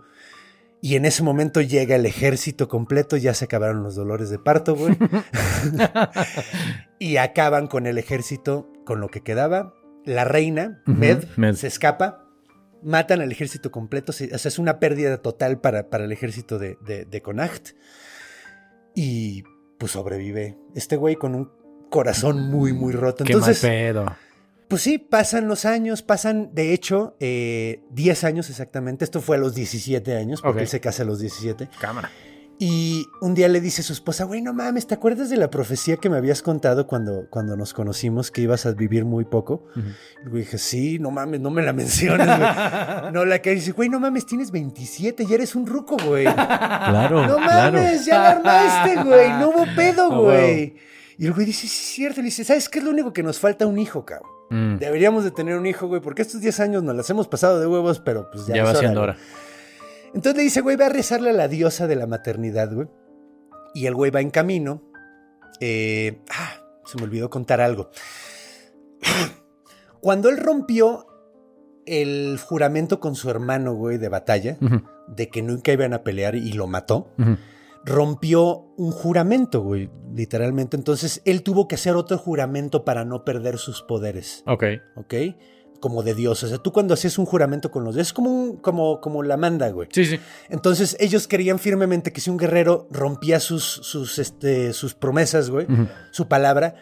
[0.80, 4.74] Y en ese momento llega el ejército completo, ya se acabaron los dolores de parto,
[4.74, 4.96] güey.
[6.98, 9.74] y acaban con el ejército, con lo que quedaba.
[10.04, 11.54] La reina, Med, Med.
[11.54, 12.24] se escapa.
[12.82, 14.12] Matan al ejército completo.
[14.12, 17.76] se- o sea, es una pérdida total para, para el ejército de, de, de Connacht.
[18.94, 19.44] Y
[19.78, 21.50] pues sobrevive este güey con un
[21.90, 23.24] corazón muy, muy roto.
[23.24, 24.16] Qué Entonces, mal pedo.
[24.68, 29.04] pues sí, pasan los años, pasan, de hecho, eh, 10 años exactamente.
[29.04, 31.68] Esto fue a los 17 años, porque él se casa a los 17.
[31.80, 32.10] Cámara.
[32.64, 35.50] Y un día le dice a su esposa, güey, no mames, ¿te acuerdas de la
[35.50, 39.64] profecía que me habías contado cuando, cuando nos conocimos, que ibas a vivir muy poco?
[39.74, 39.80] Y
[40.22, 43.12] el güey dije, sí, no mames, no me la menciones, güey.
[43.12, 46.22] no, la que dice, güey, no mames, tienes 27, ya eres un ruco, güey.
[46.24, 47.78] Claro, No claro.
[47.78, 49.30] mames, ya la armaste, güey.
[49.30, 50.76] No hubo pedo, Ah, güey.
[51.18, 52.20] Y el güey dice, sí, es cierto.
[52.20, 53.66] Le dice, ¿sabes qué es lo único que nos falta?
[53.66, 54.30] Un hijo, cabrón.
[54.50, 54.78] Mm.
[54.78, 57.66] Deberíamos de tener un hijo, güey, porque estos 10 años nos las hemos pasado de
[57.66, 59.14] huevos, pero pues ya, Ya va siendo güey.
[60.14, 62.88] Entonces le dice, güey, va a rezarle a la diosa de la maternidad, güey.
[63.74, 64.82] Y el güey va en camino.
[65.60, 66.52] Eh, ah,
[66.84, 67.90] se me olvidó contar algo.
[70.00, 71.06] Cuando él rompió
[71.86, 74.56] el juramento con su hermano, güey, de batalla,
[75.08, 77.10] de que nunca iban a pelear y lo mató,
[77.84, 80.76] rompió un juramento, güey, literalmente.
[80.76, 84.64] Entonces él tuvo que hacer otro juramento para no perder sus poderes, Ok.
[84.96, 85.14] ¿ok?
[85.82, 86.44] Como de Dios.
[86.44, 89.24] O sea, tú cuando haces un juramento con los dioses, es como, un, como, como
[89.24, 89.88] la manda, güey.
[89.90, 90.20] Sí, sí.
[90.48, 95.66] Entonces ellos creían firmemente que si un guerrero rompía sus, sus, este, sus promesas, güey,
[96.12, 96.76] su palabra,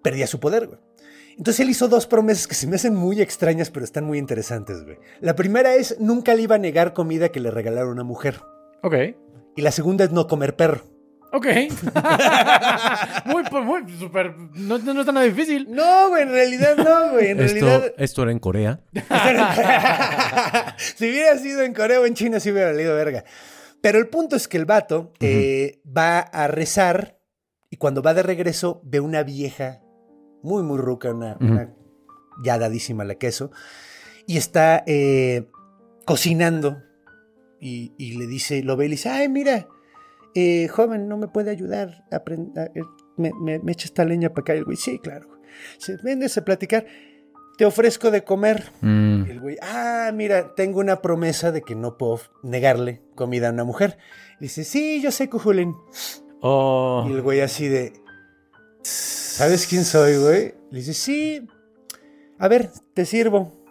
[0.00, 0.78] perdía su poder, güey.
[1.36, 4.84] Entonces él hizo dos promesas que se me hacen muy extrañas, pero están muy interesantes,
[4.84, 4.96] güey.
[5.20, 8.40] La primera es nunca le iba a negar comida que le regalara una mujer.
[8.84, 8.94] Ok.
[9.56, 10.84] Y la segunda es no comer perro.
[11.36, 11.46] Ok.
[13.26, 14.34] muy, pues, muy, súper.
[14.54, 15.66] No, no, no está nada difícil.
[15.70, 17.28] No, güey, en realidad no, güey.
[17.28, 17.92] En Esto, realidad.
[17.98, 18.80] esto era en Corea.
[20.78, 23.24] si hubiera sido en Corea o en China, sí hubiera valido verga.
[23.82, 27.18] Pero el punto es que el vato eh, va a rezar
[27.68, 29.82] y cuando va de regreso ve una vieja
[30.42, 31.74] muy, muy ruca, una, una
[32.42, 33.50] ya dadísima la queso,
[34.26, 35.50] y está eh,
[36.06, 36.82] cocinando
[37.60, 39.68] y, y le dice, lo ve y le dice, ay, mira,
[40.36, 42.04] eh, joven, ¿no me puede ayudar?
[42.12, 42.82] a eh,
[43.16, 44.54] me, me, me echa esta leña para acá.
[44.54, 45.28] Y el güey, sí, claro.
[45.78, 46.86] Se véndese a platicar.
[47.56, 48.70] Te ofrezco de comer.
[48.82, 49.24] Mm.
[49.30, 53.64] El güey, ah, mira, tengo una promesa de que no puedo negarle comida a una
[53.64, 53.96] mujer.
[54.38, 55.74] Y dice, sí, yo sé, Cujulín.
[56.42, 57.06] Oh.
[57.08, 57.94] Y el güey así de,
[58.82, 60.54] ¿sabes quién soy, güey?
[60.70, 61.46] Le dice, sí,
[62.38, 63.64] a ver, te sirvo.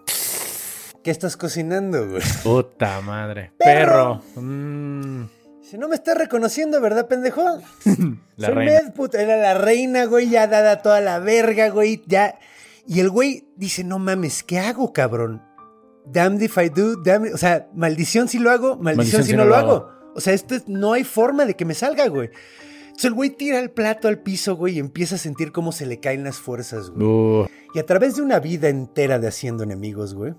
[1.03, 2.23] ¿Qué estás cocinando, güey?
[2.43, 3.51] Puta madre.
[3.59, 4.23] Perro.
[4.33, 4.41] Perro.
[4.41, 5.25] Mm.
[5.69, 7.41] Si no me estás reconociendo, ¿verdad, pendejo?
[8.37, 8.81] La Soy reina.
[8.83, 12.37] Med, puta, era la reina, güey, ya dada toda la verga, güey, ya.
[12.87, 15.41] Y el güey dice, no mames, ¿qué hago, cabrón?
[16.05, 17.33] Damned if I do, damned...
[17.33, 19.89] O sea, maldición si lo hago, maldición, si, no, lo hago.
[20.13, 22.29] O sea, esto es- no hay forma de que me salga, güey.
[22.83, 25.85] Entonces el güey tira el plato al piso, güey, y empieza a sentir cómo se
[25.87, 27.07] le caen las fuerzas, güey.
[27.07, 27.47] Uh.
[27.73, 30.33] Y a través de una vida entera de haciendo enemigos, güey,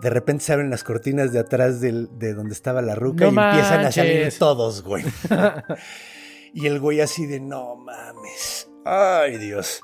[0.00, 3.32] de repente se abren las cortinas de atrás del- de donde estaba la ruca No
[3.32, 5.04] y empiezan a salir todos, güey.
[6.54, 8.68] y el güey así de, no mames.
[8.84, 9.80] Ay, Dios.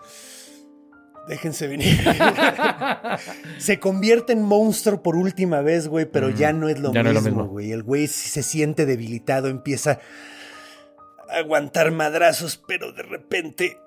[1.28, 1.98] Déjense venir.
[3.58, 7.10] se convierte en monstruo por última vez, güey, pero ya no es lo Ya no
[7.10, 7.52] es lo mismo, mismo.
[7.52, 7.72] güey.
[7.72, 10.00] El güey se siente debilitado, empieza
[11.30, 13.78] a aguantar madrazos, pero de repente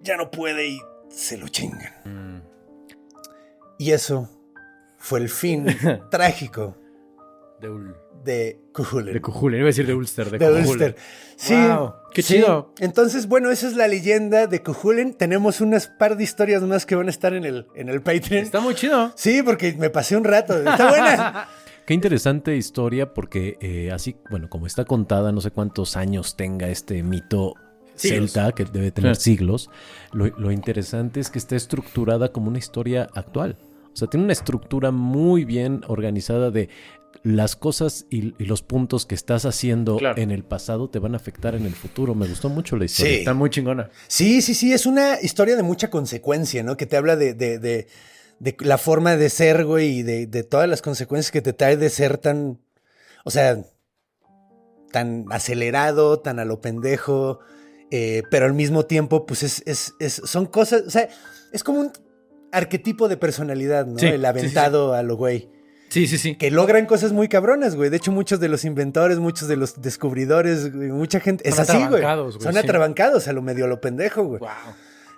[0.00, 0.80] ya no puede y
[1.10, 1.92] se lo chingan.
[2.04, 2.42] Mm.
[3.78, 4.30] Y eso
[5.04, 5.66] fue el fin
[6.10, 6.76] trágico
[7.60, 7.94] De, Ul-
[8.24, 9.12] de Cuhulen.
[9.14, 9.60] de Cujulen.
[9.60, 10.30] Iba a decir de Ulster.
[10.30, 10.66] De, De Cujulen.
[10.68, 10.96] Ulster.
[11.36, 11.54] Sí.
[11.54, 12.34] Wow, qué sí.
[12.36, 12.72] chido.
[12.80, 15.12] Entonces, bueno, esa es la leyenda de Cuhulen.
[15.14, 18.42] Tenemos unas par de historias más que van a estar en el, en el Patreon.
[18.42, 19.12] Está muy chido.
[19.14, 20.56] Sí, porque me pasé un rato.
[20.58, 21.48] Está buena.
[21.86, 26.68] Qué interesante historia porque eh, así, bueno, como está contada, no sé cuántos años tenga
[26.68, 27.52] este mito
[27.94, 28.32] Siglos.
[28.32, 29.68] celta, que debe tener siglos,
[30.12, 33.58] lo, lo interesante es que está estructurada como una historia actual.
[33.94, 36.68] O sea, tiene una estructura muy bien organizada de
[37.22, 40.20] las cosas y, y los puntos que estás haciendo Claro.
[40.20, 42.14] en el pasado te van a afectar en el futuro.
[42.14, 43.12] Me gustó mucho la historia.
[43.12, 43.18] Sí.
[43.20, 43.88] Está muy chingona.
[44.08, 46.76] Sí, sí, sí, es una historia de mucha consecuencia, ¿no?
[46.76, 47.86] Que te habla de, de, de,
[48.40, 51.76] de la forma de ser, güey, y de, de todas las consecuencias que te trae
[51.76, 52.58] de ser tan,
[53.24, 53.64] o sea,
[54.92, 57.40] tan acelerado, tan a lo pendejo,
[57.90, 61.08] eh, pero al mismo tiempo, pues es, es, es- son cosas, o sea,
[61.52, 61.92] es como un
[62.54, 63.98] arquetipo de personalidad, ¿no?
[63.98, 65.48] Sí, El sí, aventado a lo güey.
[65.88, 66.34] Sí, sí, sí.
[66.34, 67.88] Que logran cosas muy cabronas, güey.
[67.90, 71.48] De hecho, muchos de los inventores, muchos de los descubridores, güey, mucha gente.
[71.48, 72.02] Es Son así, güey.
[72.02, 74.40] güey, Son atrabancados a lo medio a lo pendejo, güey.
[74.40, 74.48] Wow.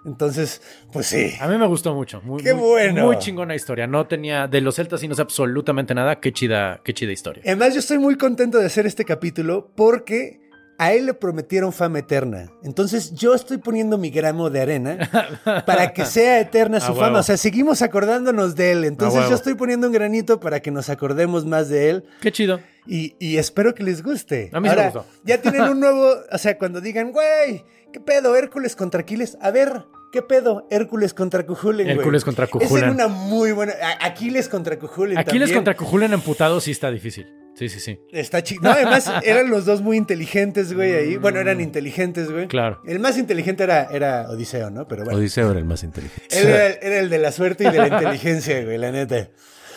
[0.05, 1.33] Entonces, pues sí.
[1.41, 2.21] A mí me gustó mucho.
[2.23, 3.07] Muy, ¡Qué muy- bueno!
[3.07, 3.87] Muy chingona historia.
[3.87, 4.47] No tenía.
[4.47, 6.21] De los celtas y no sé absolutamente nada.
[6.21, 7.43] Qué chida, qué chida historia.
[7.45, 10.41] Además, yo estoy muy contento de hacer este capítulo porque
[10.79, 12.51] a él le prometieron fama eterna.
[12.63, 17.01] Entonces, yo estoy poniendo mi gramo de arena para que sea eterna su fama.
[17.07, 17.19] huevo.
[17.19, 18.85] O sea, seguimos acordándonos de él.
[18.85, 22.05] Entonces, yo estoy poniendo un granito para que nos acordemos más de él.
[22.21, 22.61] Qué chido.
[22.87, 24.51] Y, y espero que les guste.
[24.53, 25.07] A mí sí me gustó.
[25.25, 28.37] Ya tienen un nuevo, o sea, cuando digan, güey, ¿qué pedo?
[28.37, 29.37] Hércules contra Aquiles.
[29.41, 30.67] A ver, ¿qué pedo?
[30.71, 31.99] Hércules contra Cujulen, güey.
[31.99, 32.91] Hércules contra Cujulen.
[32.91, 33.73] una muy buena.
[34.01, 35.19] Aquiles contra Cujulen.
[35.19, 35.57] Aquiles también.
[35.57, 37.27] contra Cujulen emputado sí está difícil.
[37.57, 37.99] Sí, sí, sí.
[38.13, 38.61] Está chido.
[38.63, 41.17] No, además eran los dos muy inteligentes, güey, ahí.
[41.17, 42.45] Bueno, eran inteligentes, güey.
[42.45, 42.49] Mm.
[42.49, 42.83] Claro.
[42.85, 44.87] El más inteligente era, era Odiseo, ¿no?
[44.87, 45.19] Pero bueno.
[45.19, 46.39] Odiseo era el más inteligente.
[46.39, 49.31] Él era, era el de la suerte y de la inteligencia, güey, la neta.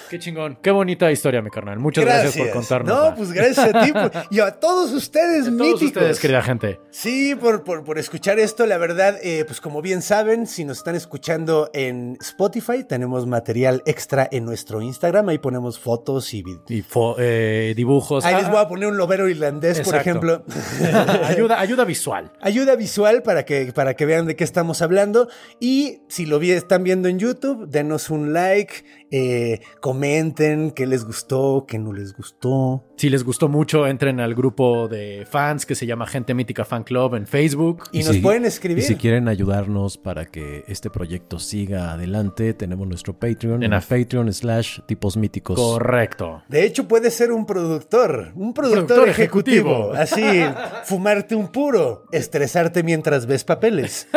[0.10, 0.58] Qué chingón.
[0.62, 1.80] Qué bonita historia, mi carnal.
[1.80, 2.88] Muchas gracias, por contarnos.
[3.10, 5.84] No, pues gracias a ti por- y a todos ustedes, todos míticos.
[5.84, 6.80] ustedes, querida gente.
[6.90, 10.80] Sí, por, por, por escuchar esto, la verdad, eh, pues como bien saben, si nos
[10.80, 16.40] están escuchando en Spotify, tenemos material extra en nuestro Instagram, ahí ponemos fotos y.
[16.70, 18.26] Y fo- eh, dibujos.
[18.26, 20.44] Ahí Ah, les voy a poner un lobero irlandés, por ejemplo.
[21.26, 22.32] ayuda, ayuda visual.
[22.42, 25.28] Ayuda visual para que, para que vean de qué estamos hablando.
[25.60, 31.06] Y si lo vi- están viendo en YouTube, denos un like, eh, comenten qué les
[31.06, 32.84] gustó, qué no les gustó.
[32.98, 36.84] Si les gustó mucho, entren al grupo de fans que se llama Gente Mítica Fan
[36.84, 37.84] Club en Facebook.
[37.92, 38.84] Y, nos si- pueden escribir.
[38.84, 44.32] Y si quieren ayudarnos para que este proyecto siga adelante, tenemos nuestro Patreon En Patreon
[44.34, 45.60] slash tipos míticos.
[45.60, 46.44] Correcto.
[46.48, 49.94] De hecho, puede ser un productor, un productor, Productor ejecutivo.
[49.94, 49.94] ejecutivo.
[49.94, 50.44] Así,
[50.86, 54.08] fumarte un puro, estresarte mientras ves papeles.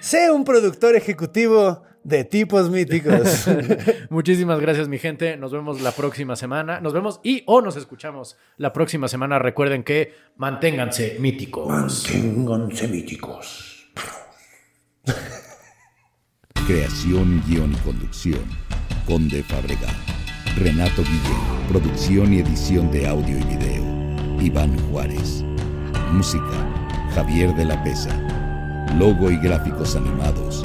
[0.00, 3.46] Sé un productor ejecutivo de tipos míticos.
[4.10, 5.36] Muchísimas gracias, mi gente.
[5.36, 6.80] Nos vemos la próxima semana.
[6.80, 9.38] Nos vemos y o nos escuchamos la próxima semana.
[9.38, 11.68] Recuerden que manténganse míticos.
[11.68, 13.92] Manténganse míticos.
[16.66, 18.44] Creación, guion y conducción.
[19.06, 19.96] Conde Fabregat.
[20.56, 21.68] Renato Guillén.
[21.68, 24.40] Producción y edición de audio y video.
[24.40, 25.42] Iván Juárez.
[26.12, 26.68] Música.
[27.14, 28.16] Javier de la Pesa.
[28.98, 30.64] Logo y gráficos animados.